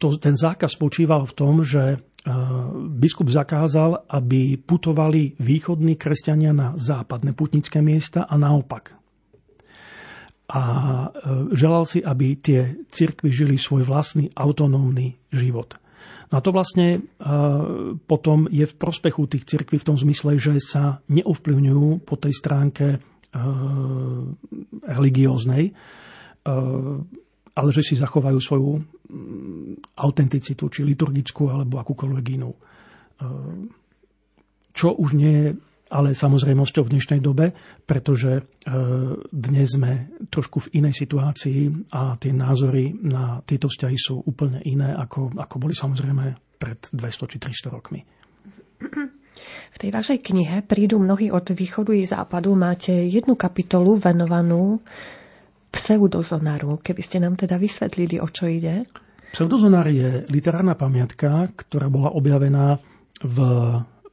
Ten 0.00 0.34
zákaz 0.34 0.80
spočíval 0.80 1.28
v 1.28 1.36
tom, 1.36 1.60
že 1.60 2.00
biskup 2.88 3.28
zakázal, 3.28 4.08
aby 4.08 4.56
putovali 4.56 5.36
východní 5.36 6.00
kresťania 6.00 6.56
na 6.56 6.72
západné 6.80 7.36
putnické 7.36 7.84
miesta 7.84 8.24
a 8.24 8.34
naopak 8.40 8.96
a 10.44 10.60
e, 10.60 11.08
želal 11.56 11.88
si, 11.88 12.04
aby 12.04 12.36
tie 12.36 12.76
cirkvy 12.92 13.32
žili 13.32 13.56
svoj 13.56 13.88
vlastný 13.88 14.28
autonómny 14.36 15.16
život. 15.32 15.80
No 16.28 16.40
a 16.40 16.44
to 16.44 16.52
vlastne 16.52 17.00
e, 17.00 17.00
potom 18.04 18.44
je 18.52 18.68
v 18.68 18.74
prospechu 18.76 19.24
tých 19.24 19.48
cirkví 19.48 19.80
v 19.80 19.88
tom 19.88 19.96
zmysle, 19.96 20.36
že 20.36 20.60
sa 20.60 21.00
neovplyvňujú 21.08 22.04
po 22.04 22.14
tej 22.20 22.32
stránke 22.36 22.86
e, 22.92 22.98
religióznej, 24.84 25.72
ale 27.56 27.68
že 27.72 27.80
si 27.80 27.96
zachovajú 27.96 28.36
svoju 28.36 28.84
autenticitu, 29.96 30.68
či 30.68 30.84
liturgickú, 30.84 31.48
alebo 31.48 31.80
akúkoľvek 31.80 32.26
inú. 32.36 32.52
Čo 34.76 34.92
už 34.92 35.16
nie 35.16 35.32
je 35.32 35.48
ale 35.94 36.10
samozrejmosťou 36.10 36.82
v 36.82 36.92
dnešnej 36.98 37.20
dobe, 37.22 37.54
pretože 37.86 38.42
e, 38.42 38.42
dnes 39.30 39.78
sme 39.78 40.10
trošku 40.26 40.66
v 40.66 40.82
inej 40.82 41.06
situácii 41.06 41.94
a 41.94 42.18
tie 42.18 42.34
názory 42.34 42.90
na 42.98 43.38
tieto 43.46 43.70
vzťahy 43.70 43.94
sú 43.94 44.18
úplne 44.26 44.58
iné, 44.66 44.90
ako, 44.90 45.38
ako 45.38 45.54
boli 45.62 45.78
samozrejme 45.78 46.58
pred 46.58 46.82
200 46.90 47.30
či 47.30 47.36
300 47.38 47.70
rokmi. 47.70 48.02
V 49.74 49.76
tej 49.78 49.90
vašej 49.94 50.18
knihe 50.22 50.66
Prídu 50.66 50.98
mnohí 50.98 51.30
od 51.30 51.46
východu 51.54 51.94
i 51.94 52.02
západu 52.02 52.58
máte 52.58 52.90
jednu 52.90 53.38
kapitolu 53.38 53.94
venovanú 53.98 54.82
pseudozonaru. 55.70 56.78
Keby 56.82 57.02
ste 57.02 57.18
nám 57.22 57.34
teda 57.38 57.58
vysvetlili, 57.58 58.22
o 58.22 58.30
čo 58.30 58.46
ide. 58.46 58.86
Pseudozonár 59.34 59.90
je 59.90 60.22
literárna 60.30 60.78
pamiatka, 60.78 61.50
ktorá 61.58 61.90
bola 61.90 62.14
objavená 62.14 62.78
v 63.18 63.38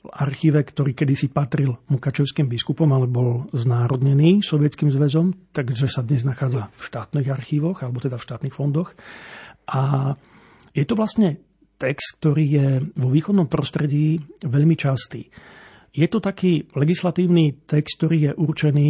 archíve, 0.09 0.65
ktorý 0.65 0.97
kedysi 0.97 1.29
patril 1.29 1.77
mukačevským 1.93 2.49
biskupom, 2.49 2.89
ale 2.89 3.05
bol 3.05 3.45
znárodnený 3.53 4.41
Sovietským 4.41 4.89
zväzom, 4.89 5.53
takže 5.53 5.85
sa 5.85 6.01
dnes 6.01 6.25
nachádza 6.25 6.73
v 6.73 6.81
štátnych 6.81 7.29
archívoch, 7.29 7.85
alebo 7.85 8.01
teda 8.01 8.17
v 8.17 8.25
štátnych 8.25 8.55
fondoch. 8.57 8.97
A 9.69 10.13
je 10.73 10.85
to 10.89 10.97
vlastne 10.97 11.37
text, 11.77 12.17
ktorý 12.17 12.45
je 12.45 12.67
vo 12.97 13.09
východnom 13.13 13.45
prostredí 13.45 14.21
veľmi 14.41 14.73
častý. 14.73 15.29
Je 15.91 16.07
to 16.09 16.17
taký 16.17 16.71
legislatívny 16.73 17.67
text, 17.67 18.01
ktorý 18.01 18.17
je 18.29 18.31
určený 18.37 18.89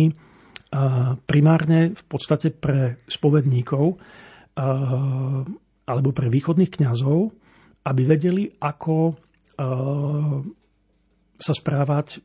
primárne 1.28 1.92
v 1.92 2.04
podstate 2.08 2.56
pre 2.56 3.04
spovedníkov 3.04 4.00
alebo 5.88 6.10
pre 6.16 6.28
východných 6.32 6.72
kňazov, 6.72 7.36
aby 7.84 8.02
vedeli, 8.08 8.48
ako 8.62 9.20
sa 11.42 11.58
správať 11.58 12.08
e, 12.16 12.20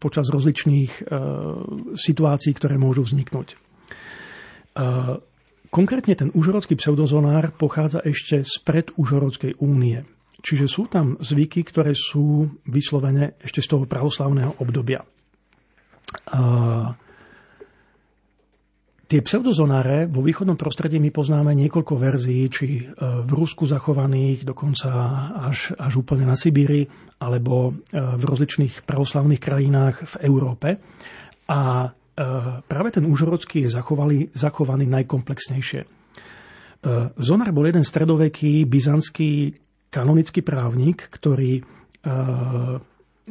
počas 0.00 0.32
rozličných 0.32 0.92
e, 0.98 1.02
situácií, 1.92 2.56
ktoré 2.56 2.80
môžu 2.80 3.04
vzniknúť. 3.04 3.54
E, 3.54 3.56
konkrétne 5.68 6.14
ten 6.16 6.32
užorodský 6.32 6.80
pseudozonár 6.80 7.52
pochádza 7.54 8.00
ešte 8.00 8.40
z 8.42 8.54
pred 8.64 8.88
Užhorodskej 8.96 9.60
únie. 9.60 10.08
Čiže 10.40 10.66
sú 10.70 10.88
tam 10.88 11.20
zvyky, 11.20 11.66
ktoré 11.66 11.92
sú 11.92 12.48
vyslovene 12.64 13.36
ešte 13.42 13.60
z 13.60 13.68
toho 13.74 13.84
pravoslavného 13.84 14.56
obdobia. 14.62 15.02
Tie 19.08 19.24
pseudozonáre 19.24 20.04
vo 20.04 20.20
východnom 20.20 20.60
prostredí 20.60 21.00
my 21.00 21.08
poznáme 21.08 21.56
niekoľko 21.56 21.96
verzií, 21.96 22.44
či 22.52 22.66
e, 22.76 22.82
v 23.24 23.30
Rusku 23.32 23.64
zachovaných, 23.64 24.44
dokonca 24.44 24.92
až, 25.48 25.72
až 25.80 26.04
úplne 26.04 26.28
na 26.28 26.36
Sibíri, 26.36 26.84
alebo 27.16 27.72
e, 27.72 27.96
v 27.96 28.20
rozličných 28.28 28.84
pravoslavných 28.84 29.40
krajinách 29.40 30.04
v 30.04 30.14
Európe. 30.28 30.76
A 31.48 31.60
e, 31.80 31.88
práve 32.68 32.88
ten 32.92 33.08
užhorodský 33.08 33.64
je 33.64 33.72
zachovali, 33.72 34.28
zachovaný 34.36 34.84
najkomplexnejšie. 34.84 35.88
Zonár 37.18 37.50
bol 37.50 37.66
jeden 37.66 37.82
stredoveký 37.82 38.62
byzantský 38.62 39.50
kanonický 39.90 40.46
právnik, 40.46 41.10
ktorý, 41.10 41.66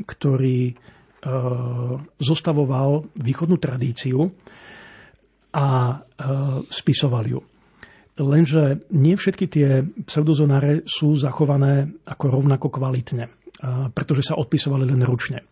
ktorý 0.03 0.75
zostavoval 2.19 3.07
východnú 3.15 3.55
tradíciu 3.55 4.35
a 5.57 5.65
e, 5.65 5.95
spisoval 6.69 7.25
ju. 7.25 7.41
Lenže 8.17 8.89
nie 8.93 9.13
všetky 9.13 9.45
tie 9.49 9.85
pseudozonáre 10.05 10.85
sú 10.85 11.17
zachované 11.17 11.89
ako 12.05 12.25
rovnako 12.37 12.69
kvalitne, 12.69 13.25
e, 13.25 13.31
pretože 13.89 14.29
sa 14.29 14.37
odpisovali 14.37 14.85
len 14.85 15.01
ručne. 15.01 15.41
E, 15.41 15.45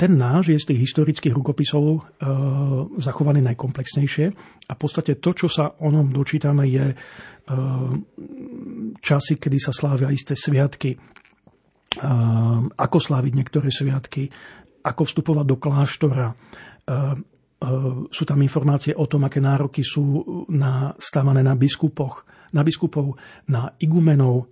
ten 0.00 0.16
náš 0.16 0.48
je 0.48 0.58
z 0.64 0.68
tých 0.72 0.80
historických 0.88 1.36
rukopisov 1.36 2.08
zachovaný 2.96 3.44
najkomplexnejšie 3.52 4.26
a 4.64 4.72
v 4.72 4.80
podstate 4.80 5.20
to, 5.20 5.36
čo 5.36 5.48
sa 5.52 5.76
o 5.76 5.88
ňom 5.92 6.08
dočítame, 6.16 6.64
je 6.64 6.96
časy, 8.98 9.38
kedy 9.38 9.58
sa 9.62 9.70
slávia 9.70 10.10
isté 10.10 10.34
sviatky, 10.34 10.98
ako 12.74 12.98
sláviť 12.98 13.32
niektoré 13.38 13.70
sviatky, 13.70 14.34
ako 14.82 15.06
vstupovať 15.06 15.46
do 15.46 15.54
kláštora, 15.54 16.34
sú 18.12 18.22
tam 18.28 18.44
informácie 18.44 18.92
o 18.92 19.08
tom, 19.08 19.24
aké 19.24 19.40
nároky 19.40 19.80
sú 19.80 20.22
na, 20.52 20.92
stávané 21.00 21.40
na 21.40 21.56
biskupoch, 21.56 22.28
na 22.52 22.60
biskupov, 22.60 23.16
na 23.48 23.72
igumenov, 23.80 24.36
e, 24.36 24.44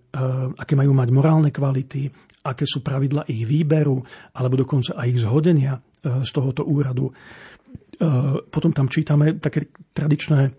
aké 0.56 0.72
majú 0.72 0.96
mať 0.96 1.08
morálne 1.12 1.50
kvality, 1.52 2.08
aké 2.44 2.64
sú 2.64 2.80
pravidla 2.80 3.28
ich 3.28 3.44
výberu, 3.44 4.00
alebo 4.32 4.56
dokonca 4.56 4.96
aj 4.96 5.06
ich 5.12 5.20
zhodenia 5.20 5.78
e, 5.78 5.80
z 6.24 6.30
tohoto 6.32 6.64
úradu. 6.64 7.12
Potom 8.50 8.74
tam 8.74 8.90
čítame 8.90 9.38
také 9.38 9.70
tradičné 9.94 10.50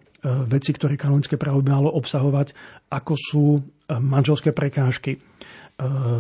veci, 0.48 0.72
ktoré 0.72 0.96
kanonické 0.96 1.36
právo 1.36 1.60
by 1.60 1.68
malo 1.76 1.92
obsahovať, 1.92 2.56
ako 2.88 3.14
sú 3.20 3.44
manželské 3.92 4.56
prekážky, 4.56 5.20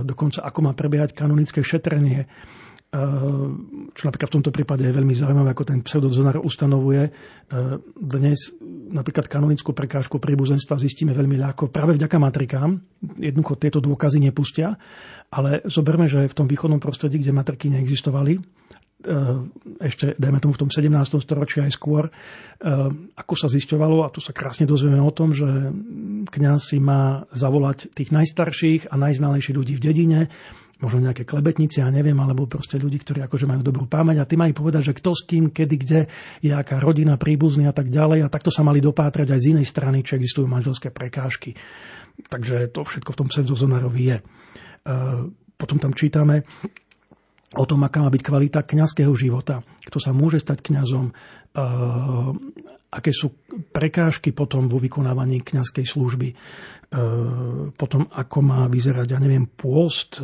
dokonca 0.03 0.43
ako 0.43 0.59
má 0.65 0.71
prebiehať 0.75 1.15
kanonické 1.15 1.63
šetrenie, 1.63 2.27
čo 3.91 4.03
napríklad 4.07 4.29
v 4.31 4.35
tomto 4.39 4.51
prípade 4.55 4.87
je 4.87 4.95
veľmi 4.95 5.11
zaujímavé, 5.11 5.51
ako 5.51 5.67
ten 5.67 5.79
pseudozonár 5.83 6.39
ustanovuje. 6.39 7.11
Dnes 7.99 8.55
napríklad 8.87 9.27
kanonickú 9.27 9.75
prekážku 9.75 10.15
príbuzenstva 10.15 10.79
zistíme 10.79 11.11
veľmi 11.11 11.35
ľahko 11.35 11.67
práve 11.67 11.99
vďaka 11.99 12.15
matrikám. 12.15 12.79
Jednoducho 13.19 13.59
tieto 13.59 13.79
dôkazy 13.83 14.23
nepustia, 14.23 14.79
ale 15.27 15.59
zoberme, 15.67 16.07
že 16.07 16.23
v 16.23 16.37
tom 16.37 16.47
východnom 16.47 16.79
prostredí, 16.79 17.19
kde 17.19 17.35
matriky 17.35 17.67
neexistovali, 17.67 18.39
ešte, 19.81 20.17
dajme 20.17 20.39
tomu 20.41 20.53
v 20.55 20.61
tom 20.65 20.71
17. 20.71 20.89
storočí 21.21 21.61
aj 21.61 21.71
skôr, 21.75 22.09
ako 23.13 23.33
sa 23.37 23.47
zisťovalo, 23.51 24.01
a 24.01 24.09
tu 24.09 24.23
sa 24.23 24.33
krásne 24.33 24.65
dozvieme 24.65 24.97
o 25.03 25.11
tom, 25.13 25.35
že 25.35 25.45
kňaz 26.31 26.73
si 26.73 26.77
má 26.81 27.29
zavolať 27.29 27.91
tých 27.93 28.09
najstarších 28.15 28.89
a 28.89 28.95
najznalejších 28.97 29.55
ľudí 29.55 29.73
v 29.77 29.83
dedine, 29.83 30.19
možno 30.83 31.07
nejaké 31.07 31.23
klebetnice, 31.23 31.79
ja 31.79 31.87
neviem, 31.87 32.17
alebo 32.19 32.51
proste 32.51 32.75
ľudí, 32.75 32.99
ktorí 32.99 33.23
akože 33.23 33.47
majú 33.47 33.63
dobrú 33.63 33.87
pamäť 33.87 34.23
a 34.23 34.27
ty 34.27 34.35
majú 34.35 34.65
povedať, 34.65 34.91
že 34.91 34.97
kto 34.99 35.11
s 35.15 35.21
kým, 35.23 35.47
kedy, 35.51 35.75
kde 35.79 35.99
je 36.43 36.51
aká 36.51 36.83
rodina, 36.83 37.15
príbuzný 37.15 37.69
a 37.69 37.73
tak 37.75 37.87
ďalej 37.87 38.27
a 38.27 38.31
takto 38.31 38.51
sa 38.51 38.65
mali 38.67 38.83
dopátrať 38.83 39.31
aj 39.31 39.39
z 39.39 39.49
inej 39.55 39.67
strany, 39.71 40.03
či 40.03 40.19
existujú 40.19 40.51
manželské 40.51 40.91
prekážky. 40.91 41.55
Takže 42.27 42.71
to 42.75 42.83
všetko 42.83 43.11
v 43.11 43.19
tom 43.23 43.27
pseudozonárovi 43.31 44.03
je. 44.03 44.17
E, 44.19 44.23
potom 45.55 45.79
tam 45.79 45.95
čítame 45.95 46.43
o 47.55 47.63
tom, 47.63 47.87
aká 47.87 48.03
má 48.03 48.11
byť 48.11 48.21
kvalita 48.21 48.59
kňazského 48.61 49.11
života, 49.15 49.63
kto 49.87 49.97
sa 49.97 50.11
môže 50.11 50.43
stať 50.43 50.59
kňazom, 50.61 51.09
e, 51.09 51.13
aké 52.95 53.11
sú 53.11 53.35
prekážky 53.75 54.31
potom 54.31 54.71
vo 54.71 54.79
vykonávaní 54.79 55.43
kňazskej 55.43 55.83
služby, 55.83 56.27
e, 56.31 56.35
potom 57.75 58.07
ako 58.07 58.39
má 58.39 58.71
vyzerať, 58.71 59.07
ja 59.11 59.19
neviem, 59.19 59.51
pôst, 59.51 60.23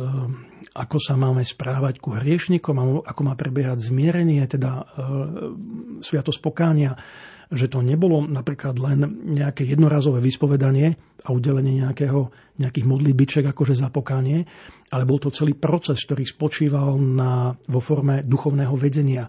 ako 0.72 0.96
sa 0.96 1.20
máme 1.20 1.44
správať 1.44 2.00
ku 2.00 2.16
hriešnikom, 2.16 3.04
ako 3.04 3.20
má 3.20 3.36
prebiehať 3.36 3.92
zmierenie, 3.92 4.40
teda 4.48 4.70
e, 4.72 4.84
sviatosť 6.00 6.40
pokánia, 6.40 6.96
že 7.52 7.68
to 7.68 7.84
nebolo 7.84 8.24
napríklad 8.24 8.80
len 8.80 9.04
nejaké 9.36 9.68
jednorazové 9.68 10.24
vyspovedanie 10.24 10.96
a 11.20 11.28
udelenie 11.36 11.84
nejakého, 11.84 12.32
nejakých 12.56 12.88
modlitbiček 12.88 13.44
akože 13.52 13.76
za 13.76 13.92
pokánie, 13.92 14.48
ale 14.88 15.04
bol 15.04 15.20
to 15.20 15.28
celý 15.28 15.52
proces, 15.52 16.00
ktorý 16.08 16.24
spočíval 16.24 16.96
na, 16.96 17.52
vo 17.68 17.80
forme 17.84 18.24
duchovného 18.24 18.72
vedenia 18.80 19.28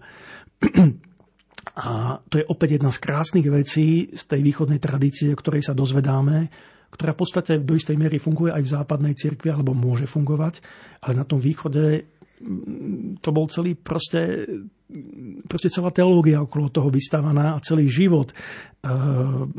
a 1.72 2.20
to 2.28 2.38
je 2.40 2.48
opäť 2.48 2.76
jedna 2.76 2.92
z 2.92 3.00
krásnych 3.00 3.48
vecí 3.48 4.12
z 4.12 4.22
tej 4.28 4.40
východnej 4.44 4.78
tradície, 4.78 5.32
o 5.32 5.40
ktorej 5.40 5.64
sa 5.64 5.72
dozvedáme, 5.72 6.52
ktorá 6.94 7.10
v 7.16 7.20
podstate 7.26 7.52
do 7.58 7.74
istej 7.74 7.98
miery 7.98 8.22
funguje 8.22 8.54
aj 8.54 8.62
v 8.62 8.72
západnej 8.78 9.14
cirkvi, 9.18 9.50
alebo 9.50 9.74
môže 9.74 10.06
fungovať, 10.06 10.62
ale 11.02 11.18
na 11.18 11.26
tom 11.26 11.42
východe 11.42 12.06
mm, 12.38 13.18
to 13.18 13.28
bol 13.34 13.50
celý 13.50 13.74
proste, 13.74 14.46
proste 15.50 15.74
celá 15.74 15.90
teológia 15.90 16.38
okolo 16.38 16.70
toho 16.70 16.92
vystávaná 16.92 17.58
a 17.58 17.64
celý 17.64 17.90
život. 17.90 18.30
Uh, 18.84 19.50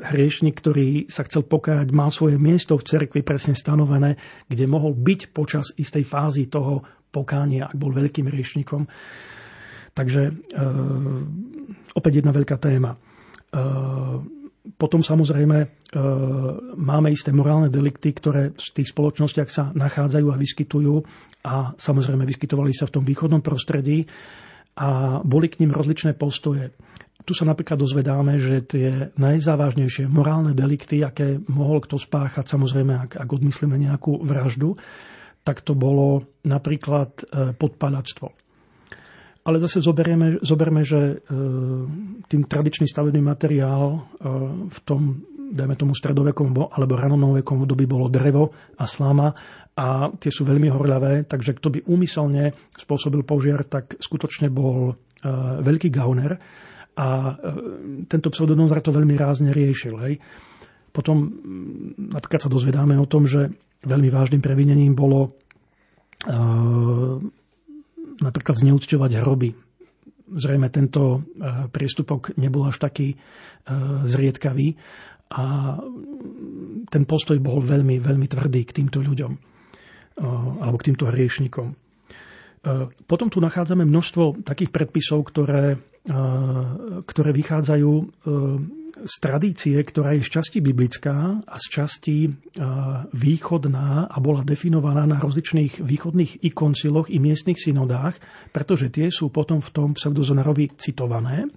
hriešnik, 0.00 0.56
ktorý 0.56 1.12
sa 1.12 1.28
chcel 1.28 1.44
pokájať, 1.44 1.92
mal 1.92 2.08
svoje 2.08 2.40
miesto 2.40 2.80
v 2.80 2.88
cerkvi 2.88 3.20
presne 3.20 3.52
stanovené, 3.52 4.16
kde 4.48 4.64
mohol 4.64 4.96
byť 4.96 5.20
počas 5.36 5.76
istej 5.76 6.08
fázy 6.08 6.48
toho 6.48 6.88
pokánia, 7.12 7.68
ak 7.68 7.76
bol 7.76 7.92
veľkým 7.92 8.26
hriešnikom. 8.26 8.88
Takže 9.94 10.22
e, 10.26 10.32
opäť 11.94 12.12
jedna 12.20 12.34
veľká 12.34 12.58
téma. 12.58 12.94
E, 12.94 12.98
potom 14.74 15.06
samozrejme 15.06 15.58
e, 15.62 15.68
máme 16.74 17.14
isté 17.14 17.30
morálne 17.30 17.70
delikty, 17.70 18.10
ktoré 18.10 18.50
v 18.50 18.70
tých 18.74 18.90
spoločnostiach 18.90 19.46
sa 19.48 19.70
nachádzajú 19.70 20.26
a 20.34 20.40
vyskytujú 20.40 20.94
a 21.46 21.78
samozrejme 21.78 22.26
vyskytovali 22.26 22.74
sa 22.74 22.90
v 22.90 22.94
tom 22.98 23.04
východnom 23.06 23.38
prostredí 23.38 24.10
a 24.74 25.22
boli 25.22 25.46
k 25.46 25.62
ním 25.62 25.70
rozličné 25.70 26.18
postoje. 26.18 26.74
Tu 27.24 27.32
sa 27.32 27.46
napríklad 27.46 27.78
dozvedáme, 27.78 28.36
že 28.42 28.66
tie 28.66 29.14
najzávažnejšie 29.14 30.10
morálne 30.10 30.52
delikty, 30.52 31.06
aké 31.06 31.38
mohol 31.46 31.80
kto 31.80 31.96
spáchať, 31.96 32.50
samozrejme, 32.50 32.92
ak, 32.98 33.10
ak 33.16 33.28
odmyslíme 33.30 33.78
nejakú 33.78 34.18
vraždu, 34.20 34.76
tak 35.46 35.62
to 35.62 35.72
bolo 35.72 36.26
napríklad 36.42 37.24
podpalačstvo. 37.56 38.43
Ale 39.44 39.60
zase 39.60 39.84
zoberieme, 39.84 40.40
zoberme, 40.40 40.80
že 40.80 41.00
e, 41.00 41.16
tým 42.32 42.42
tradičný 42.48 42.88
stavebný 42.88 43.20
materiál 43.20 43.92
e, 43.92 43.98
v 44.72 44.78
tom, 44.88 45.20
dajme 45.52 45.76
tomu 45.76 45.92
stredovekom 45.92 46.56
alebo 46.72 46.96
ranonovekom 46.96 47.60
období 47.60 47.84
bolo 47.84 48.08
drevo 48.08 48.56
a 48.80 48.88
sláma 48.88 49.36
a 49.76 50.08
tie 50.16 50.32
sú 50.32 50.48
veľmi 50.48 50.72
horľavé, 50.72 51.28
takže 51.28 51.60
kto 51.60 51.68
by 51.76 51.78
úmyselne 51.84 52.56
spôsobil 52.72 53.20
požiar, 53.20 53.68
tak 53.68 54.00
skutočne 54.00 54.48
bol 54.48 54.96
e, 55.20 55.28
veľký 55.60 55.92
gauner 55.92 56.40
a 56.94 57.34
tento 58.06 58.30
pseudonozar 58.30 58.78
to 58.78 58.94
veľmi 58.94 59.18
rázne 59.18 59.50
riešil. 59.50 59.98
Hej. 59.98 60.22
Potom 60.94 61.26
napríklad 61.98 62.46
sa 62.46 62.46
dozvedáme 62.46 62.94
o 62.94 63.10
tom, 63.10 63.26
že 63.26 63.50
veľmi 63.82 64.14
vážnym 64.14 64.38
previnením 64.38 64.94
bolo 64.94 65.34
napríklad 68.20 68.60
zneúcťovať 68.60 69.10
hroby. 69.22 69.50
Zrejme 70.24 70.68
tento 70.72 71.22
priestupok 71.70 72.34
nebol 72.40 72.66
až 72.66 72.80
taký 72.80 73.18
zriedkavý 74.04 74.76
a 75.34 75.76
ten 76.88 77.02
postoj 77.04 77.36
bol 77.40 77.60
veľmi, 77.60 77.98
veľmi 78.00 78.26
tvrdý 78.28 78.62
k 78.64 78.82
týmto 78.82 79.02
ľuďom 79.04 79.32
alebo 80.62 80.76
k 80.78 80.86
týmto 80.92 81.10
hriešnikom. 81.10 81.74
Potom 83.04 83.28
tu 83.28 83.44
nachádzame 83.44 83.84
množstvo 83.84 84.46
takých 84.46 84.72
predpisov, 84.72 85.28
ktoré, 85.28 85.76
ktoré 87.04 87.30
vychádzajú 87.36 87.92
z 88.94 89.14
tradície, 89.18 89.74
ktorá 89.74 90.14
je 90.14 90.22
z 90.22 90.38
časti 90.38 90.58
biblická 90.62 91.42
a 91.42 91.56
z 91.58 91.66
časti 91.66 92.30
východná 93.10 94.06
a 94.06 94.16
bola 94.22 94.46
definovaná 94.46 95.02
na 95.02 95.18
rozličných 95.18 95.82
východných 95.82 96.46
ikonciloch 96.46 97.10
i 97.10 97.18
miestnych 97.18 97.58
synodách, 97.58 98.22
pretože 98.54 98.94
tie 98.94 99.10
sú 99.10 99.34
potom 99.34 99.58
v 99.58 99.70
tom 99.74 99.88
pseudozonarovi 99.98 100.78
citované. 100.78 101.50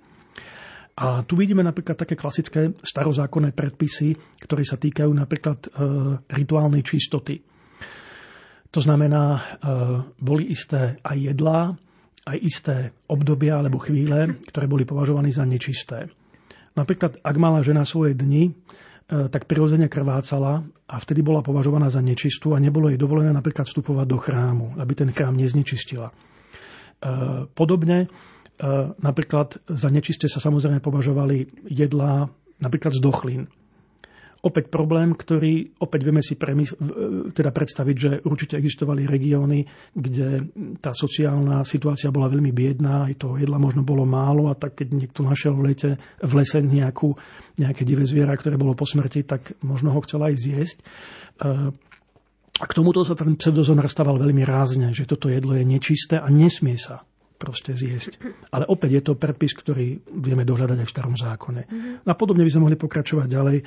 A 0.97 1.21
tu 1.21 1.37
vidíme 1.37 1.61
napríklad 1.61 1.93
také 1.93 2.17
klasické 2.17 2.73
starozákonné 2.81 3.53
predpisy, 3.53 4.17
ktoré 4.41 4.65
sa 4.65 4.81
týkajú 4.81 5.13
napríklad 5.13 5.59
e, 5.61 5.69
rituálnej 6.25 6.81
čistoty. 6.81 7.37
To 8.73 8.79
znamená, 8.81 9.37
e, 9.37 9.41
boli 10.17 10.49
isté 10.49 10.97
aj 11.05 11.17
jedlá, 11.21 11.77
aj 12.25 12.37
isté 12.41 12.75
obdobia 13.05 13.61
alebo 13.61 13.77
chvíle, 13.77 14.41
ktoré 14.49 14.65
boli 14.65 14.89
považované 14.89 15.29
za 15.29 15.45
nečisté. 15.45 16.09
Napríklad, 16.77 17.17
ak 17.25 17.35
mala 17.41 17.65
žena 17.65 17.81
svoje 17.81 18.13
dni, 18.13 18.53
e, 18.53 19.27
tak 19.27 19.49
prirodzene 19.49 19.89
krvácala 19.89 20.61
a 20.85 20.95
vtedy 21.01 21.25
bola 21.25 21.41
považovaná 21.41 21.89
za 21.89 22.05
nečistú 22.05 22.53
a 22.53 22.61
nebolo 22.61 22.93
jej 22.93 23.01
dovolené 23.01 23.33
napríklad 23.33 23.65
vstupovať 23.65 24.05
do 24.05 24.17
chrámu, 24.21 24.65
aby 24.77 24.93
ten 24.93 25.09
chrám 25.09 25.33
neznečistila. 25.33 26.13
E, 26.13 26.13
podobne, 27.49 28.05
e, 28.05 28.07
napríklad 29.01 29.57
za 29.65 29.89
nečisté 29.89 30.29
sa 30.29 30.37
samozrejme 30.37 30.77
považovali 30.77 31.65
jedlá 31.65 32.29
napríklad 32.61 32.93
z 32.93 33.01
dochlín 33.01 33.41
opäť 34.47 34.71
problém, 34.71 35.11
ktorý 35.11 35.75
opäť 35.83 36.01
vieme 36.07 36.23
si 36.23 36.39
premysl- 36.39 36.79
teda 37.35 37.51
predstaviť, 37.51 37.95
že 37.99 38.11
určite 38.23 38.55
existovali 38.55 39.03
regióny, 39.03 39.67
kde 39.91 40.47
tá 40.79 40.95
sociálna 40.95 41.67
situácia 41.67 42.07
bola 42.07 42.31
veľmi 42.31 42.55
biedná, 42.55 43.11
aj 43.11 43.27
toho 43.27 43.35
jedla 43.35 43.59
možno 43.59 43.83
bolo 43.83 44.07
málo 44.07 44.47
a 44.47 44.55
tak 44.55 44.79
keď 44.79 44.87
niekto 44.95 45.27
našiel 45.27 45.59
v, 45.59 45.75
lete, 45.75 45.89
v 46.23 46.31
lese 46.39 46.63
nejakú, 46.63 47.11
nejaké 47.59 47.83
divé 47.83 48.07
zviera, 48.07 48.39
ktoré 48.39 48.55
bolo 48.55 48.71
po 48.71 48.87
smrti, 48.87 49.27
tak 49.27 49.59
možno 49.59 49.91
ho 49.91 49.99
chcel 50.07 50.23
aj 50.23 50.33
zjesť. 50.39 50.77
A 52.57 52.63
k 52.65 52.73
tomuto 52.73 53.05
sa 53.05 53.13
ten 53.13 53.37
pseudozon 53.37 53.77
stával 53.85 54.17
veľmi 54.17 54.41
rázne, 54.47 54.95
že 54.95 55.05
toto 55.05 55.29
jedlo 55.29 55.53
je 55.53 55.67
nečisté 55.67 56.17
a 56.17 56.31
nesmie 56.31 56.79
sa 56.79 57.05
proste 57.37 57.77
zjesť. 57.77 58.17
Ale 58.49 58.65
opäť 58.65 58.99
je 58.99 59.03
to 59.05 59.13
predpis, 59.13 59.53
ktorý 59.53 60.01
vieme 60.09 60.43
dohľadať 60.43 60.77
aj 60.81 60.87
v 60.89 60.93
starom 60.93 61.15
zákone. 61.15 61.61
A 62.03 62.13
podobne 62.17 62.43
by 62.43 62.51
sme 62.51 62.65
mohli 62.67 62.77
pokračovať 62.77 63.27
ďalej. 63.29 63.57
E, 63.61 63.63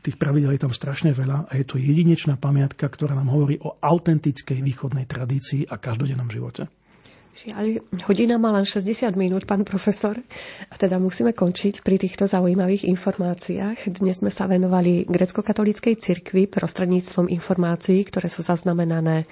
tých 0.00 0.16
pravidel 0.16 0.56
je 0.56 0.64
tam 0.64 0.72
strašne 0.72 1.12
veľa 1.12 1.46
a 1.46 1.52
je 1.60 1.64
to 1.68 1.76
jedinečná 1.76 2.40
pamiatka, 2.40 2.88
ktorá 2.88 3.12
nám 3.12 3.28
hovorí 3.28 3.60
o 3.60 3.76
autentickej 3.76 4.64
východnej 4.64 5.04
tradícii 5.04 5.68
a 5.68 5.76
každodennom 5.76 6.32
živote. 6.32 6.79
Žiaľ, 7.40 7.80
hodina 8.04 8.36
má 8.36 8.52
len 8.52 8.68
60 8.68 9.16
minút, 9.16 9.48
pán 9.48 9.64
profesor, 9.64 10.20
a 10.68 10.74
teda 10.76 11.00
musíme 11.00 11.32
končiť 11.32 11.80
pri 11.80 11.96
týchto 11.96 12.28
zaujímavých 12.28 12.84
informáciách. 12.84 13.96
Dnes 13.96 14.20
sme 14.20 14.28
sa 14.28 14.44
venovali 14.44 15.08
grecko-katolíckej 15.08 15.96
cirkvi 15.96 16.44
prostredníctvom 16.52 17.32
informácií, 17.32 18.04
ktoré 18.04 18.28
sú 18.28 18.44
zaznamenané 18.44 19.24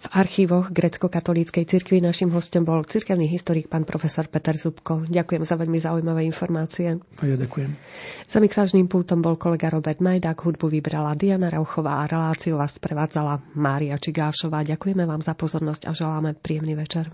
v 0.00 0.06
archívoch 0.08 0.72
grecko-katolíckej 0.72 1.68
cirkvi. 1.68 2.00
Našim 2.00 2.32
hostom 2.32 2.64
bol 2.64 2.80
cirkevný 2.80 3.28
historik 3.28 3.68
pán 3.68 3.84
profesor 3.84 4.24
Peter 4.24 4.56
Zubko. 4.56 5.04
Ďakujem 5.04 5.44
za 5.44 5.60
veľmi 5.60 5.76
zaujímavé 5.84 6.24
informácie. 6.24 6.96
A 6.96 7.24
ja 7.28 7.36
ďakujem. 7.36 7.76
Za 8.24 8.40
mixážným 8.40 8.88
pultom 8.88 9.20
bol 9.20 9.36
kolega 9.36 9.68
Robert 9.68 10.00
Majdák, 10.00 10.40
hudbu 10.40 10.80
vybrala 10.80 11.12
Diana 11.12 11.52
Rauchová 11.52 12.00
a 12.00 12.08
reláciu 12.08 12.56
vás 12.56 12.80
prevádzala 12.80 13.44
Mária 13.52 14.00
Čigášová. 14.00 14.64
Ďakujeme 14.64 15.04
vám 15.04 15.20
za 15.20 15.36
pozornosť 15.36 15.84
a 15.84 15.92
želáme 15.92 16.32
príjemný 16.32 16.72
večer. 16.72 17.12